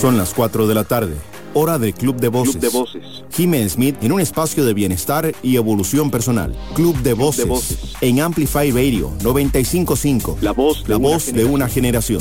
Son 0.00 0.18
las 0.18 0.34
4 0.34 0.66
de 0.66 0.74
la 0.74 0.84
tarde, 0.84 1.16
hora 1.54 1.78
de 1.78 1.94
Club 1.94 2.16
de 2.16 2.28
Voces. 2.28 2.56
Club 2.56 2.70
de 2.70 2.78
Voces. 2.78 3.24
Jimmy 3.32 3.66
Smith 3.66 3.96
en 4.02 4.12
un 4.12 4.20
espacio 4.20 4.62
de 4.66 4.74
bienestar 4.74 5.32
y 5.42 5.56
evolución 5.56 6.10
personal. 6.10 6.54
Club 6.74 6.98
de 6.98 7.14
Voces. 7.14 7.44
de 7.44 7.50
Voces. 7.50 7.78
En 8.02 8.20
Amplify 8.20 8.70
Radio 8.72 9.10
955. 9.22 10.36
La 10.42 10.52
voz 10.52 10.84
de 10.84 10.90
La 10.90 10.98
una 10.98 11.08
voz 11.08 11.32
de 11.32 11.44
una 11.46 11.66
generación. 11.66 12.20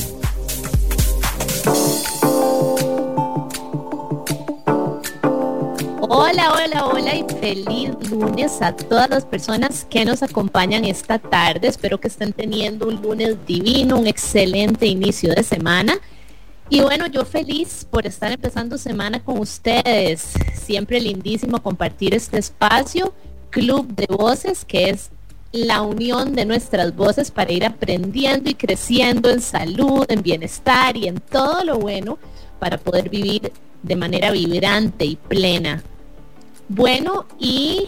Hola, 5.99 6.53
hola, 6.53 6.85
hola 6.85 7.13
y 7.13 7.25
feliz 7.41 7.91
lunes 8.09 8.61
a 8.61 8.73
todas 8.73 9.09
las 9.09 9.25
personas 9.25 9.85
que 9.89 10.05
nos 10.05 10.23
acompañan 10.23 10.85
esta 10.85 11.19
tarde. 11.19 11.67
Espero 11.67 11.99
que 11.99 12.07
estén 12.07 12.31
teniendo 12.31 12.87
un 12.87 13.01
lunes 13.01 13.35
divino, 13.45 13.99
un 13.99 14.07
excelente 14.07 14.85
inicio 14.85 15.35
de 15.35 15.43
semana. 15.43 15.99
Y 16.69 16.81
bueno, 16.81 17.05
yo 17.07 17.25
feliz 17.25 17.85
por 17.89 18.07
estar 18.07 18.31
empezando 18.31 18.77
semana 18.77 19.23
con 19.23 19.37
ustedes. 19.39 20.33
Siempre 20.55 20.99
lindísimo 20.99 21.61
compartir 21.61 22.15
este 22.15 22.39
espacio, 22.39 23.13
Club 23.51 23.87
de 23.87 24.07
Voces, 24.07 24.65
que 24.65 24.89
es 24.89 25.11
la 25.51 25.81
unión 25.83 26.33
de 26.33 26.45
nuestras 26.45 26.95
voces 26.95 27.31
para 27.31 27.51
ir 27.51 27.65
aprendiendo 27.65 28.49
y 28.49 28.55
creciendo 28.55 29.29
en 29.29 29.41
salud, 29.41 30.05
en 30.09 30.21
bienestar 30.21 30.97
y 30.97 31.07
en 31.07 31.19
todo 31.19 31.63
lo 31.63 31.77
bueno 31.77 32.17
para 32.59 32.77
poder 32.77 33.09
vivir 33.09 33.51
de 33.83 33.95
manera 33.95 34.31
vibrante 34.31 35.05
y 35.05 35.15
plena. 35.15 35.83
Bueno, 36.67 37.25
y 37.39 37.85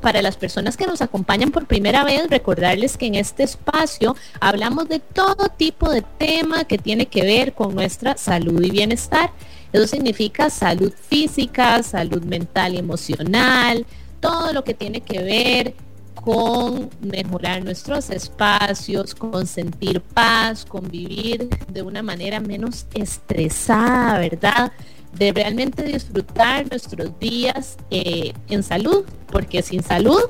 para 0.00 0.20
las 0.20 0.36
personas 0.36 0.76
que 0.76 0.86
nos 0.86 1.00
acompañan 1.00 1.50
por 1.50 1.66
primera 1.66 2.04
vez, 2.04 2.28
recordarles 2.28 2.96
que 2.96 3.06
en 3.06 3.14
este 3.14 3.44
espacio 3.44 4.16
hablamos 4.40 4.88
de 4.88 4.98
todo 4.98 5.48
tipo 5.56 5.88
de 5.90 6.02
tema 6.02 6.64
que 6.64 6.78
tiene 6.78 7.06
que 7.06 7.22
ver 7.22 7.52
con 7.52 7.74
nuestra 7.74 8.16
salud 8.16 8.62
y 8.62 8.70
bienestar. 8.70 9.30
Eso 9.72 9.86
significa 9.86 10.50
salud 10.50 10.92
física, 11.08 11.82
salud 11.82 12.22
mental 12.22 12.74
y 12.74 12.78
emocional, 12.78 13.86
todo 14.20 14.52
lo 14.52 14.64
que 14.64 14.74
tiene 14.74 15.02
que 15.02 15.22
ver 15.22 15.74
con 16.14 16.90
mejorar 17.00 17.62
nuestros 17.62 18.10
espacios, 18.10 19.14
con 19.14 19.46
sentir 19.46 20.00
paz, 20.00 20.64
con 20.64 20.88
vivir 20.88 21.48
de 21.68 21.82
una 21.82 22.02
manera 22.02 22.40
menos 22.40 22.86
estresada, 22.94 24.18
¿verdad? 24.18 24.72
De 25.18 25.32
realmente 25.32 25.82
disfrutar 25.82 26.68
nuestros 26.70 27.18
días 27.18 27.76
eh, 27.90 28.32
en 28.48 28.62
salud, 28.62 29.04
porque 29.30 29.62
sin 29.62 29.82
salud 29.82 30.20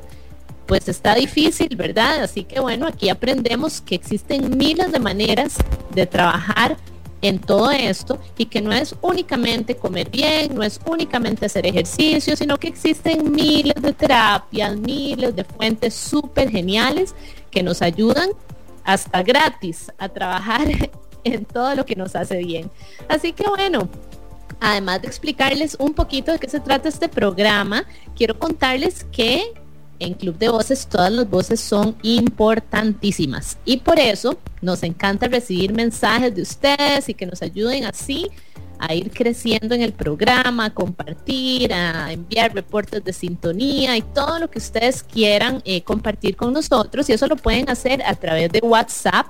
pues 0.66 0.88
está 0.88 1.14
difícil, 1.14 1.76
¿verdad? 1.76 2.24
Así 2.24 2.44
que 2.44 2.60
bueno, 2.60 2.86
aquí 2.86 3.08
aprendemos 3.08 3.80
que 3.80 3.94
existen 3.94 4.56
miles 4.56 4.90
de 4.90 4.98
maneras 4.98 5.56
de 5.94 6.06
trabajar 6.06 6.76
en 7.22 7.38
todo 7.38 7.70
esto 7.70 8.18
y 8.36 8.46
que 8.46 8.60
no 8.60 8.72
es 8.72 8.94
únicamente 9.00 9.76
comer 9.76 10.10
bien, 10.10 10.54
no 10.54 10.62
es 10.62 10.80
únicamente 10.86 11.46
hacer 11.46 11.66
ejercicio, 11.66 12.36
sino 12.36 12.58
que 12.58 12.68
existen 12.68 13.32
miles 13.32 13.80
de 13.80 13.92
terapias, 13.92 14.76
miles 14.76 15.34
de 15.34 15.44
fuentes 15.44 15.94
súper 15.94 16.50
geniales 16.50 17.14
que 17.50 17.62
nos 17.62 17.80
ayudan 17.80 18.28
hasta 18.84 19.22
gratis 19.22 19.90
a 19.98 20.08
trabajar 20.08 20.68
en 21.24 21.44
todo 21.44 21.74
lo 21.74 21.86
que 21.86 21.96
nos 21.96 22.14
hace 22.14 22.38
bien. 22.38 22.70
Así 23.08 23.32
que 23.32 23.44
bueno, 23.48 23.88
además 24.60 25.02
de 25.02 25.08
explicarles 25.08 25.76
un 25.78 25.94
poquito 25.94 26.32
de 26.32 26.38
qué 26.38 26.48
se 26.48 26.60
trata 26.60 26.88
este 26.88 27.08
programa, 27.08 27.84
quiero 28.14 28.38
contarles 28.38 29.04
que 29.04 29.52
en 29.98 30.14
Club 30.14 30.36
de 30.38 30.48
Voces 30.48 30.86
todas 30.86 31.10
las 31.12 31.28
voces 31.28 31.60
son 31.60 31.96
importantísimas 32.02 33.58
y 33.64 33.78
por 33.78 33.98
eso 33.98 34.38
nos 34.60 34.82
encanta 34.82 35.26
recibir 35.28 35.72
mensajes 35.72 36.34
de 36.34 36.42
ustedes 36.42 37.08
y 37.08 37.14
que 37.14 37.26
nos 37.26 37.40
ayuden 37.42 37.84
así 37.84 38.30
a 38.78 38.94
ir 38.94 39.10
creciendo 39.10 39.74
en 39.74 39.82
el 39.82 39.92
programa, 39.92 40.66
a 40.66 40.74
compartir, 40.74 41.72
a 41.72 42.12
enviar 42.12 42.54
reportes 42.54 43.02
de 43.04 43.12
sintonía 43.12 43.96
y 43.96 44.02
todo 44.02 44.38
lo 44.38 44.50
que 44.50 44.58
ustedes 44.58 45.02
quieran 45.02 45.62
eh, 45.64 45.82
compartir 45.82 46.36
con 46.36 46.52
nosotros. 46.52 47.08
Y 47.08 47.12
eso 47.12 47.26
lo 47.26 47.36
pueden 47.36 47.70
hacer 47.70 48.02
a 48.02 48.14
través 48.14 48.50
de 48.52 48.60
WhatsApp. 48.60 49.26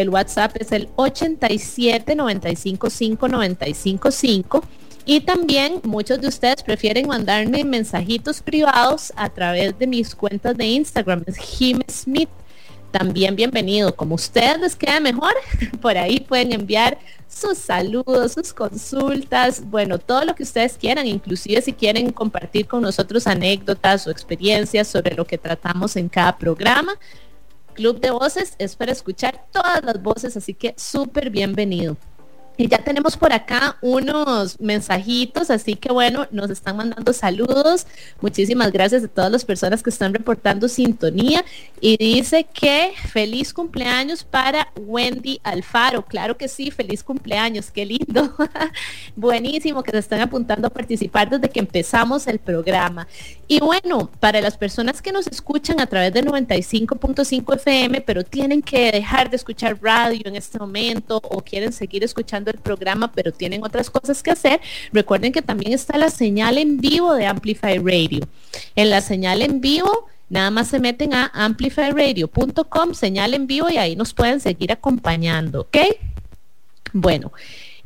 El 0.00 0.10
WhatsApp 0.10 0.56
es 0.60 0.70
el 0.70 0.88
87 0.94 2.14
95 2.14 2.88
5 2.88 3.28
95 3.28 4.10
5. 4.12 4.64
Y 5.04 5.20
también 5.22 5.80
muchos 5.82 6.20
de 6.20 6.28
ustedes 6.28 6.62
prefieren 6.62 7.08
mandarme 7.08 7.64
mensajitos 7.64 8.40
privados 8.40 9.12
a 9.16 9.28
través 9.28 9.76
de 9.76 9.88
mis 9.88 10.14
cuentas 10.14 10.56
de 10.56 10.66
Instagram. 10.66 11.24
Es 11.26 11.38
Jim 11.38 11.80
Smith 11.90 12.28
también 12.92 13.34
bienvenido. 13.34 13.94
Como 13.96 14.14
ustedes 14.14 14.60
les 14.60 14.76
queda 14.76 15.00
mejor, 15.00 15.34
por 15.82 15.96
ahí 15.98 16.20
pueden 16.20 16.52
enviar 16.52 16.98
sus 17.28 17.58
saludos, 17.58 18.32
sus 18.32 18.52
consultas, 18.52 19.62
bueno, 19.68 19.98
todo 19.98 20.24
lo 20.24 20.34
que 20.34 20.44
ustedes 20.44 20.78
quieran, 20.78 21.06
inclusive 21.06 21.60
si 21.60 21.72
quieren 21.72 22.12
compartir 22.12 22.66
con 22.66 22.82
nosotros 22.82 23.26
anécdotas 23.26 24.06
o 24.06 24.10
experiencias 24.10 24.86
sobre 24.86 25.16
lo 25.16 25.26
que 25.26 25.38
tratamos 25.38 25.96
en 25.96 26.08
cada 26.08 26.38
programa. 26.38 26.96
Club 27.78 28.00
de 28.00 28.10
Voces 28.10 28.56
es 28.58 28.74
para 28.74 28.90
escuchar 28.90 29.46
todas 29.52 29.84
las 29.84 30.02
voces, 30.02 30.36
así 30.36 30.52
que 30.52 30.74
súper 30.76 31.30
bienvenido. 31.30 31.96
Y 32.60 32.66
ya 32.66 32.78
tenemos 32.78 33.16
por 33.16 33.32
acá 33.32 33.78
unos 33.82 34.58
mensajitos, 34.58 35.48
así 35.48 35.76
que 35.76 35.92
bueno, 35.92 36.26
nos 36.32 36.50
están 36.50 36.76
mandando 36.76 37.12
saludos. 37.12 37.86
Muchísimas 38.20 38.72
gracias 38.72 39.04
a 39.04 39.06
todas 39.06 39.30
las 39.30 39.44
personas 39.44 39.80
que 39.80 39.90
están 39.90 40.12
reportando 40.12 40.66
sintonía. 40.66 41.44
Y 41.80 41.96
dice 41.98 42.48
que 42.52 42.94
feliz 43.12 43.54
cumpleaños 43.54 44.24
para 44.24 44.72
Wendy 44.74 45.38
Alfaro. 45.44 46.04
Claro 46.04 46.36
que 46.36 46.48
sí, 46.48 46.72
feliz 46.72 47.04
cumpleaños, 47.04 47.70
qué 47.70 47.86
lindo. 47.86 48.34
Buenísimo 49.14 49.84
que 49.84 49.92
se 49.92 49.98
están 49.98 50.20
apuntando 50.20 50.66
a 50.66 50.70
participar 50.70 51.30
desde 51.30 51.50
que 51.50 51.60
empezamos 51.60 52.26
el 52.26 52.40
programa. 52.40 53.06
Y 53.50 53.60
bueno, 53.60 54.10
para 54.20 54.42
las 54.42 54.58
personas 54.58 55.00
que 55.00 55.10
nos 55.10 55.26
escuchan 55.26 55.80
a 55.80 55.86
través 55.86 56.12
de 56.12 56.22
95.5 56.22 57.56
FM, 57.56 58.02
pero 58.02 58.22
tienen 58.22 58.60
que 58.60 58.92
dejar 58.92 59.30
de 59.30 59.36
escuchar 59.36 59.78
radio 59.80 60.20
en 60.26 60.36
este 60.36 60.58
momento 60.58 61.16
o 61.16 61.40
quieren 61.40 61.72
seguir 61.72 62.04
escuchando 62.04 62.50
el 62.50 62.58
programa, 62.58 63.10
pero 63.10 63.32
tienen 63.32 63.64
otras 63.64 63.88
cosas 63.88 64.22
que 64.22 64.32
hacer, 64.32 64.60
recuerden 64.92 65.32
que 65.32 65.40
también 65.40 65.72
está 65.72 65.96
la 65.96 66.10
señal 66.10 66.58
en 66.58 66.76
vivo 66.76 67.14
de 67.14 67.24
Amplify 67.24 67.78
Radio. 67.78 68.28
En 68.76 68.90
la 68.90 69.00
señal 69.00 69.40
en 69.40 69.62
vivo, 69.62 70.08
nada 70.28 70.50
más 70.50 70.68
se 70.68 70.78
meten 70.78 71.14
a 71.14 71.30
amplifyradio.com, 71.32 72.92
señal 72.92 73.32
en 73.32 73.46
vivo, 73.46 73.70
y 73.70 73.78
ahí 73.78 73.96
nos 73.96 74.12
pueden 74.12 74.40
seguir 74.40 74.72
acompañando, 74.72 75.62
¿ok? 75.62 75.78
Bueno, 76.92 77.32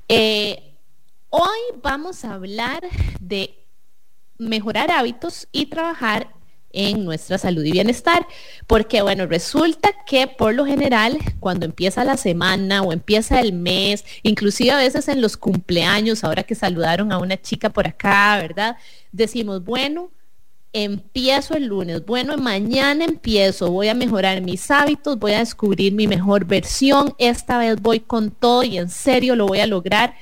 eh, 0.09 0.61
hoy 1.31 1.61
vamos 1.81 2.25
a 2.25 2.34
hablar 2.34 2.83
de 3.21 3.62
mejorar 4.48 4.91
hábitos 4.91 5.48
y 5.53 5.66
trabajar 5.66 6.28
en 6.72 7.04
nuestra 7.04 7.38
salud 7.38 7.64
y 7.64 7.72
bienestar. 7.72 8.26
Porque 8.66 9.03
bueno, 9.03 9.26
resulta 9.26 9.91
que 10.06 10.26
por 10.26 10.54
lo 10.54 10.64
general, 10.64 11.19
cuando 11.41 11.66
empieza 11.66 12.04
la 12.04 12.16
semana 12.16 12.82
o 12.82 12.92
empieza 12.92 13.41
el 13.41 13.53
mes, 13.53 14.04
inclusive 14.22 14.70
a 14.70 14.78
veces 14.78 15.08
en 15.08 15.20
los 15.20 15.36
cumpleaños, 15.36 16.25
ahora 16.25 16.42
que 16.42 16.54
saludaron 16.54 17.12
a 17.12 17.19
una 17.19 17.41
chica 17.41 17.70
por 17.70 17.86
acá, 17.86 18.38
¿verdad? 18.41 18.76
Decimos, 19.12 19.64
bueno, 19.64 20.10
empiezo 20.72 21.54
el 21.54 21.66
lunes, 21.66 22.04
bueno, 22.06 22.36
mañana 22.38 23.04
empiezo, 23.04 23.70
voy 23.70 23.88
a 23.88 23.94
mejorar 23.94 24.41
mis 24.41 24.70
hábitos, 24.70 25.19
voy 25.19 25.32
a 25.32 25.41
descubrir 25.41 25.92
mi 25.92 26.06
mejor 26.06 26.47
versión, 26.47 27.14
esta 27.19 27.59
vez 27.59 27.80
voy 27.80 28.00
con 28.00 28.30
todo 28.30 28.62
y 28.62 28.78
en 28.78 28.88
serio 28.88 29.36
lo 29.36 29.47
voy 29.47 29.60
a 29.60 29.66
lograr, 29.66 30.14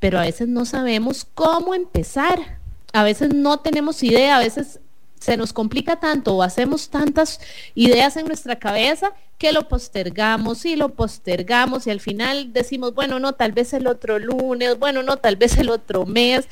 pero 0.00 0.18
a 0.18 0.22
veces 0.22 0.48
no 0.48 0.64
sabemos 0.64 1.24
cómo 1.34 1.74
empezar, 1.74 2.59
a 2.92 3.02
veces 3.02 3.34
no 3.34 3.60
tenemos 3.60 4.02
idea, 4.02 4.36
a 4.36 4.40
veces 4.40 4.80
se 5.20 5.36
nos 5.36 5.52
complica 5.52 6.00
tanto 6.00 6.34
o 6.34 6.42
hacemos 6.42 6.88
tantas 6.88 7.40
ideas 7.74 8.16
en 8.16 8.26
nuestra 8.26 8.58
cabeza 8.58 9.12
que 9.38 9.52
lo 9.52 9.68
postergamos 9.68 10.64
y 10.64 10.76
lo 10.76 10.90
postergamos 10.90 11.86
y 11.86 11.90
al 11.90 12.00
final 12.00 12.52
decimos, 12.52 12.94
bueno, 12.94 13.18
no, 13.20 13.34
tal 13.34 13.52
vez 13.52 13.72
el 13.74 13.86
otro 13.86 14.18
lunes, 14.18 14.78
bueno, 14.78 15.02
no, 15.02 15.18
tal 15.18 15.36
vez 15.36 15.56
el 15.58 15.70
otro 15.70 16.06
mes. 16.06 16.48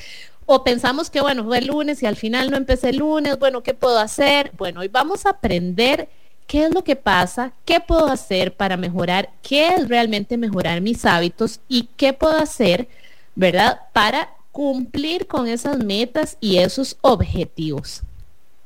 O 0.46 0.64
pensamos 0.64 1.10
que, 1.10 1.20
bueno, 1.20 1.44
fue 1.44 1.58
el 1.58 1.66
lunes 1.66 2.02
y 2.02 2.06
al 2.06 2.16
final 2.16 2.50
no 2.50 2.56
empecé 2.56 2.90
el 2.90 2.98
lunes, 2.98 3.38
bueno, 3.38 3.62
¿qué 3.62 3.74
puedo 3.74 3.98
hacer? 3.98 4.52
Bueno, 4.56 4.80
hoy 4.80 4.88
vamos 4.88 5.26
a 5.26 5.30
aprender 5.30 6.08
qué 6.46 6.64
es 6.64 6.74
lo 6.74 6.82
que 6.82 6.96
pasa, 6.96 7.52
qué 7.66 7.80
puedo 7.80 8.06
hacer 8.06 8.54
para 8.56 8.78
mejorar, 8.78 9.30
qué 9.42 9.68
es 9.68 9.88
realmente 9.88 10.38
mejorar 10.38 10.80
mis 10.80 11.04
hábitos 11.04 11.60
y 11.68 11.90
qué 11.98 12.14
puedo 12.14 12.38
hacer, 12.38 12.88
¿verdad? 13.34 13.80
Para 13.92 14.30
cumplir 14.58 15.28
con 15.28 15.46
esas 15.46 15.78
metas 15.78 16.36
y 16.40 16.56
esos 16.56 16.96
objetivos. 17.02 18.02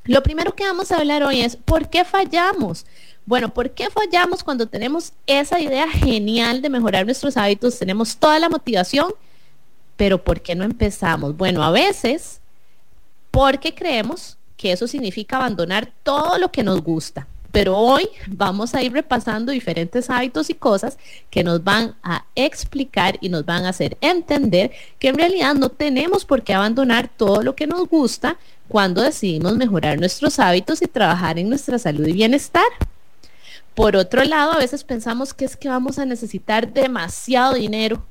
Lo 0.04 0.22
primero 0.22 0.54
que 0.54 0.64
vamos 0.64 0.90
a 0.90 0.96
hablar 0.96 1.22
hoy 1.22 1.42
es 1.42 1.54
¿por 1.54 1.90
qué 1.90 2.02
fallamos? 2.06 2.86
Bueno, 3.26 3.52
¿por 3.52 3.72
qué 3.72 3.90
fallamos 3.90 4.42
cuando 4.42 4.66
tenemos 4.66 5.12
esa 5.26 5.60
idea 5.60 5.86
genial 5.90 6.62
de 6.62 6.70
mejorar 6.70 7.04
nuestros 7.04 7.36
hábitos? 7.36 7.78
Tenemos 7.78 8.16
toda 8.16 8.38
la 8.38 8.48
motivación, 8.48 9.12
pero 9.98 10.24
¿por 10.24 10.40
qué 10.40 10.54
no 10.54 10.64
empezamos? 10.64 11.36
Bueno, 11.36 11.62
a 11.62 11.70
veces 11.70 12.40
porque 13.30 13.74
creemos 13.74 14.38
que 14.56 14.72
eso 14.72 14.86
significa 14.86 15.36
abandonar 15.36 15.92
todo 16.02 16.38
lo 16.38 16.50
que 16.50 16.62
nos 16.62 16.82
gusta. 16.82 17.26
Pero 17.52 17.76
hoy 17.76 18.08
vamos 18.26 18.74
a 18.74 18.82
ir 18.82 18.92
repasando 18.92 19.52
diferentes 19.52 20.08
hábitos 20.08 20.48
y 20.48 20.54
cosas 20.54 20.96
que 21.28 21.44
nos 21.44 21.62
van 21.62 21.94
a 22.02 22.24
explicar 22.34 23.18
y 23.20 23.28
nos 23.28 23.44
van 23.44 23.66
a 23.66 23.68
hacer 23.68 23.98
entender 24.00 24.72
que 24.98 25.08
en 25.08 25.18
realidad 25.18 25.54
no 25.54 25.68
tenemos 25.68 26.24
por 26.24 26.42
qué 26.42 26.54
abandonar 26.54 27.10
todo 27.14 27.42
lo 27.42 27.54
que 27.54 27.66
nos 27.66 27.86
gusta 27.88 28.38
cuando 28.68 29.02
decidimos 29.02 29.54
mejorar 29.56 30.00
nuestros 30.00 30.38
hábitos 30.38 30.80
y 30.80 30.86
trabajar 30.86 31.38
en 31.38 31.50
nuestra 31.50 31.78
salud 31.78 32.06
y 32.06 32.14
bienestar. 32.14 32.64
Por 33.74 33.96
otro 33.96 34.24
lado, 34.24 34.52
a 34.52 34.58
veces 34.58 34.82
pensamos 34.82 35.34
que 35.34 35.44
es 35.44 35.56
que 35.56 35.68
vamos 35.68 35.98
a 35.98 36.06
necesitar 36.06 36.72
demasiado 36.72 37.54
dinero, 37.54 38.02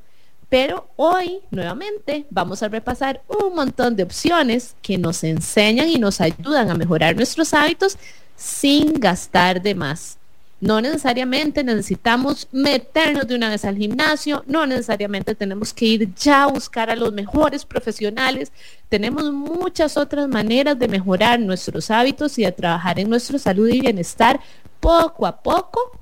pero 0.50 0.88
hoy 0.98 1.40
nuevamente 1.50 2.26
vamos 2.30 2.62
a 2.62 2.68
repasar 2.68 3.24
un 3.28 3.56
montón 3.56 3.96
de 3.96 4.04
opciones 4.04 4.76
que 4.84 5.00
nos 5.00 5.24
enseñan 5.24 5.90
y 5.90 5.98
nos 5.98 6.22
ayudan 6.22 6.70
a 6.70 6.76
mejorar 6.76 7.16
nuestros 7.16 7.54
hábitos 7.54 7.98
sin 8.42 8.94
gastar 8.94 9.62
de 9.62 9.76
más. 9.76 10.18
No 10.60 10.82
necesariamente 10.82 11.64
necesitamos 11.64 12.48
meternos 12.52 13.28
de 13.28 13.36
una 13.36 13.50
vez 13.50 13.66
al 13.66 13.78
gimnasio, 13.78 14.44
no 14.48 14.66
necesariamente 14.66 15.34
tenemos 15.34 15.74
que 15.74 15.86
ir 15.86 16.16
ya 16.16 16.44
a 16.44 16.48
buscar 16.48 16.90
a 16.90 16.96
los 16.96 17.14
mejores 17.14 17.66
profesionales. 17.66 18.52
Tenemos 18.90 19.32
muchas 19.32 19.98
otras 19.98 20.28
maneras 20.28 20.78
de 20.78 20.88
mejorar 20.88 21.40
nuestros 21.40 21.90
hábitos 21.90 22.38
y 22.38 22.44
de 22.44 22.52
trabajar 22.52 23.00
en 23.00 23.10
nuestra 23.10 23.40
salud 23.40 23.68
y 23.70 23.82
bienestar 23.82 24.40
poco 24.80 25.26
a 25.26 25.42
poco 25.42 26.00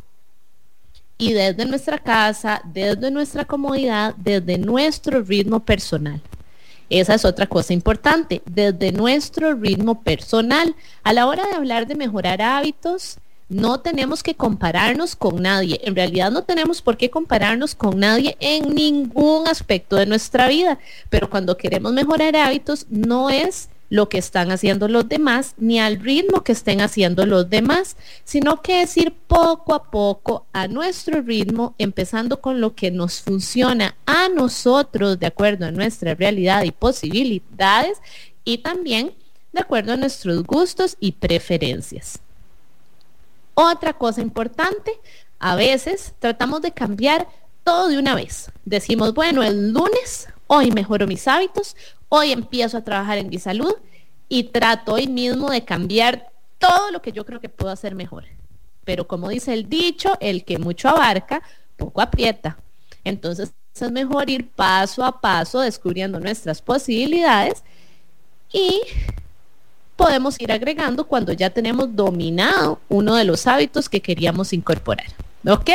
y 1.17 1.33
desde 1.33 1.65
nuestra 1.65 1.97
casa, 1.97 2.61
desde 2.65 3.11
nuestra 3.11 3.45
comodidad, 3.45 4.15
desde 4.15 4.57
nuestro 4.57 5.21
ritmo 5.21 5.59
personal. 5.59 6.21
Esa 6.89 7.13
es 7.13 7.25
otra 7.25 7.47
cosa 7.47 7.73
importante, 7.73 8.41
desde 8.45 8.91
nuestro 8.91 9.53
ritmo 9.53 10.01
personal. 10.01 10.75
A 11.03 11.13
la 11.13 11.27
hora 11.27 11.45
de 11.47 11.55
hablar 11.55 11.87
de 11.87 11.95
mejorar 11.95 12.41
hábitos, 12.41 13.17
no 13.49 13.79
tenemos 13.79 14.21
que 14.21 14.35
compararnos 14.35 15.15
con 15.15 15.41
nadie. 15.41 15.81
En 15.83 15.95
realidad 15.95 16.31
no 16.31 16.43
tenemos 16.43 16.81
por 16.81 16.97
qué 16.97 17.09
compararnos 17.09 17.75
con 17.75 17.99
nadie 17.99 18.37
en 18.39 18.73
ningún 18.73 19.47
aspecto 19.47 19.95
de 19.95 20.05
nuestra 20.05 20.47
vida. 20.47 20.79
Pero 21.09 21.29
cuando 21.29 21.57
queremos 21.57 21.91
mejorar 21.93 22.35
hábitos, 22.35 22.85
no 22.89 23.29
es 23.29 23.69
lo 23.89 24.07
que 24.07 24.19
están 24.19 24.51
haciendo 24.51 24.87
los 24.87 25.09
demás, 25.09 25.55
ni 25.57 25.79
al 25.79 25.99
ritmo 25.99 26.43
que 26.43 26.51
estén 26.51 26.81
haciendo 26.81 27.25
los 27.25 27.49
demás, 27.49 27.97
sino 28.23 28.61
que 28.61 28.83
es 28.83 28.95
ir 28.97 29.13
poco 29.13 29.73
a 29.73 29.83
poco 29.89 30.45
a 30.53 30.67
nuestro 30.67 31.21
ritmo, 31.21 31.75
empezando 31.77 32.39
con 32.39 32.61
lo 32.61 32.75
que 32.75 32.91
nos 32.91 33.21
funciona 33.21 33.95
a 34.05 34.29
nosotros 34.29 35.19
de 35.19 35.27
acuerdo 35.27 35.65
a 35.65 35.71
nuestra 35.71 36.13
realidad 36.13 36.63
y 36.63 36.71
posibilidades 36.71 37.97
y 38.43 38.59
también 38.59 39.13
de 39.51 39.61
acuerdo 39.61 39.93
a 39.93 39.97
nuestros 39.97 40.43
gustos 40.43 40.95
y 40.99 41.13
preferencias. 41.13 42.19
Otra 43.55 43.93
cosa 43.93 44.21
importante, 44.21 44.93
a 45.39 45.55
veces 45.55 46.13
tratamos 46.19 46.61
de 46.61 46.71
cambiar 46.71 47.27
todo 47.63 47.89
de 47.89 47.97
una 47.97 48.15
vez. 48.15 48.51
Decimos, 48.65 49.13
bueno, 49.13 49.43
el 49.43 49.71
lunes, 49.71 50.29
hoy 50.47 50.71
mejoro 50.71 51.07
mis 51.07 51.27
hábitos, 51.27 51.75
hoy 52.09 52.31
empiezo 52.31 52.77
a 52.77 52.83
trabajar 52.83 53.17
en 53.17 53.29
mi 53.29 53.39
salud 53.39 53.73
y 54.27 54.43
trato 54.45 54.93
hoy 54.93 55.07
mismo 55.07 55.49
de 55.49 55.63
cambiar 55.63 56.31
todo 56.57 56.91
lo 56.91 57.01
que 57.01 57.11
yo 57.11 57.25
creo 57.25 57.39
que 57.39 57.49
puedo 57.49 57.71
hacer 57.71 57.95
mejor. 57.95 58.25
Pero 58.83 59.07
como 59.07 59.29
dice 59.29 59.53
el 59.53 59.69
dicho, 59.69 60.17
el 60.19 60.43
que 60.43 60.57
mucho 60.57 60.89
abarca, 60.89 61.41
poco 61.77 62.01
aprieta. 62.01 62.57
Entonces 63.03 63.53
es 63.79 63.91
mejor 63.91 64.29
ir 64.29 64.49
paso 64.49 65.05
a 65.05 65.21
paso 65.21 65.61
descubriendo 65.61 66.19
nuestras 66.19 66.61
posibilidades 66.61 67.63
y 68.51 68.81
podemos 69.95 70.39
ir 70.41 70.51
agregando 70.51 71.05
cuando 71.07 71.33
ya 71.33 71.49
tenemos 71.49 71.95
dominado 71.95 72.79
uno 72.89 73.15
de 73.15 73.23
los 73.23 73.47
hábitos 73.47 73.87
que 73.87 74.01
queríamos 74.01 74.53
incorporar. 74.53 75.07
¿Ok? 75.47 75.69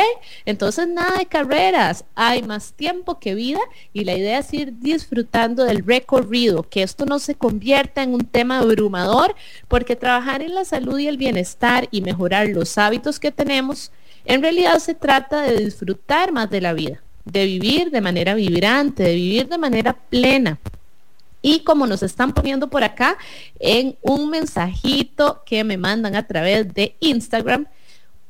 Entonces 0.45 0.87
nada 0.87 1.17
de 1.17 1.25
carreras, 1.25 2.05
hay 2.13 2.43
más 2.43 2.73
tiempo 2.73 3.19
que 3.19 3.33
vida 3.33 3.59
y 3.93 4.03
la 4.03 4.13
idea 4.13 4.39
es 4.39 4.53
ir 4.53 4.79
disfrutando 4.79 5.63
del 5.63 5.83
recorrido, 5.83 6.63
que 6.69 6.83
esto 6.83 7.05
no 7.05 7.17
se 7.17 7.33
convierta 7.33 8.03
en 8.03 8.13
un 8.13 8.25
tema 8.25 8.59
abrumador, 8.59 9.35
porque 9.67 9.95
trabajar 9.95 10.43
en 10.43 10.53
la 10.53 10.65
salud 10.65 10.99
y 10.99 11.07
el 11.07 11.17
bienestar 11.17 11.87
y 11.89 12.01
mejorar 12.01 12.47
los 12.49 12.77
hábitos 12.77 13.19
que 13.19 13.31
tenemos, 13.31 13.91
en 14.25 14.43
realidad 14.43 14.77
se 14.77 14.93
trata 14.93 15.41
de 15.41 15.57
disfrutar 15.57 16.31
más 16.31 16.49
de 16.51 16.61
la 16.61 16.73
vida, 16.73 17.01
de 17.25 17.45
vivir 17.45 17.89
de 17.89 18.01
manera 18.01 18.35
vibrante, 18.35 19.01
de 19.01 19.15
vivir 19.15 19.47
de 19.47 19.57
manera 19.57 19.93
plena, 19.93 20.59
y 21.41 21.59
como 21.59 21.85
nos 21.85 22.01
están 22.01 22.33
poniendo 22.33 22.71
por 22.71 22.83
acá 22.83 23.19
en 23.59 23.95
un 24.01 24.31
mensajito 24.31 25.43
que 25.45 25.63
me 25.63 25.77
mandan 25.77 26.15
a 26.15 26.25
través 26.25 26.73
de 26.73 26.95
Instagram, 26.99 27.67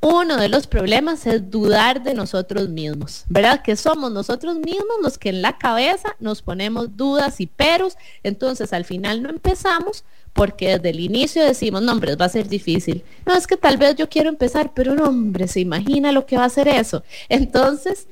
uno 0.02 0.38
de 0.38 0.50
los 0.50 0.68
problemas 0.68 1.26
es 1.26 1.50
dudar 1.50 2.04
de 2.04 2.14
nosotros 2.14 2.70
mismos, 2.70 3.26
¿verdad? 3.28 3.62
Que 3.64 3.76
somos 3.76 4.12
nosotros 4.12 4.58
mismos 4.58 4.98
los 5.02 5.18
que 5.18 5.30
en 5.30 5.42
la 5.42 5.58
cabeza 5.58 6.16
nos 6.20 6.42
ponemos 6.42 6.96
dudas 6.96 7.42
y 7.42 7.48
peros, 7.48 7.98
entonces 8.24 8.72
al 8.74 8.86
final 8.86 9.24
no 9.24 9.30
empezamos 9.30 10.04
porque 10.34 10.78
desde 10.78 10.90
el 10.90 11.00
inicio 11.00 11.44
decimos, 11.44 11.82
no, 11.82 11.94
hombre, 11.94 12.16
va 12.16 12.26
a 12.26 12.30
ser 12.30 12.48
difícil. 12.48 13.04
No, 13.26 13.34
es 13.34 13.48
que 13.48 13.58
tal 13.58 13.78
vez 13.78 13.96
yo 13.96 14.10
quiero 14.10 14.30
empezar, 14.30 14.74
pero 14.74 14.94
no, 14.94 15.06
hombre, 15.06 15.48
se 15.48 15.62
imagina 15.62 16.12
lo 16.12 16.26
que 16.26 16.38
va 16.38 16.44
a 16.44 16.50
ser 16.50 16.68
eso. 16.68 17.04
Entonces, 17.30 18.08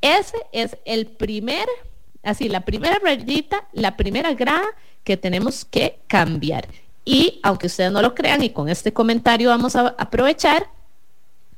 ese 0.00 0.36
es 0.52 0.76
el 0.84 1.06
primer 1.06 1.66
Así, 2.22 2.48
la 2.48 2.60
primera 2.60 2.98
rayita, 3.02 3.66
la 3.72 3.96
primera 3.96 4.34
grada 4.34 4.66
que 5.04 5.16
tenemos 5.16 5.64
que 5.64 5.98
cambiar. 6.06 6.68
Y 7.04 7.40
aunque 7.42 7.68
ustedes 7.68 7.92
no 7.92 8.02
lo 8.02 8.14
crean, 8.14 8.42
y 8.42 8.50
con 8.50 8.68
este 8.68 8.92
comentario 8.92 9.48
vamos 9.48 9.76
a 9.76 9.94
aprovechar, 9.96 10.68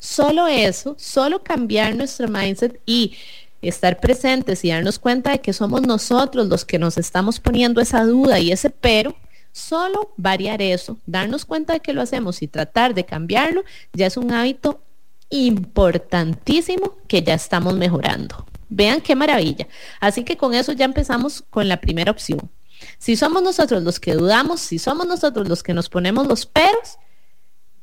solo 0.00 0.48
eso, 0.48 0.96
solo 0.98 1.44
cambiar 1.44 1.94
nuestro 1.94 2.26
mindset 2.26 2.80
y 2.84 3.16
estar 3.62 4.00
presentes 4.00 4.64
y 4.64 4.70
darnos 4.70 4.98
cuenta 4.98 5.30
de 5.30 5.40
que 5.40 5.52
somos 5.52 5.82
nosotros 5.82 6.48
los 6.48 6.64
que 6.64 6.78
nos 6.78 6.98
estamos 6.98 7.38
poniendo 7.38 7.80
esa 7.80 8.04
duda 8.04 8.40
y 8.40 8.50
ese 8.50 8.70
pero, 8.70 9.14
solo 9.52 10.12
variar 10.16 10.62
eso, 10.62 10.98
darnos 11.06 11.44
cuenta 11.44 11.74
de 11.74 11.80
que 11.80 11.92
lo 11.92 12.02
hacemos 12.02 12.42
y 12.42 12.48
tratar 12.48 12.94
de 12.94 13.04
cambiarlo, 13.04 13.62
ya 13.92 14.06
es 14.06 14.16
un 14.16 14.32
hábito 14.32 14.80
importantísimo 15.28 16.96
que 17.06 17.22
ya 17.22 17.34
estamos 17.34 17.74
mejorando. 17.74 18.46
Vean 18.68 19.00
qué 19.00 19.14
maravilla. 19.14 19.66
Así 20.00 20.24
que 20.24 20.36
con 20.36 20.54
eso 20.54 20.72
ya 20.72 20.84
empezamos 20.84 21.44
con 21.50 21.68
la 21.68 21.80
primera 21.80 22.10
opción. 22.10 22.50
Si 22.98 23.16
somos 23.16 23.42
nosotros 23.42 23.82
los 23.82 24.00
que 24.00 24.14
dudamos, 24.14 24.60
si 24.60 24.78
somos 24.78 25.06
nosotros 25.06 25.48
los 25.48 25.62
que 25.62 25.74
nos 25.74 25.88
ponemos 25.88 26.26
los 26.26 26.46
peros, 26.46 26.98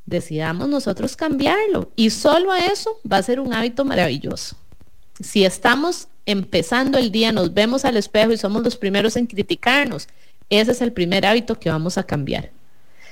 decidamos 0.08 0.68
nosotros 0.68 1.16
cambiarlo. 1.16 1.90
Y 1.96 2.10
solo 2.10 2.50
a 2.52 2.58
eso 2.66 2.98
va 3.10 3.18
a 3.18 3.22
ser 3.22 3.40
un 3.40 3.52
hábito 3.52 3.84
maravilloso. 3.84 4.56
Si 5.20 5.44
estamos 5.44 6.08
empezando 6.26 6.98
el 6.98 7.10
día, 7.10 7.32
nos 7.32 7.52
vemos 7.52 7.84
al 7.84 7.96
espejo 7.96 8.32
y 8.32 8.38
somos 8.38 8.62
los 8.62 8.76
primeros 8.76 9.16
en 9.16 9.26
criticarnos, 9.26 10.08
ese 10.50 10.72
es 10.72 10.80
el 10.80 10.92
primer 10.92 11.26
hábito 11.26 11.58
que 11.58 11.70
vamos 11.70 11.98
a 11.98 12.02
cambiar. 12.02 12.50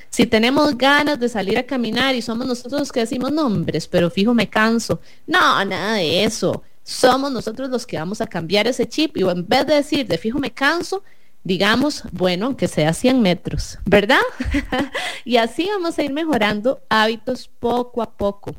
Si 0.09 0.27
tenemos 0.27 0.79
ganas 0.79 1.19
de 1.19 1.29
salir 1.29 1.59
a 1.59 1.65
caminar 1.65 2.15
y 2.15 2.23
somos 2.23 2.47
nosotros 2.47 2.81
los 2.81 2.93
que 2.93 3.01
decimos, 3.01 3.33
nombres, 3.33 3.87
pero 3.87 4.11
fijo, 4.11 4.33
me 4.33 4.49
canso. 4.49 5.01
No, 5.27 5.65
nada 5.65 5.95
de 5.95 6.25
eso 6.25 6.63
somos 6.87 7.33
nosotros 7.33 7.69
los 7.69 7.85
que 7.85 7.99
vamos 7.99 8.21
a 8.21 8.29
cambiar 8.29 8.69
ese 8.69 8.89
chip 8.89 9.17
y 9.17 9.23
en 9.23 9.47
vez 9.49 9.67
de 9.67 9.75
decir 9.75 10.07
de 10.07 10.19
fijo 10.19 10.39
me 10.39 10.53
canso, 10.53 11.03
digamos, 11.47 12.03
bueno, 12.11 12.57
que 12.57 12.67
sea 12.67 12.93
100 12.93 13.23
metros, 13.23 13.79
¿verdad? 13.85 14.19
y 15.25 15.37
así 15.37 15.69
vamos 15.71 15.97
a 15.97 16.03
ir 16.03 16.13
mejorando 16.13 16.83
hábitos 16.89 17.49
poco 17.61 18.03
a 18.03 18.17
poco. 18.17 18.57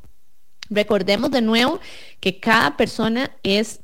Recordemos 0.69 1.29
de 1.31 1.41
nuevo 1.41 1.81
que 2.21 2.39
cada 2.39 2.77
persona 2.77 3.29
es 3.43 3.81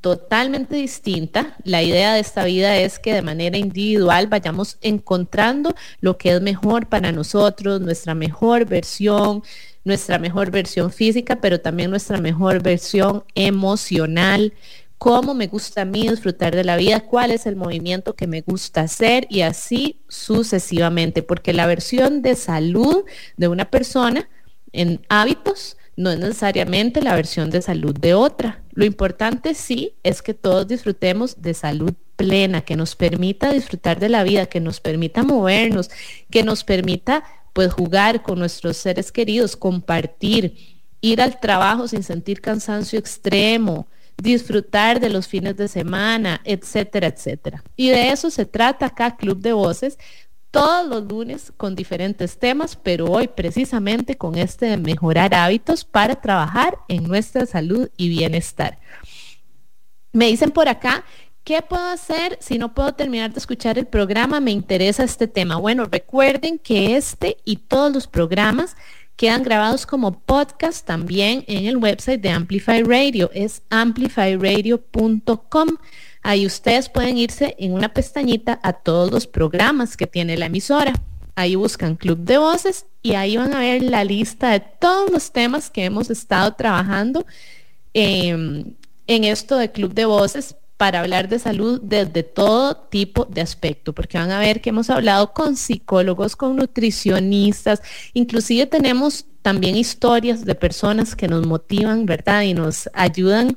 totalmente 0.00 0.74
distinta. 0.74 1.56
La 1.62 1.84
idea 1.84 2.14
de 2.14 2.20
esta 2.20 2.44
vida 2.44 2.76
es 2.78 2.98
que 2.98 3.14
de 3.14 3.22
manera 3.22 3.56
individual 3.58 4.26
vayamos 4.26 4.76
encontrando 4.80 5.76
lo 6.00 6.18
que 6.18 6.32
es 6.32 6.42
mejor 6.42 6.88
para 6.88 7.12
nosotros, 7.12 7.80
nuestra 7.80 8.16
mejor 8.16 8.64
versión, 8.64 9.44
nuestra 9.84 10.18
mejor 10.18 10.50
versión 10.50 10.90
física, 10.90 11.40
pero 11.40 11.60
también 11.60 11.90
nuestra 11.90 12.18
mejor 12.18 12.60
versión 12.60 13.22
emocional, 13.36 14.52
cómo 15.02 15.34
me 15.34 15.48
gusta 15.48 15.82
a 15.82 15.84
mí 15.84 16.06
disfrutar 16.06 16.54
de 16.54 16.62
la 16.62 16.76
vida, 16.76 17.00
cuál 17.00 17.32
es 17.32 17.46
el 17.46 17.56
movimiento 17.56 18.14
que 18.14 18.28
me 18.28 18.40
gusta 18.40 18.82
hacer 18.82 19.26
y 19.28 19.40
así 19.40 19.98
sucesivamente, 20.06 21.24
porque 21.24 21.52
la 21.52 21.66
versión 21.66 22.22
de 22.22 22.36
salud 22.36 23.04
de 23.36 23.48
una 23.48 23.68
persona 23.68 24.28
en 24.70 25.04
hábitos 25.08 25.76
no 25.96 26.10
es 26.12 26.20
necesariamente 26.20 27.02
la 27.02 27.16
versión 27.16 27.50
de 27.50 27.62
salud 27.62 27.98
de 27.98 28.14
otra. 28.14 28.62
Lo 28.74 28.84
importante 28.84 29.54
sí 29.54 29.96
es 30.04 30.22
que 30.22 30.34
todos 30.34 30.68
disfrutemos 30.68 31.42
de 31.42 31.54
salud 31.54 31.94
plena, 32.14 32.60
que 32.60 32.76
nos 32.76 32.94
permita 32.94 33.52
disfrutar 33.52 33.98
de 33.98 34.08
la 34.08 34.22
vida, 34.22 34.46
que 34.46 34.60
nos 34.60 34.78
permita 34.78 35.24
movernos, 35.24 35.90
que 36.30 36.44
nos 36.44 36.62
permita 36.62 37.24
pues 37.52 37.72
jugar 37.72 38.22
con 38.22 38.38
nuestros 38.38 38.76
seres 38.76 39.10
queridos, 39.10 39.56
compartir, 39.56 40.84
ir 41.00 41.20
al 41.20 41.40
trabajo 41.40 41.88
sin 41.88 42.04
sentir 42.04 42.40
cansancio 42.40 43.00
extremo, 43.00 43.88
disfrutar 44.22 45.00
de 45.00 45.10
los 45.10 45.26
fines 45.26 45.56
de 45.56 45.66
semana, 45.66 46.40
etcétera, 46.44 47.08
etcétera. 47.08 47.64
Y 47.76 47.90
de 47.90 48.10
eso 48.10 48.30
se 48.30 48.46
trata 48.46 48.86
acá 48.86 49.16
Club 49.16 49.38
de 49.40 49.52
Voces, 49.52 49.98
todos 50.52 50.86
los 50.88 51.04
lunes 51.04 51.52
con 51.56 51.74
diferentes 51.74 52.38
temas, 52.38 52.76
pero 52.76 53.06
hoy 53.06 53.26
precisamente 53.26 54.16
con 54.16 54.36
este 54.36 54.66
de 54.66 54.76
mejorar 54.76 55.34
hábitos 55.34 55.84
para 55.84 56.14
trabajar 56.14 56.78
en 56.88 57.04
nuestra 57.04 57.46
salud 57.46 57.88
y 57.96 58.10
bienestar. 58.10 58.78
Me 60.12 60.26
dicen 60.26 60.50
por 60.50 60.68
acá 60.68 61.04
¿Qué 61.44 61.60
puedo 61.60 61.84
hacer 61.84 62.38
si 62.40 62.56
no 62.56 62.72
puedo 62.72 62.94
terminar 62.94 63.32
de 63.32 63.40
escuchar 63.40 63.76
el 63.76 63.86
programa? 63.86 64.38
Me 64.38 64.52
interesa 64.52 65.02
este 65.02 65.26
tema. 65.26 65.56
Bueno, 65.56 65.86
recuerden 65.90 66.60
que 66.60 66.96
este 66.96 67.38
y 67.44 67.56
todos 67.56 67.92
los 67.92 68.06
programas 68.06 68.76
quedan 69.22 69.44
grabados 69.44 69.86
como 69.86 70.18
podcast 70.18 70.84
también 70.84 71.44
en 71.46 71.66
el 71.66 71.76
website 71.76 72.20
de 72.20 72.30
Amplify 72.30 72.82
Radio. 72.82 73.30
Es 73.32 73.62
amplifyradio.com. 73.70 75.68
Ahí 76.22 76.44
ustedes 76.44 76.88
pueden 76.88 77.16
irse 77.16 77.54
en 77.56 77.72
una 77.72 77.94
pestañita 77.94 78.58
a 78.64 78.72
todos 78.72 79.12
los 79.12 79.28
programas 79.28 79.96
que 79.96 80.08
tiene 80.08 80.36
la 80.36 80.46
emisora. 80.46 80.92
Ahí 81.36 81.54
buscan 81.54 81.94
Club 81.94 82.18
de 82.18 82.38
Voces 82.38 82.86
y 83.00 83.14
ahí 83.14 83.36
van 83.36 83.54
a 83.54 83.60
ver 83.60 83.84
la 83.84 84.02
lista 84.02 84.50
de 84.50 84.58
todos 84.58 85.08
los 85.12 85.30
temas 85.30 85.70
que 85.70 85.84
hemos 85.84 86.10
estado 86.10 86.54
trabajando 86.54 87.24
em, 87.94 88.74
en 89.06 89.22
esto 89.22 89.56
de 89.56 89.70
Club 89.70 89.94
de 89.94 90.04
Voces 90.04 90.56
para 90.82 90.98
hablar 90.98 91.28
de 91.28 91.38
salud 91.38 91.80
desde 91.80 92.24
todo 92.24 92.74
tipo 92.74 93.24
de 93.26 93.40
aspecto, 93.40 93.92
porque 93.92 94.18
van 94.18 94.32
a 94.32 94.40
ver 94.40 94.60
que 94.60 94.70
hemos 94.70 94.90
hablado 94.90 95.32
con 95.32 95.54
psicólogos, 95.54 96.34
con 96.34 96.56
nutricionistas, 96.56 97.80
inclusive 98.14 98.66
tenemos 98.66 99.24
también 99.42 99.76
historias 99.76 100.44
de 100.44 100.56
personas 100.56 101.14
que 101.14 101.28
nos 101.28 101.46
motivan, 101.46 102.04
¿verdad? 102.04 102.42
Y 102.42 102.54
nos 102.54 102.90
ayudan 102.94 103.56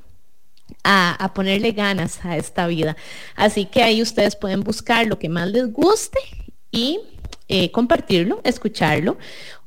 a, 0.84 1.32
ponerle 1.34 1.72
ganas 1.72 2.24
a 2.24 2.38
esta 2.38 2.68
vida. 2.68 2.96
Así 3.36 3.66
que 3.66 3.82
ahí 3.82 4.04
ustedes 4.04 4.36
pueden 4.36 4.62
buscar 4.62 5.08
lo 5.08 5.18
que 5.18 5.28
más 5.28 5.50
les 5.50 5.74
guste 5.74 6.20
y 6.70 7.00
eh, 7.48 7.72
compartirlo, 7.72 8.40
escucharlo 8.44 9.18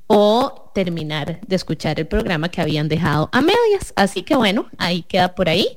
o 0.07 0.71
terminar 0.77 1.41
de 1.45 1.57
escuchar 1.57 1.99
el 1.99 2.07
programa 2.07 2.51
que 2.51 2.61
habían 2.61 2.89
dejado 2.89 3.29
a 3.33 3.41
medias. 3.41 3.93
Así 3.97 4.23
que 4.23 4.37
bueno, 4.37 4.69
ahí 4.79 5.03
queda 5.03 5.35
por 5.35 5.49
ahí. 5.49 5.77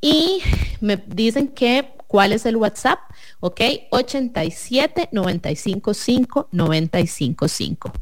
Y 0.00 0.42
me 0.80 0.96
dicen 0.96 1.48
que 1.48 1.92
cuál 2.06 2.32
es 2.32 2.44
el 2.46 2.56
WhatsApp, 2.56 2.98
¿ok? 3.38 3.60
87 3.90 5.10
95 5.12 5.94
5 5.94 6.48
95 6.50 7.48
5. 7.48 7.92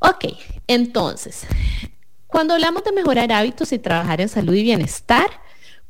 Ok, 0.00 0.24
entonces, 0.66 1.46
cuando 2.26 2.54
hablamos 2.54 2.82
de 2.84 2.92
mejorar 2.92 3.30
hábitos 3.30 3.72
y 3.72 3.78
trabajar 3.78 4.22
en 4.22 4.30
salud 4.30 4.54
y 4.54 4.62
bienestar, 4.62 5.26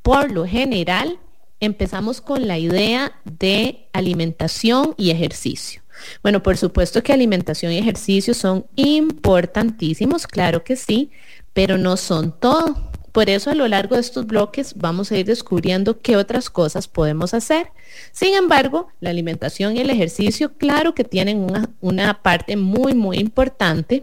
por 0.03 0.33
lo 0.33 0.45
general 0.45 1.21
empezamos 1.61 2.21
con 2.21 2.49
la 2.49 2.59
idea 2.59 3.13
de 3.25 3.89
alimentación 3.93 4.95
y 4.97 5.11
ejercicio. 5.11 5.83
Bueno, 6.23 6.43
por 6.43 6.57
supuesto 6.57 7.03
que 7.05 7.13
alimentación 7.13 7.71
y 7.71 7.79
ejercicio 7.79 8.35
son 8.35 8.67
importantísimos, 8.75 10.27
claro 10.27 10.65
que 10.65 10.75
sí, 10.75 11.13
pero 11.53 11.79
no 11.79 11.97
son 11.97 12.39
todo. 12.41 12.92
Por 13.13 13.29
eso 13.29 13.51
a 13.51 13.55
lo 13.55 13.69
largo 13.69 13.95
de 13.95 14.01
estos 14.01 14.27
bloques 14.27 14.75
vamos 14.75 15.13
a 15.13 15.19
ir 15.19 15.27
descubriendo 15.27 16.01
qué 16.01 16.17
otras 16.17 16.49
cosas 16.49 16.89
podemos 16.89 17.35
hacer. 17.35 17.71
Sin 18.11 18.35
embargo, 18.35 18.89
la 19.01 19.11
alimentación 19.11 19.77
y 19.77 19.81
el 19.81 19.91
ejercicio, 19.91 20.57
claro 20.57 20.95
que 20.95 21.05
tienen 21.05 21.47
una, 21.81 22.23
parte 22.23 22.57
muy, 22.57 22.95
muy 22.95 23.19
importante. 23.19 24.03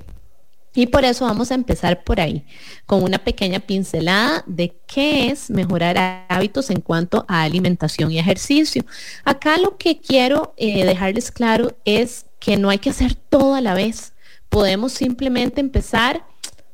Y 0.75 0.85
por 0.85 1.03
eso 1.03 1.25
vamos 1.25 1.49
a 1.51 1.55
empezar 1.55 2.03
por 2.03 2.21
ahí, 2.21 2.45
con 2.85 3.01
una 3.01 3.17
pequeña 3.17 3.59
pincelada 3.59 4.43
de 4.45 4.75
qué 4.85 5.29
es 5.29 5.49
mejorar 5.49 6.25
hábitos 6.29 6.69
en 6.69 6.79
cuanto 6.79 7.25
a 7.27 7.41
alimentación 7.41 8.11
y 8.11 8.19
ejercicio. 8.19 8.85
Acá 9.25 9.57
lo 9.57 9.77
que 9.77 9.99
quiero 9.99 10.53
eh, 10.57 10.85
dejarles 10.85 11.31
claro 11.31 11.75
es 11.85 12.27
que 12.39 12.55
no 12.55 12.69
hay 12.69 12.77
que 12.77 12.91
hacer 12.91 13.15
todo 13.15 13.55
a 13.55 13.61
la 13.61 13.73
vez. 13.73 14.13
Podemos 14.47 14.93
simplemente 14.93 15.59
empezar, 15.59 16.23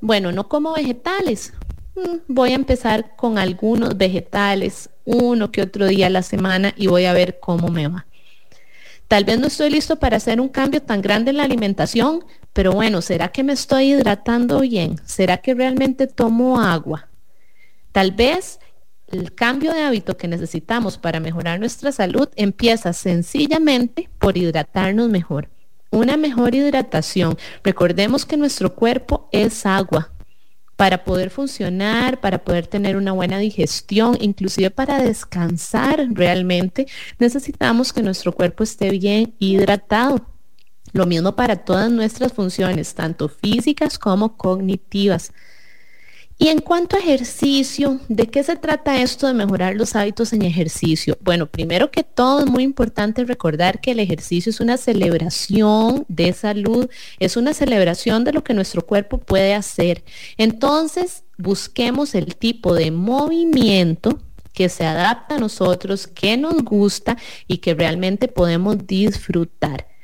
bueno, 0.02 0.34
no 0.34 0.50
como 0.50 0.74
vegetales, 0.74 1.54
voy 2.28 2.52
a 2.52 2.56
empezar 2.56 3.16
con 3.16 3.38
algunos 3.38 3.98
vegetales, 3.98 4.90
uno 5.06 5.52
que 5.52 5.62
otro 5.62 5.88
día 5.88 6.08
a 6.08 6.10
la 6.10 6.24
semana 6.24 6.74
y 6.76 6.88
voy 6.88 7.06
a 7.06 7.14
ver 7.14 7.40
cómo 7.40 7.70
me 7.70 7.88
va. 7.88 8.06
Tal 9.08 9.24
vez 9.24 9.40
no 9.40 9.48
estoy 9.48 9.70
listo 9.70 9.98
para 9.98 10.18
hacer 10.18 10.42
un 10.42 10.50
cambio 10.50 10.82
tan 10.82 11.02
grande 11.02 11.30
en 11.30 11.38
la 11.38 11.44
alimentación, 11.44 12.26
pero 12.54 12.72
bueno, 12.72 13.02
¿será 13.02 13.28
que 13.28 13.44
me 13.44 13.54
estoy 13.54 13.94
hidratando 13.94 14.62
bien? 14.62 15.00
¿Será 15.06 15.38
que 15.38 15.54
realmente 15.54 16.08
tomo 16.08 16.60
agua? 16.60 17.08
Tal 17.92 18.12
vez 18.12 18.60
el 19.08 19.36
cambio 19.36 19.74
de 19.74 19.84
hábito 19.84 20.18
que 20.18 20.28
necesitamos 20.28 20.98
para 20.98 21.20
mejorar 21.20 21.60
nuestra 21.60 21.92
salud 21.92 22.28
empieza 22.36 22.94
sencillamente 22.94 24.10
por 24.18 24.38
hidratarnos 24.38 25.10
mejor. 25.10 25.50
Una 25.92 26.18
mejor 26.18 26.56
hidratación. 26.56 27.38
Recordemos 27.64 28.26
que 28.26 28.38
nuestro 28.38 28.74
cuerpo 28.74 29.30
es 29.32 29.66
agua 29.68 30.15
para 30.76 31.04
poder 31.04 31.30
funcionar, 31.30 32.20
para 32.20 32.44
poder 32.44 32.68
tener 32.68 32.98
una 32.98 33.14
buena 33.14 33.38
digestión, 33.40 34.18
inclusive 34.20 34.72
para 34.72 35.02
descansar 35.02 36.06
realmente, 36.12 36.88
necesitamos 37.18 37.94
que 37.94 38.04
nuestro 38.04 38.34
cuerpo 38.34 38.64
esté 38.64 38.90
bien 38.90 39.34
hidratado. 39.40 40.26
Lo 40.92 41.06
mismo 41.06 41.36
para 41.36 41.58
todas 41.58 41.92
nuestras 41.92 42.34
funciones, 42.34 42.94
tanto 42.94 43.30
físicas 43.30 44.00
como 44.00 44.38
cognitivas. 44.38 45.34
Y 46.38 46.50
en 46.50 46.60
cuanto 46.60 46.98
a 46.98 47.00
ejercicio, 47.00 48.02
¿de 48.10 48.28
qué 48.28 48.44
se 48.44 48.58
trata 48.58 49.02
esto 49.02 49.26
de 49.26 49.34
mejorar 49.34 49.76
los 49.76 49.96
hábitos 49.96 50.34
en 50.34 50.42
ejercicio? 50.42 51.18
Bueno, 51.22 51.46
primero 51.46 51.92
que 51.92 52.04
todo 52.04 52.42
es 52.42 52.48
muy 52.48 52.64
importante 52.64 53.24
recordar 53.24 53.80
que 53.80 53.92
el 53.92 54.02
ejercicio 54.02 54.50
es 54.50 54.60
una 54.60 54.76
celebración 54.76 56.04
de 56.10 56.34
salud, 56.34 56.90
es 57.20 57.38
una 57.38 57.54
celebración 57.54 58.26
de 58.26 58.34
lo 58.34 58.44
que 58.44 58.54
nuestro 58.54 58.86
cuerpo 58.86 59.18
puede 59.18 59.54
hacer. 59.54 60.04
Entonces, 60.36 61.24
busquemos 61.38 62.16
el 62.16 62.36
tipo 62.36 62.74
de 62.76 62.92
movimiento 62.92 64.20
que 64.52 64.68
se 64.68 64.86
adapta 64.86 65.36
a 65.36 65.40
nosotros, 65.40 66.06
que 66.06 66.36
nos 66.36 66.64
gusta 66.64 67.18
y 67.48 67.60
que 67.60 67.76
realmente 67.76 68.28
podemos 68.28 68.86
disfrutar. 68.86 69.95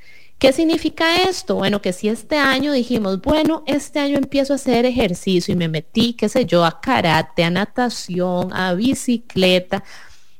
¿Qué 0.41 0.53
significa 0.53 1.21
esto? 1.29 1.53
Bueno, 1.53 1.83
que 1.83 1.93
si 1.93 2.09
este 2.09 2.35
año 2.35 2.71
dijimos, 2.71 3.21
bueno, 3.21 3.63
este 3.67 3.99
año 3.99 4.17
empiezo 4.17 4.53
a 4.53 4.55
hacer 4.55 4.87
ejercicio 4.87 5.53
y 5.53 5.55
me 5.55 5.67
metí, 5.67 6.13
qué 6.13 6.29
sé 6.29 6.47
yo, 6.47 6.65
a 6.65 6.81
karate, 6.81 7.43
a 7.43 7.51
natación, 7.51 8.51
a 8.51 8.73
bicicleta, 8.73 9.83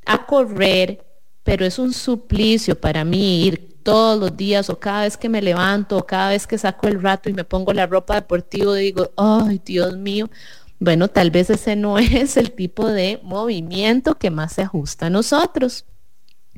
a 0.08 0.26
correr, 0.26 1.06
pero 1.44 1.68
es 1.68 1.78
un 1.78 1.94
suplicio 1.94 2.82
para 2.82 3.06
mí 3.06 3.46
ir 3.46 3.78
todos 3.84 4.20
los 4.20 4.36
días 4.36 4.72
o 4.72 4.80
cada 4.80 5.04
vez 5.04 5.18
que 5.18 5.30
me 5.30 5.40
levanto 5.40 5.98
o 5.98 6.06
cada 6.08 6.30
vez 6.30 6.48
que 6.48 6.58
saco 6.58 6.88
el 6.88 7.00
rato 7.00 7.30
y 7.30 7.34
me 7.34 7.44
pongo 7.44 7.72
la 7.72 7.86
ropa 7.86 8.16
deportiva 8.16 8.74
digo, 8.74 9.12
ay, 9.18 9.62
Dios 9.64 9.98
mío, 9.98 10.32
bueno, 10.80 11.10
tal 11.10 11.30
vez 11.30 11.52
ese 11.52 11.76
no 11.76 11.98
es 12.00 12.38
el 12.38 12.54
tipo 12.54 12.88
de 12.88 13.20
movimiento 13.22 14.16
que 14.16 14.32
más 14.32 14.54
se 14.54 14.64
ajusta 14.64 15.06
a 15.06 15.10
nosotros. 15.12 15.86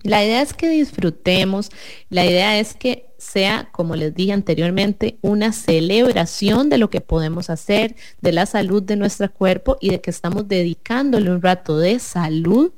La 0.01 0.23
idea 0.23 0.41
es 0.41 0.53
que 0.53 0.69
disfrutemos, 0.69 1.71
la 2.09 2.25
idea 2.25 2.59
es 2.59 2.73
que 2.73 3.12
sea, 3.23 3.69
como 3.71 3.95
les 3.95 4.13
dije 4.13 4.33
anteriormente, 4.33 5.17
una 5.21 5.51
celebración 5.53 6.69
de 6.69 6.77
lo 6.77 6.89
que 6.89 7.01
podemos 7.01 7.49
hacer, 7.49 7.95
de 8.21 8.31
la 8.31 8.45
salud 8.45 8.83
de 8.83 8.95
nuestro 8.95 9.31
cuerpo 9.31 9.77
y 9.81 9.89
de 9.89 10.01
que 10.01 10.11
estamos 10.11 10.47
dedicándole 10.47 11.31
un 11.31 11.41
rato 11.41 11.77
de 11.77 11.99
salud 11.99 12.71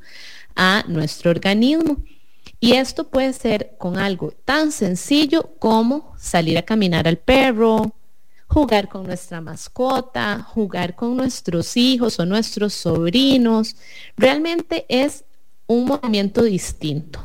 a 0.56 0.84
nuestro 0.88 1.32
organismo. 1.32 1.98
Y 2.60 2.74
esto 2.74 3.10
puede 3.10 3.34
ser 3.34 3.76
con 3.78 3.98
algo 3.98 4.32
tan 4.46 4.72
sencillo 4.72 5.52
como 5.60 6.14
salir 6.18 6.58
a 6.58 6.64
caminar 6.64 7.08
al 7.08 7.18
perro, 7.18 7.94
jugar 8.48 8.88
con 8.88 9.06
nuestra 9.06 9.42
mascota, 9.42 10.42
jugar 10.42 10.96
con 10.96 11.18
nuestros 11.18 11.76
hijos 11.76 12.20
o 12.20 12.26
nuestros 12.26 12.74
sobrinos. 12.74 13.76
Realmente 14.16 14.86
es 14.88 15.26
un 15.68 15.86
movimiento 15.86 16.44
distinto. 16.44 17.20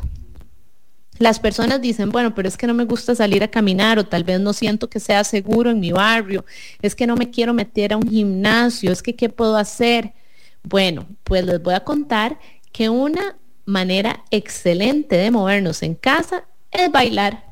Las 1.20 1.38
personas 1.38 1.82
dicen, 1.82 2.08
bueno, 2.08 2.34
pero 2.34 2.48
es 2.48 2.56
que 2.56 2.66
no 2.66 2.72
me 2.72 2.86
gusta 2.86 3.14
salir 3.14 3.42
a 3.42 3.48
caminar 3.48 3.98
o 3.98 4.06
tal 4.06 4.24
vez 4.24 4.40
no 4.40 4.54
siento 4.54 4.88
que 4.88 4.98
sea 4.98 5.22
seguro 5.22 5.70
en 5.70 5.78
mi 5.78 5.92
barrio, 5.92 6.46
es 6.80 6.94
que 6.94 7.06
no 7.06 7.14
me 7.14 7.30
quiero 7.30 7.52
meter 7.52 7.92
a 7.92 7.98
un 7.98 8.08
gimnasio, 8.08 8.90
es 8.90 9.02
que 9.02 9.14
¿qué 9.14 9.28
puedo 9.28 9.54
hacer? 9.58 10.14
Bueno, 10.62 11.06
pues 11.24 11.44
les 11.44 11.62
voy 11.62 11.74
a 11.74 11.84
contar 11.84 12.38
que 12.72 12.88
una 12.88 13.36
manera 13.66 14.24
excelente 14.30 15.16
de 15.16 15.30
movernos 15.30 15.82
en 15.82 15.94
casa 15.94 16.44
es 16.70 16.90
bailar. 16.90 17.44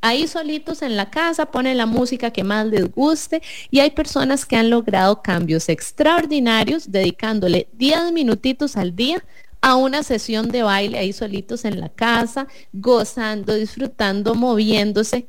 Ahí 0.00 0.26
solitos 0.26 0.82
en 0.82 0.96
la 0.96 1.08
casa 1.08 1.46
ponen 1.46 1.76
la 1.76 1.86
música 1.86 2.32
que 2.32 2.42
más 2.42 2.66
les 2.66 2.90
guste 2.90 3.42
y 3.70 3.78
hay 3.78 3.92
personas 3.92 4.44
que 4.44 4.56
han 4.56 4.70
logrado 4.70 5.22
cambios 5.22 5.68
extraordinarios 5.68 6.90
dedicándole 6.90 7.68
10 7.74 8.10
minutitos 8.10 8.76
al 8.76 8.96
día 8.96 9.24
a 9.64 9.76
una 9.76 10.02
sesión 10.02 10.50
de 10.50 10.62
baile 10.62 10.98
ahí 10.98 11.14
solitos 11.14 11.64
en 11.64 11.80
la 11.80 11.88
casa, 11.88 12.48
gozando, 12.74 13.54
disfrutando, 13.54 14.34
moviéndose. 14.34 15.26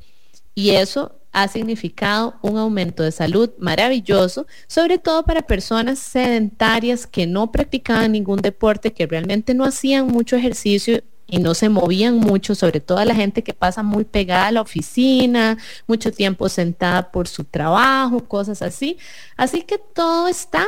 Y 0.54 0.72
eso 0.72 1.22
ha 1.32 1.48
significado 1.48 2.36
un 2.42 2.58
aumento 2.58 3.01
de 3.01 3.13
salud 3.13 3.51
maravilloso, 3.60 4.46
sobre 4.68 4.98
todo 4.98 5.24
para 5.24 5.44
personas 5.44 6.00
sedentarias 6.00 7.08
que 7.08 7.25
no 7.25 7.50
practicaban 7.50 8.12
ningún 8.12 8.42
deporte, 8.42 8.92
que 8.92 9.08
realmente 9.08 9.54
no 9.54 9.63
hacían 9.63 10.08
mucho 10.08 10.36
ejercicio 10.36 11.01
y 11.27 11.39
no 11.39 11.54
se 11.54 11.70
movían 11.70 12.18
mucho, 12.18 12.56
sobre 12.56 12.82
todo 12.82 13.06
la 13.06 13.15
gente 13.15 13.42
que 13.42 13.54
pasa 13.54 13.84
muy 13.84 14.04
pegada 14.04 14.48
a 14.48 14.51
la 14.51 14.62
oficina, 14.62 15.58
mucho 15.88 16.12
tiempo 16.12 16.50
sentada 16.50 17.10
por 17.10 17.30
su 17.30 17.46
trabajo, 17.46 18.20
cosas 18.27 18.62
así. 18.62 18.98
Así 19.38 19.62
que 19.62 19.77
todo 19.77 20.27
está 20.27 20.68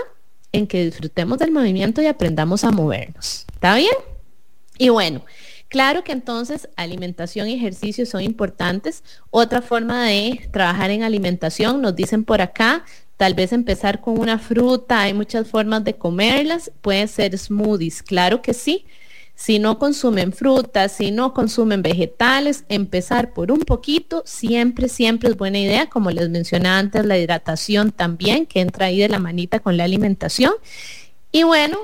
en 0.58 0.68
que 0.68 0.86
disfrutemos 0.86 1.38
del 1.38 1.52
movimiento 1.52 2.02
y 2.02 2.08
aprendamos 2.08 2.64
a 2.64 2.72
movernos. 2.72 3.46
¿Está 3.54 3.76
bien? 3.76 3.94
Y 4.78 4.90
bueno, 4.90 5.24
claro 5.70 6.04
que 6.04 6.12
entonces 6.12 6.70
alimentación 6.76 7.48
y 7.48 7.54
ejercicio 7.54 8.06
son 8.06 8.22
importantes. 8.22 9.04
Otra 9.30 9.62
forma 9.62 10.06
de 10.06 10.48
trabajar 10.52 10.92
en 10.92 11.04
alimentación, 11.04 11.82
nos 11.82 11.96
dicen 11.96 12.24
por 12.24 12.42
acá, 12.42 12.86
tal 13.18 13.34
vez 13.34 13.52
empezar 13.54 14.02
con 14.02 14.20
una 14.20 14.38
fruta, 14.38 15.02
hay 15.02 15.14
muchas 15.14 15.48
formas 15.48 15.84
de 15.84 15.96
comerlas, 15.96 16.72
pueden 16.82 17.08
ser 17.08 17.38
smoothies, 17.38 18.04
claro 18.04 18.42
que 18.42 18.54
sí. 18.54 18.86
Si 19.38 19.60
no 19.60 19.78
consumen 19.78 20.34
frutas, 20.34 20.94
si 20.94 21.12
no 21.12 21.32
consumen 21.32 21.84
vegetales, 21.84 22.66
empezar 22.70 23.36
por 23.36 23.52
un 23.52 23.60
poquito, 23.60 24.24
siempre, 24.26 24.90
siempre 24.90 25.30
es 25.30 25.38
buena 25.38 25.60
idea. 25.60 25.88
Como 25.92 26.10
les 26.10 26.28
mencionaba 26.30 26.80
antes, 26.80 27.06
la 27.06 27.20
hidratación 27.20 27.92
también, 27.92 28.48
que 28.48 28.62
entra 28.62 28.88
ahí 28.88 28.98
de 28.98 29.10
la 29.10 29.20
manita 29.20 29.60
con 29.60 29.78
la 29.78 29.84
alimentación. 29.84 30.54
Y 31.32 31.44
bueno, 31.44 31.78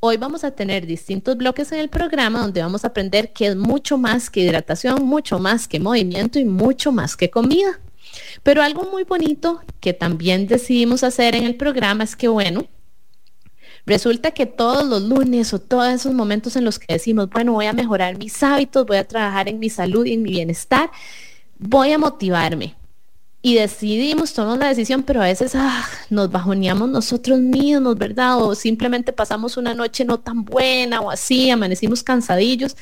hoy 0.00 0.18
vamos 0.18 0.44
a 0.44 0.50
tener 0.50 0.86
distintos 0.86 1.38
bloques 1.38 1.72
en 1.72 1.78
el 1.78 1.88
programa 1.88 2.40
donde 2.40 2.60
vamos 2.60 2.84
a 2.84 2.88
aprender 2.88 3.32
que 3.32 3.46
es 3.46 3.56
mucho 3.56 3.96
más 3.96 4.28
que 4.28 4.40
hidratación, 4.40 5.06
mucho 5.06 5.38
más 5.38 5.66
que 5.66 5.80
movimiento 5.80 6.38
y 6.38 6.44
mucho 6.44 6.92
más 6.92 7.16
que 7.16 7.30
comida. 7.30 7.80
Pero 8.42 8.62
algo 8.62 8.82
muy 8.82 9.04
bonito 9.04 9.62
que 9.80 9.94
también 9.94 10.46
decidimos 10.46 11.02
hacer 11.02 11.34
en 11.34 11.44
el 11.44 11.54
programa 11.54 12.04
es 12.04 12.16
que, 12.16 12.28
bueno, 12.28 12.66
Resulta 13.88 14.32
que 14.32 14.44
todos 14.44 14.84
los 14.84 15.00
lunes 15.00 15.54
o 15.54 15.58
todos 15.58 15.88
esos 15.88 16.12
momentos 16.12 16.56
en 16.56 16.64
los 16.66 16.78
que 16.78 16.92
decimos, 16.92 17.30
bueno, 17.30 17.54
voy 17.54 17.64
a 17.64 17.72
mejorar 17.72 18.18
mis 18.18 18.42
hábitos, 18.42 18.84
voy 18.84 18.98
a 18.98 19.08
trabajar 19.08 19.48
en 19.48 19.58
mi 19.58 19.70
salud 19.70 20.04
y 20.04 20.12
en 20.12 20.20
mi 20.22 20.28
bienestar, 20.28 20.90
voy 21.58 21.92
a 21.92 21.98
motivarme. 21.98 22.76
Y 23.40 23.54
decidimos, 23.54 24.34
tomamos 24.34 24.58
la 24.58 24.68
decisión, 24.68 25.04
pero 25.04 25.22
a 25.22 25.24
veces 25.24 25.54
ah, 25.54 25.88
nos 26.10 26.30
bajoneamos 26.30 26.90
nosotros 26.90 27.38
mismos, 27.38 27.96
¿verdad? 27.96 28.36
O 28.42 28.54
simplemente 28.54 29.14
pasamos 29.14 29.56
una 29.56 29.72
noche 29.72 30.04
no 30.04 30.18
tan 30.18 30.44
buena 30.44 31.00
o 31.00 31.10
así, 31.10 31.48
amanecimos 31.48 32.02
cansadillos. 32.02 32.76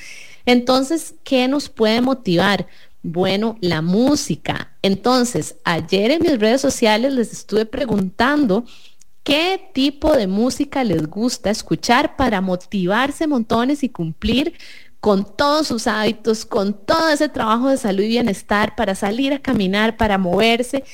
Entonces, 0.44 1.14
¿qué 1.22 1.46
nos 1.46 1.68
puede 1.68 2.00
motivar? 2.00 2.66
Bueno, 3.04 3.58
la 3.60 3.80
música. 3.80 4.72
Entonces, 4.82 5.54
ayer 5.62 6.10
en 6.10 6.22
mis 6.22 6.40
redes 6.40 6.62
sociales 6.62 7.12
les 7.12 7.32
estuve 7.32 7.64
preguntando 7.64 8.64
¿Qué 9.26 9.70
tipo 9.72 10.16
de 10.16 10.28
música 10.28 10.84
les 10.84 11.08
gusta 11.08 11.50
escuchar 11.50 12.14
para 12.14 12.40
motivarse 12.40 13.26
montones 13.26 13.82
y 13.82 13.88
cumplir 13.88 14.54
con 15.00 15.36
todos 15.36 15.66
sus 15.66 15.88
hábitos, 15.88 16.46
con 16.46 16.74
todo 16.74 17.08
ese 17.08 17.28
trabajo 17.28 17.68
de 17.68 17.76
salud 17.76 18.04
y 18.04 18.06
bienestar, 18.06 18.76
para 18.76 18.94
salir 18.94 19.32
a 19.32 19.40
caminar, 19.40 19.96
para 19.96 20.16
moverse? 20.16 20.84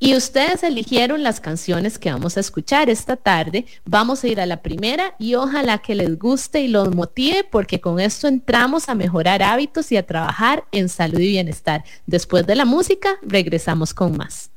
Y 0.00 0.16
ustedes 0.16 0.64
eligieron 0.64 1.22
las 1.22 1.38
canciones 1.38 2.00
que 2.00 2.10
vamos 2.10 2.36
a 2.36 2.40
escuchar 2.40 2.90
esta 2.90 3.14
tarde. 3.14 3.66
Vamos 3.84 4.24
a 4.24 4.26
ir 4.26 4.40
a 4.40 4.46
la 4.46 4.62
primera 4.62 5.14
y 5.20 5.36
ojalá 5.36 5.78
que 5.78 5.94
les 5.94 6.18
guste 6.18 6.62
y 6.62 6.66
los 6.66 6.92
motive 6.92 7.44
porque 7.44 7.80
con 7.80 8.00
esto 8.00 8.26
entramos 8.26 8.88
a 8.88 8.96
mejorar 8.96 9.44
hábitos 9.44 9.92
y 9.92 9.96
a 9.96 10.04
trabajar 10.04 10.64
en 10.72 10.88
salud 10.88 11.20
y 11.20 11.28
bienestar. 11.28 11.84
Después 12.04 12.48
de 12.48 12.56
la 12.56 12.64
música, 12.64 13.10
regresamos 13.22 13.94
con 13.94 14.16
más. 14.16 14.50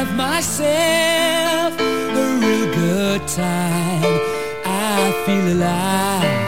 Have 0.00 0.16
myself 0.16 1.78
a 1.78 2.38
real 2.40 2.74
good 2.74 3.28
time. 3.28 4.18
I 4.64 5.12
feel 5.26 5.52
alive. 5.52 6.39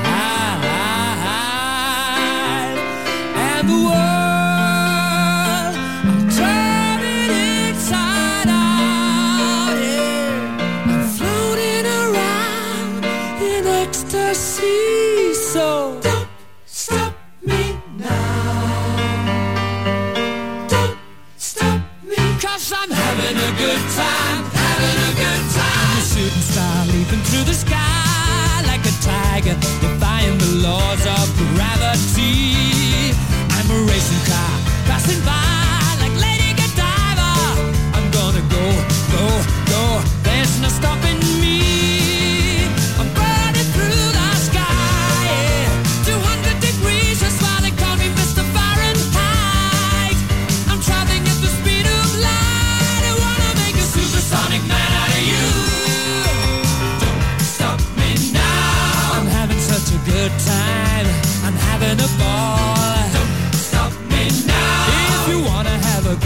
The 27.52 27.58
sky 27.58 28.62
like 28.66 28.84
a 28.86 28.94
tiger, 29.02 29.54
defying 29.80 30.38
the 30.38 30.52
laws 30.66 31.04
of 31.18 31.24
gravity. 31.52 33.12
I'm 33.56 33.68
a 33.70 33.78
racing 33.90 34.24
car 34.30 34.54
passing 34.88 35.20
by 35.20 35.84
like 36.00 36.14
Lady 36.26 36.50
Godiva. 36.60 37.30
I'm 37.96 38.08
gonna 38.10 38.44
go, 38.56 38.66
go, 39.14 39.26
go. 39.72 39.82
There's 40.22 40.60
no 40.62 40.68
stopping 40.68 41.20
good 41.20 41.41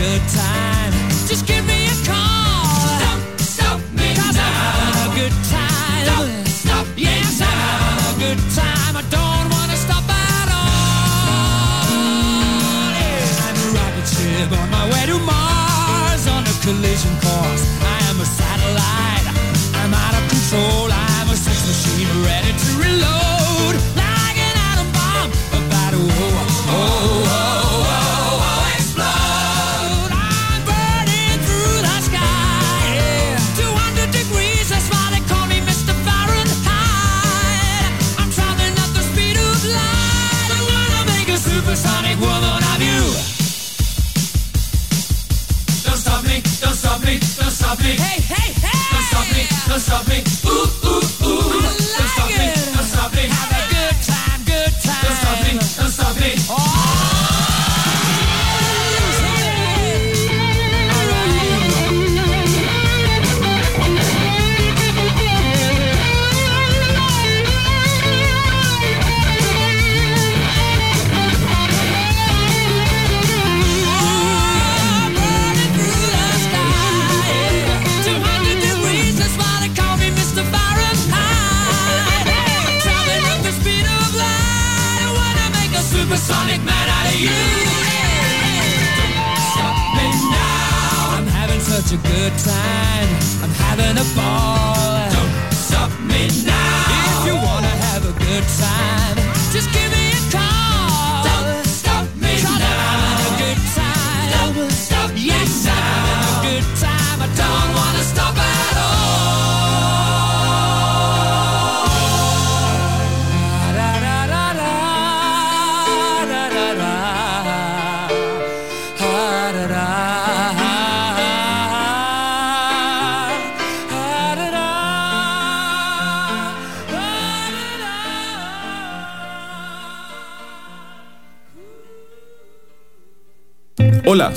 good 0.07 0.29
time, 0.29 0.92
just 1.27 1.47
give 1.47 1.66
me 1.66 1.88
a 1.90 1.97
call. 2.07 2.99
Don't 3.03 3.40
stop 3.40 3.81
me 3.99 4.14
Cause 4.14 4.37
now. 4.37 4.47
I'm 4.47 4.55
having 4.55 5.03
a 5.03 5.14
good 5.19 5.37
time. 5.51 6.05
Don't 6.07 6.47
stop 6.47 6.87
me 6.95 7.03
yes, 7.03 7.40
now. 7.40 7.51
I'm 7.51 7.59
having 7.59 8.07
a 8.14 8.19
good 8.23 8.40
time. 8.55 8.95
I 9.03 9.05
don't 9.11 9.47
wanna 9.51 9.75
stop 9.75 10.07
at 10.07 10.49
all. 10.62 11.90
Yeah. 12.95 13.47
I'm 13.47 13.59
a 13.64 13.69
rocket 13.75 14.07
ship 14.14 14.51
on 14.61 14.69
my 14.71 14.85
way 14.92 15.03
to 15.11 15.19
Mars 15.27 16.25
on 16.35 16.42
a 16.47 16.55
collision 16.62 17.14
course. 17.27 17.64
I 17.83 17.99
am 18.11 18.16
a 18.23 18.29
satellite. 18.38 19.27
I'm 19.81 19.92
out 20.05 20.14
of 20.19 20.25
control. 20.31 20.87
I'm 20.87 21.29
a 21.35 21.37
sex 21.37 21.59
machine 21.66 22.11
ready 22.23 22.53
to 22.62 22.69
reload. 22.79 23.36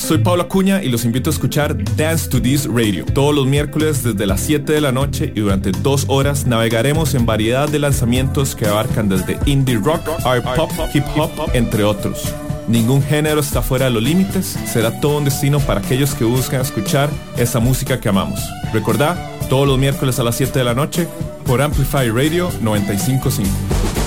Soy 0.10 0.18
Pablo 0.18 0.42
Acuña 0.42 0.82
y 0.82 0.90
los 0.90 1.06
invito 1.06 1.30
a 1.30 1.34
escuchar 1.34 1.78
Dance 1.96 2.32
to 2.32 2.42
This 2.42 2.66
Radio. 2.66 3.06
Todos 3.06 3.36
los 3.36 3.46
miércoles 3.46 4.02
desde 4.02 4.26
las 4.26 4.42
7 4.42 4.74
de 4.74 4.82
la 4.82 4.92
noche 4.92 5.32
y 5.36 5.40
durante 5.40 5.72
dos 5.72 6.06
horas 6.08 6.48
navegaremos 6.48 7.14
en 7.14 7.28
variedad 7.28 7.70
de 7.70 7.78
lanzamientos 7.78 8.56
que 8.56 8.66
abarcan 8.66 9.08
desde 9.08 9.38
indie 9.46 9.78
rock, 9.78 10.10
art 10.26 10.44
pop, 10.56 10.72
hip 10.96 11.04
hop, 11.16 11.52
entre 11.54 11.84
otros. 11.84 12.34
Ningún 12.68 13.04
género 13.04 13.40
está 13.40 13.62
fuera 13.62 13.86
de 13.86 13.92
los 13.92 14.02
límites, 14.02 14.58
será 14.66 15.00
todo 15.00 15.20
un 15.20 15.26
destino 15.26 15.60
para 15.60 15.82
aquellos 15.82 16.16
que 16.16 16.24
buscan 16.24 16.62
escuchar 16.62 17.12
esa 17.38 17.60
música 17.60 18.00
que 18.00 18.10
amamos. 18.10 18.40
Recordá, 18.74 19.30
todos 19.48 19.68
los 19.68 19.78
miércoles 19.78 20.18
a 20.18 20.24
las 20.24 20.38
7 20.38 20.58
de 20.58 20.66
la 20.66 20.74
noche 20.74 21.08
por 21.46 21.62
Amplify 21.62 22.10
Radio 22.10 22.50
955. 22.62 23.99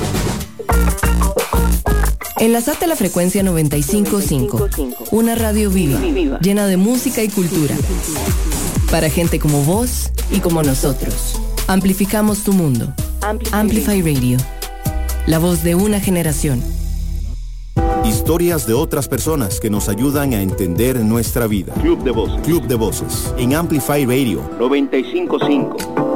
Enlazate 2.42 2.87
a 2.87 2.88
la 2.88 2.96
frecuencia 2.96 3.44
955, 3.44 4.68
una 5.12 5.37
radio 5.37 5.70
viva, 5.70 6.00
llena 6.40 6.66
de 6.66 6.76
música 6.76 7.22
y 7.22 7.28
cultura. 7.28 7.76
Para 8.90 9.09
gente 9.09 9.38
como 9.38 9.62
vos 9.62 10.11
y 10.28 10.40
como 10.40 10.64
nosotros. 10.64 11.40
Amplificamos 11.68 12.42
tu 12.42 12.52
mundo. 12.52 12.92
Amplify 13.52 14.02
Radio. 14.02 14.38
La 15.26 15.38
voz 15.38 15.62
de 15.62 15.76
una 15.76 16.00
generación. 16.00 16.61
Historias 18.05 18.66
de 18.66 18.74
otras 18.74 19.07
personas 19.07 19.61
que 19.61 19.70
nos 19.70 19.88
ayudan 19.88 20.35
a 20.35 20.42
entender 20.42 20.98
nuestra 20.98 21.46
vida. 21.46 21.72
Club 21.74 22.02
de 22.02 22.11
Voces. 22.11 22.40
Club 22.42 22.66
de 22.66 22.74
Voces. 22.74 23.33
En 23.38 23.55
Amplify 23.55 24.05
Radio 24.05 24.42
955. 24.59 26.12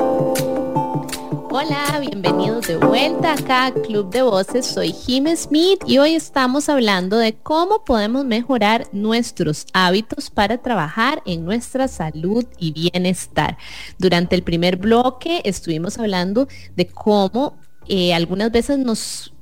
Hola, 1.59 2.01
bienvenidos 2.01 2.66
de 2.66 2.77
vuelta 2.77 3.33
acá 3.33 3.64
a 3.64 3.73
Club 3.73 4.11
de 4.11 4.21
Voces. 4.21 4.66
Soy 4.66 4.92
Jim 4.92 5.25
Smith 5.35 5.81
y 5.87 5.97
hoy 5.97 6.14
estamos 6.14 6.69
hablando 6.69 7.16
de 7.16 7.33
cómo 7.33 7.83
podemos 7.83 8.27
mejorar 8.27 8.87
nuestros 8.92 9.64
hábitos 9.73 10.29
para 10.29 10.59
trabajar 10.59 11.23
en 11.25 11.47
nuestra 11.47 11.88
salud 11.88 12.45
y 12.59 12.73
bienestar. 12.73 13.57
Durante 13.97 14.37
el 14.37 14.42
primer 14.42 14.77
bloque 14.77 15.40
estuvimos 15.47 15.99
hablando 15.99 16.47
de 16.77 16.88
cómo 16.88 17.57
eh, 17.88 18.12
algunas 18.12 18.53
veces 18.53 18.79
nos 18.79 19.33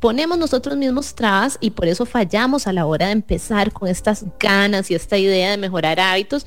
ponemos 0.00 0.38
nosotros 0.38 0.76
mismos 0.76 1.14
trabas 1.14 1.58
y 1.60 1.70
por 1.70 1.86
eso 1.86 2.06
fallamos 2.06 2.66
a 2.66 2.72
la 2.72 2.86
hora 2.86 3.06
de 3.06 3.12
empezar 3.12 3.72
con 3.72 3.88
estas 3.88 4.24
ganas 4.38 4.90
y 4.90 4.94
esta 4.94 5.16
idea 5.16 5.50
de 5.50 5.56
mejorar 5.56 6.00
hábitos, 6.00 6.46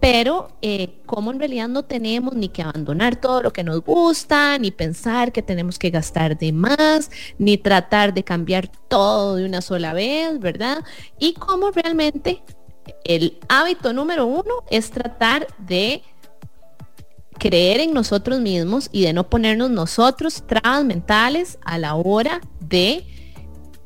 pero 0.00 0.48
eh, 0.62 1.00
como 1.06 1.30
en 1.30 1.38
realidad 1.38 1.68
no 1.68 1.84
tenemos 1.84 2.34
ni 2.34 2.48
que 2.48 2.62
abandonar 2.62 3.16
todo 3.16 3.42
lo 3.42 3.52
que 3.52 3.64
nos 3.64 3.80
gusta, 3.82 4.58
ni 4.58 4.70
pensar 4.70 5.32
que 5.32 5.42
tenemos 5.42 5.78
que 5.78 5.90
gastar 5.90 6.38
de 6.38 6.52
más, 6.52 7.10
ni 7.38 7.56
tratar 7.58 8.14
de 8.14 8.22
cambiar 8.22 8.68
todo 8.88 9.36
de 9.36 9.44
una 9.44 9.62
sola 9.62 9.92
vez, 9.92 10.38
¿verdad? 10.38 10.84
Y 11.18 11.34
cómo 11.34 11.70
realmente 11.70 12.42
el 13.04 13.38
hábito 13.48 13.92
número 13.92 14.26
uno 14.26 14.64
es 14.70 14.90
tratar 14.90 15.46
de 15.58 16.02
creer 17.38 17.80
en 17.80 17.92
nosotros 17.92 18.40
mismos 18.40 18.88
y 18.92 19.02
de 19.02 19.12
no 19.12 19.28
ponernos 19.28 19.70
nosotros 19.70 20.42
trabas 20.46 20.84
mentales 20.84 21.58
a 21.62 21.78
la 21.78 21.94
hora 21.94 22.40
de 22.60 23.06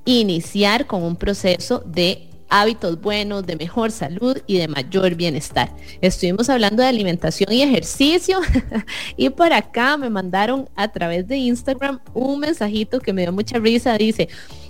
iniciar 0.05 0.87
con 0.87 1.03
un 1.03 1.16
proceso 1.16 1.83
de 1.85 2.30
hábitos 2.51 3.01
buenos, 3.01 3.47
de 3.47 3.57
mejor 3.57 3.91
salud 3.91 4.37
y 4.47 4.59
de 4.59 4.69
mayor 4.69 5.15
bienestar. 5.15 5.75
Estuvimos 6.01 6.51
hablando 6.51 6.83
de 6.83 6.89
alimentación 6.89 7.53
y 7.53 7.63
ejercicio 7.63 8.41
y 9.17 9.31
por 9.31 9.53
acá 9.53 9.97
me 9.97 10.11
mandaron 10.11 10.69
a 10.77 10.89
través 10.89 11.27
de 11.27 11.37
Instagram 11.37 12.01
un 12.13 12.41
mensajito 12.41 13.01
que 13.01 13.13
me 13.13 13.23
dio 13.23 13.33
mucha 13.33 13.59
risa. 13.59 13.97
Dice, 13.97 14.29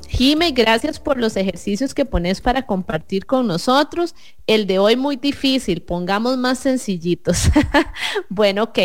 Jime, 0.08 0.50
gracias 0.50 0.98
por 0.98 1.18
los 1.18 1.36
ejercicios 1.36 1.94
que 1.94 2.04
pones 2.04 2.40
para 2.40 2.66
compartir 2.66 3.26
con 3.26 3.46
nosotros. 3.46 4.14
El 4.46 4.66
de 4.66 4.78
hoy 4.78 4.96
muy 4.96 5.16
difícil, 5.16 5.82
pongamos 5.82 6.36
más 6.36 6.58
sencillitos. 6.58 7.48
bueno, 8.28 8.64
ok. 8.64 8.78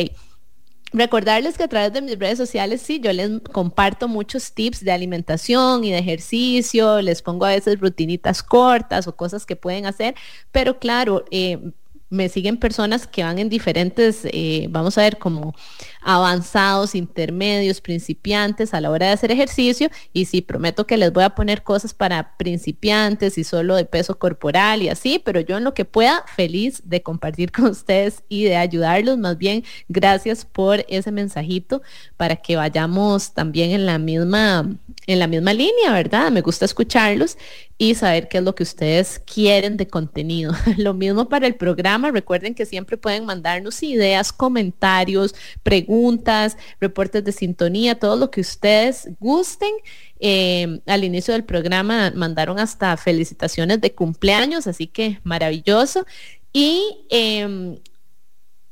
Recordarles 0.95 1.57
que 1.57 1.63
a 1.63 1.67
través 1.67 1.91
de 1.91 2.01
mis 2.01 2.17
redes 2.17 2.37
sociales, 2.37 2.81
sí, 2.81 3.01
yo 3.01 3.11
les 3.11 3.41
comparto 3.51 4.07
muchos 4.07 4.53
tips 4.53 4.79
de 4.81 4.93
alimentación 4.93 5.83
y 5.83 5.91
de 5.91 5.97
ejercicio, 5.97 7.01
les 7.01 7.21
pongo 7.21 7.43
a 7.43 7.49
veces 7.49 7.81
rutinitas 7.81 8.41
cortas 8.41 9.05
o 9.05 9.13
cosas 9.13 9.45
que 9.45 9.57
pueden 9.57 9.87
hacer, 9.87 10.15
pero 10.53 10.79
claro, 10.79 11.25
eh, 11.31 11.59
me 12.09 12.29
siguen 12.29 12.57
personas 12.57 13.07
que 13.07 13.23
van 13.23 13.39
en 13.39 13.49
diferentes, 13.49 14.21
eh, 14.25 14.67
vamos 14.69 14.97
a 14.97 15.01
ver, 15.01 15.17
como 15.17 15.55
avanzados, 16.01 16.93
intermedios, 16.93 17.81
principiantes 17.81 18.73
a 18.73 18.81
la 18.81 18.91
hora 18.91 19.07
de 19.07 19.13
hacer 19.13 19.31
ejercicio. 19.31 19.89
Y 20.13 20.25
sí, 20.25 20.41
prometo 20.41 20.85
que 20.85 20.97
les 20.97 21.11
voy 21.11 21.23
a 21.23 21.31
poner 21.31 21.63
cosas 21.63 21.93
para 21.93 22.37
principiantes 22.37 23.37
y 23.37 23.43
solo 23.43 23.75
de 23.75 23.85
peso 23.85 24.19
corporal 24.19 24.83
y 24.83 24.89
así, 24.89 25.19
pero 25.19 25.39
yo 25.39 25.57
en 25.57 25.63
lo 25.63 25.73
que 25.73 25.85
pueda, 25.85 26.23
feliz 26.35 26.81
de 26.85 27.01
compartir 27.01 27.51
con 27.53 27.65
ustedes 27.65 28.23
y 28.29 28.43
de 28.43 28.55
ayudarlos. 28.55 29.17
Más 29.17 29.37
bien, 29.37 29.63
gracias 29.89 30.45
por 30.45 30.85
ese 30.87 31.11
mensajito 31.11 31.81
para 32.17 32.35
que 32.35 32.55
vayamos 32.55 33.33
también 33.33 33.71
en 33.71 33.85
la 33.85 33.97
misma, 33.97 34.69
en 35.07 35.19
la 35.19 35.27
misma 35.27 35.53
línea, 35.53 35.91
¿verdad? 35.91 36.31
Me 36.31 36.41
gusta 36.41 36.65
escucharlos 36.65 37.37
y 37.77 37.95
saber 37.95 38.29
qué 38.29 38.37
es 38.37 38.43
lo 38.43 38.55
que 38.55 38.63
ustedes 38.63 39.19
quieren 39.19 39.75
de 39.75 39.87
contenido. 39.87 40.53
Lo 40.77 40.93
mismo 40.93 41.27
para 41.27 41.45
el 41.45 41.55
programa. 41.55 42.09
Recuerden 42.09 42.55
que 42.55 42.65
siempre 42.65 42.95
pueden 42.95 43.25
mandarnos 43.25 43.83
ideas, 43.83 44.31
comentarios, 44.31 45.35
preguntas, 45.61 46.57
reportes 46.79 47.23
de 47.25 47.31
sintonía, 47.33 47.99
todo 47.99 48.15
lo 48.15 48.31
que 48.31 48.41
ustedes 48.41 49.09
gusten. 49.19 49.71
Eh, 50.19 50.79
al 50.85 51.03
inicio 51.03 51.33
del 51.33 51.43
programa 51.43 52.11
mandaron 52.15 52.59
hasta 52.59 52.95
felicitaciones 52.95 53.81
de 53.81 53.93
cumpleaños, 53.93 54.67
así 54.67 54.87
que 54.87 55.19
maravilloso. 55.23 56.05
Y 56.53 57.05
em, 57.09 57.77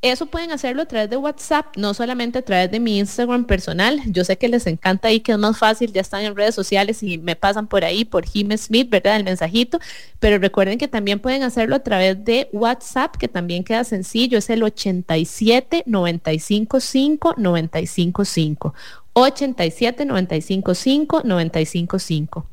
eso 0.03 0.25
pueden 0.25 0.51
hacerlo 0.51 0.81
a 0.81 0.85
través 0.85 1.09
de 1.09 1.15
WhatsApp, 1.15 1.77
no 1.77 1.93
solamente 1.93 2.39
a 2.39 2.41
través 2.41 2.69
de 2.69 2.81
mi 2.81 2.99
Instagram 2.99 3.45
personal. 3.45 4.01
Yo 4.05 4.25
sé 4.25 4.37
que 4.37 4.49
les 4.49 4.67
encanta 4.67 5.07
ahí, 5.07 5.21
que 5.21 5.31
es 5.31 5.37
más 5.37 5.57
fácil, 5.57 5.93
ya 5.93 6.01
están 6.01 6.23
en 6.23 6.35
redes 6.35 6.53
sociales 6.53 7.01
y 7.01 7.17
me 7.17 7.37
pasan 7.37 7.67
por 7.67 7.85
ahí, 7.85 8.03
por 8.03 8.25
Jim 8.25 8.51
Smith, 8.57 8.89
¿verdad? 8.89 9.15
El 9.15 9.23
mensajito. 9.23 9.79
Pero 10.19 10.39
recuerden 10.39 10.77
que 10.77 10.89
también 10.89 11.19
pueden 11.19 11.43
hacerlo 11.43 11.77
a 11.77 11.79
través 11.79 12.23
de 12.25 12.49
WhatsApp, 12.51 13.15
que 13.15 13.29
también 13.29 13.63
queda 13.63 13.85
sencillo, 13.85 14.37
es 14.37 14.49
el 14.49 14.63
87 14.63 15.83
95 15.85 16.79
5 16.81 17.35
95 17.37 18.25
5. 18.25 18.73
87 19.13 20.05
95 20.05 20.75
5 20.75 21.21
95 21.23 21.99
5. 21.99 22.47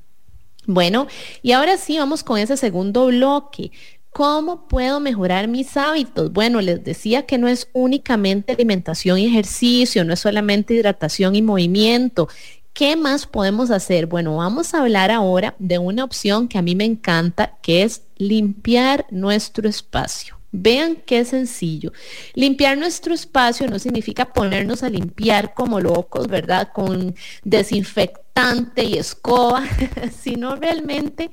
Bueno, 0.67 1.09
y 1.43 1.53
ahora 1.53 1.77
sí 1.77 1.99
vamos 1.99 2.23
con 2.23 2.39
ese 2.39 2.57
segundo 2.57 3.07
bloque. 3.07 3.73
¿Cómo 4.13 4.67
puedo 4.67 4.99
mejorar 4.99 5.47
mis 5.47 5.77
hábitos? 5.77 6.33
Bueno, 6.33 6.61
les 6.61 6.83
decía 6.83 7.27
que 7.27 7.39
no 7.39 7.47
es 7.47 7.69
únicamente 7.73 8.53
alimentación 8.53 9.19
y 9.19 9.27
ejercicio, 9.27 10.05
no 10.05 10.13
es 10.13 10.21
solamente 10.21 10.75
hidratación 10.75 11.37
y 11.37 11.43
movimiento. 11.43 12.29
¿Qué 12.73 12.97
más 12.97 13.27
podemos 13.27 13.71
hacer? 13.71 14.07
Bueno, 14.07 14.37
vamos 14.37 14.75
a 14.75 14.81
hablar 14.81 15.13
ahora 15.13 15.55
de 15.59 15.79
una 15.79 16.03
opción 16.03 16.49
que 16.49 16.59
a 16.59 16.63
mí 16.63 16.75
me 16.75 16.85
encanta, 16.85 17.59
que 17.63 17.83
es 17.85 18.03
limpiar 18.17 19.07
nuestro 19.11 19.69
espacio. 19.69 20.39
Vean 20.53 20.97
qué 21.07 21.25
sencillo. 21.25 21.93
Limpiar 22.35 22.77
nuestro 22.77 23.15
espacio 23.15 23.69
no 23.69 23.79
significa 23.79 24.33
ponernos 24.33 24.83
a 24.83 24.91
limpiar 24.91 25.55
como 25.55 25.81
locos, 25.81 26.27
¿verdad? 26.27 26.71
Con 26.73 27.15
desinfectante 27.45 28.83
y 28.85 28.99
escoba, 28.99 29.63
sino 30.21 30.57
realmente 30.57 31.31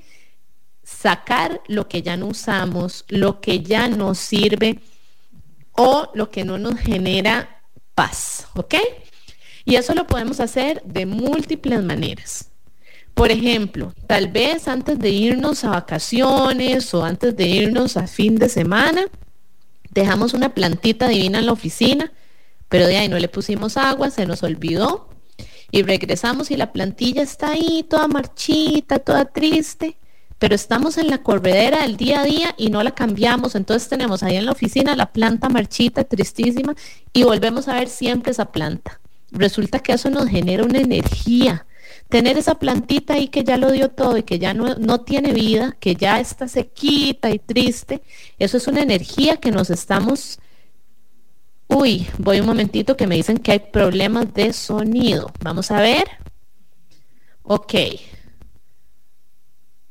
sacar 0.88 1.62
lo 1.68 1.90
que 1.90 2.02
ya 2.02 2.16
no 2.16 2.28
usamos, 2.28 3.04
lo 3.10 3.42
que 3.42 3.60
ya 3.60 3.90
no 3.90 4.16
sirve 4.16 4.80
o 5.74 6.10
lo 6.14 6.32
que 6.32 6.46
no 6.46 6.58
nos 6.58 6.80
genera 6.80 7.62
paz, 7.94 8.48
¿ok? 8.56 8.76
Y 9.66 9.76
eso 9.76 9.94
lo 9.94 10.08
podemos 10.08 10.40
hacer 10.40 10.82
de 10.84 11.06
múltiples 11.06 11.84
maneras. 11.84 12.52
Por 13.14 13.32
ejemplo, 13.32 13.94
tal 14.08 14.30
vez 14.30 14.70
antes 14.70 14.98
de 14.98 15.10
irnos 15.10 15.66
a 15.66 15.72
vacaciones 15.72 16.94
o 16.94 17.04
antes 17.04 17.36
de 17.36 17.48
irnos 17.48 17.98
a 17.98 18.08
fin 18.08 18.38
de 18.38 18.48
semana, 18.48 19.08
dejamos 19.90 20.34
una 20.34 20.54
plantita 20.54 21.10
divina 21.10 21.40
en 21.40 21.48
la 21.48 21.52
oficina, 21.52 22.14
pero 22.70 22.88
de 22.88 22.96
ahí 22.96 23.10
no 23.10 23.20
le 23.20 23.28
pusimos 23.28 23.76
agua, 23.76 24.10
se 24.10 24.26
nos 24.26 24.42
olvidó 24.42 25.10
y 25.70 25.82
regresamos 25.82 26.50
y 26.50 26.56
la 26.56 26.72
plantilla 26.72 27.24
está 27.24 27.52
ahí 27.52 27.86
toda 27.90 28.08
marchita, 28.08 29.00
toda 29.00 29.26
triste 29.26 29.98
pero 30.40 30.54
estamos 30.54 30.98
en 30.98 31.08
la 31.08 31.24
corredera 31.24 31.82
del 31.82 31.98
día 31.98 32.22
a 32.22 32.26
día 32.26 32.56
y 32.58 32.70
no 32.70 32.84
la 32.84 32.92
cambiamos. 32.92 33.56
Entonces 33.56 33.90
tenemos 33.90 34.24
ahí 34.24 34.36
en 34.36 34.46
la 34.46 34.52
oficina 34.52 34.96
la 34.96 35.12
planta 35.12 35.50
marchita, 35.50 36.04
tristísima, 36.04 36.76
y 37.14 37.24
volvemos 37.24 37.68
a 37.68 37.76
ver 37.76 37.90
siempre 37.90 38.32
esa 38.32 38.52
planta. 38.52 39.00
Resulta 39.32 39.80
que 39.80 39.94
eso 39.94 40.10
nos 40.10 40.28
genera 40.28 40.64
una 40.64 40.80
energía. 40.80 41.66
Tener 42.10 42.38
esa 42.38 42.56
plantita 42.56 43.16
ahí 43.16 43.28
que 43.28 43.44
ya 43.44 43.58
lo 43.58 43.72
dio 43.72 43.90
todo 43.90 44.18
y 44.18 44.24
que 44.24 44.40
ya 44.40 44.54
no, 44.54 44.76
no 44.76 45.02
tiene 45.02 45.34
vida, 45.34 45.76
que 45.80 45.96
ya 45.96 46.20
está 46.20 46.48
sequita 46.48 47.32
y 47.32 47.40
triste, 47.40 48.02
eso 48.40 48.58
es 48.58 48.68
una 48.68 48.82
energía 48.82 49.38
que 49.38 49.52
nos 49.52 49.70
estamos... 49.70 50.40
Uy, 51.70 52.08
voy 52.18 52.40
un 52.40 52.46
momentito 52.46 52.96
que 52.96 53.08
me 53.08 53.16
dicen 53.16 53.40
que 53.40 53.52
hay 53.52 53.60
problemas 53.60 54.34
de 54.34 54.54
sonido. 54.54 55.32
Vamos 55.42 55.70
a 55.70 55.82
ver. 55.82 56.06
Ok, 57.44 57.74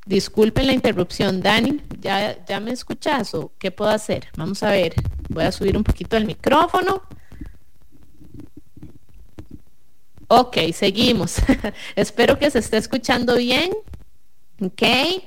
Disculpen 0.07 0.69
la 0.69 0.73
interrupción, 0.73 1.40
Dani. 1.40 1.81
¿Ya, 2.01 2.61
me 2.61 2.71
escuchas 2.71 3.35
o 3.35 3.53
qué 3.59 3.73
puedo 3.73 3.90
hacer? 3.90 4.29
Vamos 4.37 4.62
a 4.62 4.71
ver. 4.71 4.95
Voy 5.29 5.42
a 5.42 5.51
subir 5.51 5.77
un 5.77 5.83
poquito 5.83 6.16
el 6.16 6.27
micrófono. 6.27 7.03
Ok, 10.29 10.59
seguimos. 10.73 11.38
Espero 11.97 12.38
que 12.38 12.53
se 12.53 12.61
esté 12.61 12.77
escuchando 12.77 13.35
bien. 13.35 13.73
Ok, 14.59 14.83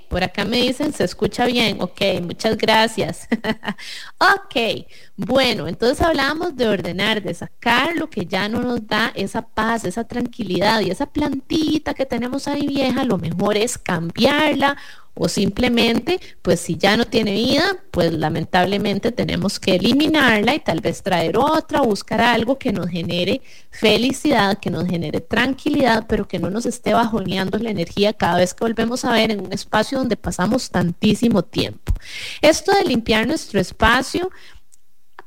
por 0.09 0.23
acá 0.23 0.43
me 0.43 0.57
dicen 0.57 0.91
se 0.91 1.03
escucha 1.03 1.45
bien. 1.45 1.79
Ok, 1.81 2.01
muchas 2.23 2.57
gracias. 2.57 3.27
ok, 4.17 4.87
bueno, 5.17 5.67
entonces 5.67 6.01
hablamos 6.01 6.55
de 6.55 6.67
ordenar, 6.67 7.21
de 7.21 7.35
sacar 7.35 7.95
lo 7.95 8.09
que 8.09 8.25
ya 8.25 8.49
no 8.49 8.59
nos 8.61 8.87
da 8.87 9.11
esa 9.15 9.43
paz, 9.43 9.85
esa 9.85 10.03
tranquilidad 10.05 10.81
y 10.81 10.89
esa 10.89 11.05
plantita 11.05 11.93
que 11.93 12.07
tenemos 12.07 12.47
ahí 12.47 12.65
vieja, 12.65 13.03
lo 13.03 13.19
mejor 13.19 13.55
es 13.55 13.77
cambiarla 13.77 14.77
o 15.13 15.27
simplemente, 15.27 16.19
pues 16.41 16.59
si 16.59 16.77
ya 16.77 16.95
no 16.95 17.05
tiene 17.05 17.33
vida, 17.33 17.77
pues 17.91 18.13
lamentablemente 18.13 19.11
tenemos 19.11 19.59
que 19.59 19.75
eliminarla 19.75 20.55
y 20.55 20.59
tal 20.59 20.81
vez 20.81 21.03
traer 21.03 21.37
otra, 21.37 21.81
buscar 21.81 22.21
algo 22.21 22.57
que 22.57 22.71
nos 22.71 22.87
genere 22.89 23.41
felicidad, 23.69 24.59
que 24.59 24.69
nos 24.69 24.87
genere 24.87 25.19
tranquilidad, 25.21 26.05
pero 26.07 26.27
que 26.27 26.39
no 26.39 26.49
nos 26.49 26.65
esté 26.65 26.93
bajoneando 26.93 27.57
la 27.57 27.71
energía 27.71 28.13
cada 28.13 28.37
vez 28.37 28.53
que 28.53 28.63
volvemos 28.63 29.05
a 29.05 29.11
ver 29.11 29.31
en 29.31 29.41
un 29.41 29.51
espacio 29.51 29.97
donde 29.97 30.15
pasamos 30.15 30.69
tantísimo 30.69 31.43
tiempo. 31.43 31.93
Esto 32.41 32.71
de 32.73 32.85
limpiar 32.85 33.27
nuestro 33.27 33.59
espacio, 33.59 34.29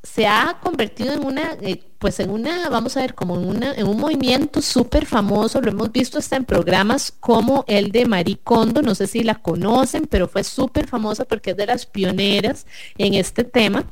se 0.03 0.27
ha 0.27 0.59
convertido 0.63 1.13
en 1.13 1.25
una, 1.25 1.57
eh, 1.61 1.83
pues 2.03 2.19
en 2.19 2.31
una, 2.31 2.69
vamos 2.69 2.97
a 2.97 3.01
ver, 3.03 3.15
como 3.15 3.37
en, 3.37 3.49
una, 3.49 3.75
en 3.75 3.87
un 3.87 3.97
movimiento 3.97 4.61
súper 4.61 5.07
famoso, 5.07 5.61
lo 5.61 5.71
hemos 5.71 5.93
visto 5.93 6.19
hasta 6.19 6.35
en 6.35 6.45
programas 6.45 7.15
como 7.21 7.65
el 7.69 7.93
de 7.93 8.07
Marie 8.07 8.41
Kondo, 8.43 8.83
no 8.83 8.97
sé 8.97 9.07
si 9.07 9.23
la 9.23 9.37
conocen, 9.37 10.09
pero 10.11 10.27
fue 10.27 10.43
súper 10.43 10.89
famosa 10.89 11.25
porque 11.27 11.53
es 11.53 11.57
de 11.57 11.67
las 11.67 11.87
pioneras 11.87 12.67
en 12.99 13.15
este 13.15 13.45
tema. 13.45 13.85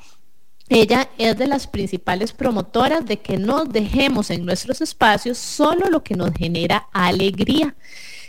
Ella 0.68 1.09
es 1.18 1.38
de 1.38 1.46
las 1.46 1.68
principales 1.68 2.33
promotoras 2.33 3.07
de 3.07 3.18
que 3.18 3.37
no 3.37 3.64
dejemos 3.64 4.31
en 4.31 4.44
nuestros 4.44 4.81
espacios 4.81 5.38
solo 5.38 5.88
lo 5.88 6.03
que 6.03 6.16
nos 6.16 6.33
genera 6.35 6.88
alegría. 6.92 7.77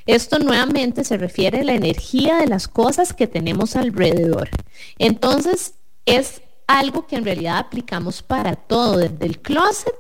Esto 0.06 0.38
nuevamente 0.38 1.04
se 1.04 1.18
refiere 1.18 1.62
a 1.62 1.64
la 1.64 1.74
energía 1.74 2.38
de 2.38 2.46
las 2.46 2.68
cosas 2.68 3.14
que 3.14 3.26
tenemos 3.26 3.76
alrededor. 3.76 4.52
Entonces, 5.00 5.74
es 6.06 6.44
algo 6.80 7.06
que 7.06 7.16
en 7.16 7.26
realidad 7.26 7.58
aplicamos 7.58 8.22
para 8.22 8.56
todo, 8.56 8.98
desde 8.98 9.26
el 9.26 9.42
closet 9.42 9.94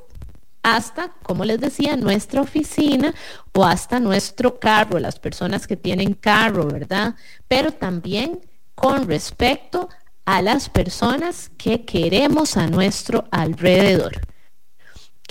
hasta, 0.64 1.10
como 1.24 1.44
les 1.44 1.60
decía, 1.60 1.96
nuestra 1.96 2.42
oficina 2.42 3.14
o 3.54 3.66
hasta 3.66 4.00
nuestro 4.00 4.60
carro, 4.60 5.00
las 5.00 5.20
personas 5.20 5.66
que 5.66 5.76
tienen 5.76 6.14
carro, 6.14 6.68
¿verdad? 6.68 7.16
Pero 7.48 7.72
también 7.72 8.42
con 8.76 9.08
respecto 9.08 9.90
a 10.26 10.42
las 10.42 10.70
personas 10.70 11.52
que 11.58 11.84
queremos 11.84 12.58
a 12.58 12.68
nuestro 12.68 13.26
alrededor. 13.32 14.22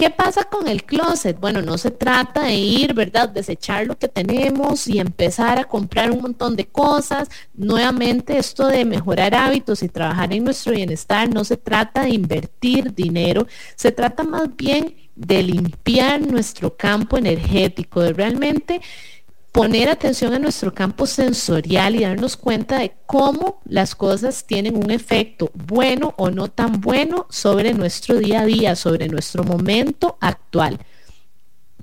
¿Qué 0.01 0.09
pasa 0.09 0.45
con 0.45 0.67
el 0.67 0.85
closet? 0.85 1.39
Bueno, 1.39 1.61
no 1.61 1.77
se 1.77 1.91
trata 1.91 2.45
de 2.45 2.55
ir, 2.55 2.95
¿verdad? 2.95 3.29
Desechar 3.29 3.87
lo 3.87 3.99
que 3.99 4.09
tenemos 4.09 4.89
y 4.89 4.99
empezar 4.99 5.59
a 5.59 5.65
comprar 5.65 6.11
un 6.11 6.23
montón 6.23 6.57
de 6.57 6.65
cosas. 6.65 7.29
Nuevamente, 7.53 8.39
esto 8.39 8.67
de 8.67 8.87
mejorar 8.87 9.35
hábitos 9.35 9.83
y 9.83 9.91
trabajar 9.91 10.33
en 10.33 10.45
nuestro 10.45 10.73
bienestar 10.73 11.29
no 11.29 11.45
se 11.45 11.59
trata 11.59 12.05
de 12.05 12.15
invertir 12.15 12.95
dinero, 12.95 13.47
se 13.77 13.93
trata 13.93 14.23
más 14.23 14.57
bien 14.57 14.97
de 15.17 15.43
limpiar 15.43 16.23
nuestro 16.23 16.75
campo 16.79 17.19
energético, 17.19 18.01
de 18.01 18.15
realmente 18.15 18.81
poner 19.53 19.89
atención 19.89 20.33
a 20.33 20.39
nuestro 20.39 20.73
campo 20.73 21.07
sensorial 21.07 21.97
y 21.97 22.03
darnos 22.03 22.37
cuenta 22.37 22.79
de 22.79 22.95
cómo 23.07 23.61
las 23.65 23.95
cosas 23.95 24.45
tienen 24.47 24.77
un 24.77 24.91
efecto 24.91 25.51
bueno 25.55 26.15
o 26.19 26.31
no 26.31 26.49
tan 26.49 26.81
bueno 26.81 27.27
sobre 27.31 27.75
nuestro 27.75 28.19
día 28.19 28.43
a 28.43 28.47
día, 28.47 28.77
sobre 28.77 29.09
nuestro 29.09 29.43
momento 29.43 30.17
actual. 30.21 30.79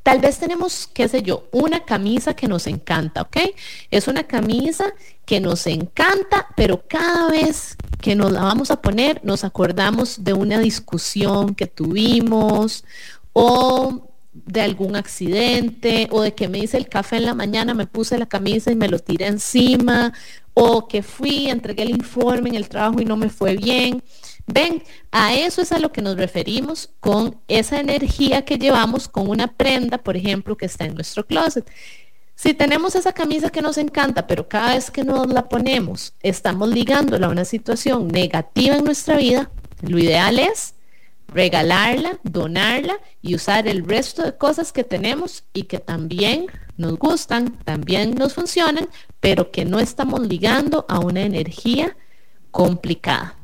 Tal 0.01 0.19
vez 0.19 0.39
tenemos, 0.39 0.87
qué 0.93 1.09
sé 1.09 1.21
yo, 1.21 1.49
una 1.51 1.83
camisa 1.83 2.33
que 2.33 2.47
nos 2.47 2.65
encanta, 2.67 3.23
¿ok? 3.23 3.37
Es 3.91 4.07
una 4.07 4.23
camisa 4.23 4.93
que 5.25 5.41
nos 5.41 5.67
encanta, 5.67 6.47
pero 6.55 6.85
cada 6.87 7.29
vez 7.29 7.75
que 7.99 8.15
nos 8.15 8.31
la 8.31 8.43
vamos 8.43 8.71
a 8.71 8.81
poner, 8.81 9.19
nos 9.25 9.43
acordamos 9.43 10.23
de 10.23 10.31
una 10.31 10.59
discusión 10.59 11.55
que 11.55 11.67
tuvimos 11.67 12.85
o 13.33 14.06
de 14.45 14.61
algún 14.61 14.95
accidente 14.95 16.07
o 16.11 16.21
de 16.21 16.33
que 16.33 16.47
me 16.47 16.59
hice 16.59 16.77
el 16.77 16.89
café 16.89 17.17
en 17.17 17.25
la 17.25 17.33
mañana, 17.33 17.73
me 17.73 17.87
puse 17.87 18.17
la 18.17 18.25
camisa 18.25 18.71
y 18.71 18.75
me 18.75 18.87
lo 18.87 18.99
tiré 18.99 19.27
encima 19.27 20.13
o 20.53 20.87
que 20.87 21.03
fui, 21.03 21.49
entregué 21.49 21.83
el 21.83 21.91
informe 21.91 22.49
en 22.49 22.55
el 22.55 22.67
trabajo 22.67 22.99
y 22.99 23.05
no 23.05 23.15
me 23.15 23.29
fue 23.29 23.55
bien. 23.55 24.03
Ven, 24.47 24.81
a 25.11 25.35
eso 25.35 25.61
es 25.61 25.71
a 25.71 25.79
lo 25.79 25.91
que 25.91 26.01
nos 26.01 26.15
referimos 26.15 26.89
con 26.99 27.39
esa 27.47 27.79
energía 27.79 28.43
que 28.43 28.57
llevamos 28.57 29.07
con 29.07 29.29
una 29.29 29.47
prenda, 29.47 29.97
por 29.97 30.17
ejemplo, 30.17 30.57
que 30.57 30.65
está 30.65 30.85
en 30.85 30.95
nuestro 30.95 31.27
closet. 31.27 31.69
Si 32.33 32.53
tenemos 32.53 32.95
esa 32.95 33.13
camisa 33.13 33.49
que 33.49 33.61
nos 33.61 33.77
encanta, 33.77 34.25
pero 34.25 34.47
cada 34.47 34.73
vez 34.75 34.89
que 34.89 35.03
nos 35.03 35.27
la 35.27 35.49
ponemos 35.49 36.13
estamos 36.21 36.69
ligándola 36.69 37.27
a 37.27 37.31
una 37.31 37.45
situación 37.45 38.07
negativa 38.07 38.77
en 38.77 38.85
nuestra 38.85 39.17
vida, 39.17 39.51
lo 39.81 39.99
ideal 39.99 40.39
es 40.39 40.75
regalarla, 41.27 42.19
donarla 42.23 42.99
y 43.21 43.35
usar 43.35 43.67
el 43.67 43.85
resto 43.85 44.23
de 44.23 44.37
cosas 44.37 44.71
que 44.71 44.83
tenemos 44.83 45.43
y 45.53 45.63
que 45.63 45.79
también 45.79 46.47
nos 46.77 46.97
gustan, 46.97 47.57
también 47.63 48.15
nos 48.15 48.33
funcionan, 48.33 48.87
pero 49.19 49.51
que 49.51 49.65
no 49.65 49.79
estamos 49.79 50.21
ligando 50.21 50.85
a 50.87 50.99
una 50.99 51.21
energía 51.21 51.97
complicada. 52.51 53.35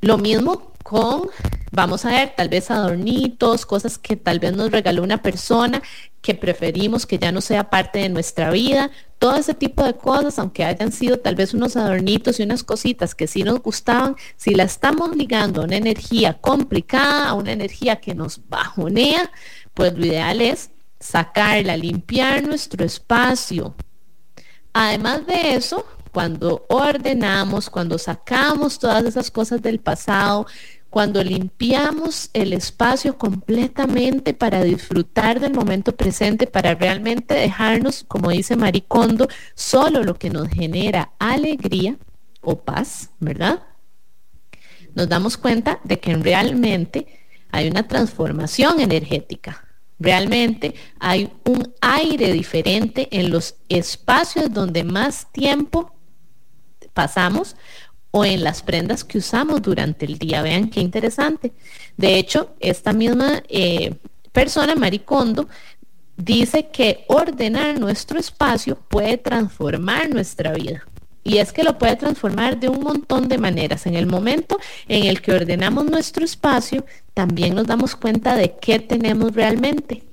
Lo 0.00 0.18
mismo 0.18 0.72
con, 0.82 1.28
vamos 1.72 2.04
a 2.04 2.10
ver, 2.10 2.34
tal 2.36 2.48
vez 2.48 2.70
adornitos, 2.70 3.66
cosas 3.66 3.98
que 3.98 4.16
tal 4.16 4.38
vez 4.38 4.54
nos 4.54 4.70
regaló 4.70 5.02
una 5.02 5.22
persona 5.22 5.82
que 6.26 6.34
preferimos 6.34 7.06
que 7.06 7.20
ya 7.20 7.30
no 7.30 7.40
sea 7.40 7.70
parte 7.70 8.00
de 8.00 8.08
nuestra 8.08 8.50
vida, 8.50 8.90
todo 9.20 9.36
ese 9.36 9.54
tipo 9.54 9.84
de 9.84 9.94
cosas, 9.94 10.40
aunque 10.40 10.64
hayan 10.64 10.90
sido 10.90 11.20
tal 11.20 11.36
vez 11.36 11.54
unos 11.54 11.76
adornitos 11.76 12.40
y 12.40 12.42
unas 12.42 12.64
cositas 12.64 13.14
que 13.14 13.28
sí 13.28 13.44
nos 13.44 13.62
gustaban, 13.62 14.16
si 14.36 14.52
la 14.52 14.64
estamos 14.64 15.14
ligando 15.14 15.60
a 15.60 15.66
una 15.66 15.76
energía 15.76 16.34
complicada, 16.34 17.28
a 17.28 17.34
una 17.34 17.52
energía 17.52 18.00
que 18.00 18.16
nos 18.16 18.40
bajonea, 18.48 19.30
pues 19.72 19.96
lo 19.96 20.04
ideal 20.04 20.40
es 20.40 20.70
sacarla, 20.98 21.76
limpiar 21.76 22.42
nuestro 22.42 22.84
espacio. 22.84 23.76
Además 24.72 25.28
de 25.28 25.54
eso, 25.54 25.86
cuando 26.12 26.66
ordenamos, 26.68 27.70
cuando 27.70 27.98
sacamos 27.98 28.80
todas 28.80 29.04
esas 29.04 29.30
cosas 29.30 29.62
del 29.62 29.78
pasado, 29.78 30.46
cuando 30.96 31.22
limpiamos 31.22 32.30
el 32.32 32.54
espacio 32.54 33.18
completamente 33.18 34.32
para 34.32 34.64
disfrutar 34.64 35.40
del 35.40 35.52
momento 35.52 35.94
presente, 35.94 36.46
para 36.46 36.74
realmente 36.74 37.34
dejarnos, 37.34 38.02
como 38.08 38.30
dice 38.30 38.56
Maricondo, 38.56 39.28
solo 39.54 40.02
lo 40.02 40.14
que 40.14 40.30
nos 40.30 40.48
genera 40.48 41.12
alegría 41.18 41.98
o 42.40 42.62
paz, 42.62 43.10
¿verdad? 43.20 43.62
Nos 44.94 45.06
damos 45.06 45.36
cuenta 45.36 45.80
de 45.84 46.00
que 46.00 46.16
realmente 46.16 47.06
hay 47.50 47.68
una 47.68 47.86
transformación 47.86 48.80
energética. 48.80 49.68
Realmente 49.98 50.76
hay 50.98 51.30
un 51.44 51.74
aire 51.82 52.32
diferente 52.32 53.08
en 53.10 53.28
los 53.28 53.56
espacios 53.68 54.50
donde 54.50 54.82
más 54.82 55.30
tiempo 55.30 55.92
pasamos 56.94 57.54
o 58.16 58.24
en 58.24 58.42
las 58.42 58.62
prendas 58.62 59.04
que 59.04 59.18
usamos 59.18 59.60
durante 59.60 60.06
el 60.06 60.18
día. 60.18 60.40
Vean 60.40 60.70
qué 60.70 60.80
interesante. 60.80 61.52
De 61.98 62.16
hecho, 62.16 62.54
esta 62.60 62.94
misma 62.94 63.42
eh, 63.46 63.94
persona, 64.32 64.74
Maricondo, 64.74 65.48
dice 66.16 66.68
que 66.72 67.04
ordenar 67.08 67.78
nuestro 67.78 68.18
espacio 68.18 68.76
puede 68.88 69.18
transformar 69.18 70.08
nuestra 70.08 70.54
vida. 70.54 70.86
Y 71.24 71.38
es 71.38 71.52
que 71.52 71.62
lo 71.62 71.76
puede 71.76 71.96
transformar 71.96 72.58
de 72.58 72.70
un 72.70 72.80
montón 72.80 73.28
de 73.28 73.36
maneras. 73.36 73.84
En 73.86 73.94
el 73.94 74.06
momento 74.06 74.58
en 74.88 75.04
el 75.04 75.20
que 75.20 75.34
ordenamos 75.34 75.84
nuestro 75.84 76.24
espacio, 76.24 76.86
también 77.12 77.54
nos 77.54 77.66
damos 77.66 77.96
cuenta 77.96 78.34
de 78.34 78.54
qué 78.58 78.78
tenemos 78.78 79.34
realmente 79.34 80.04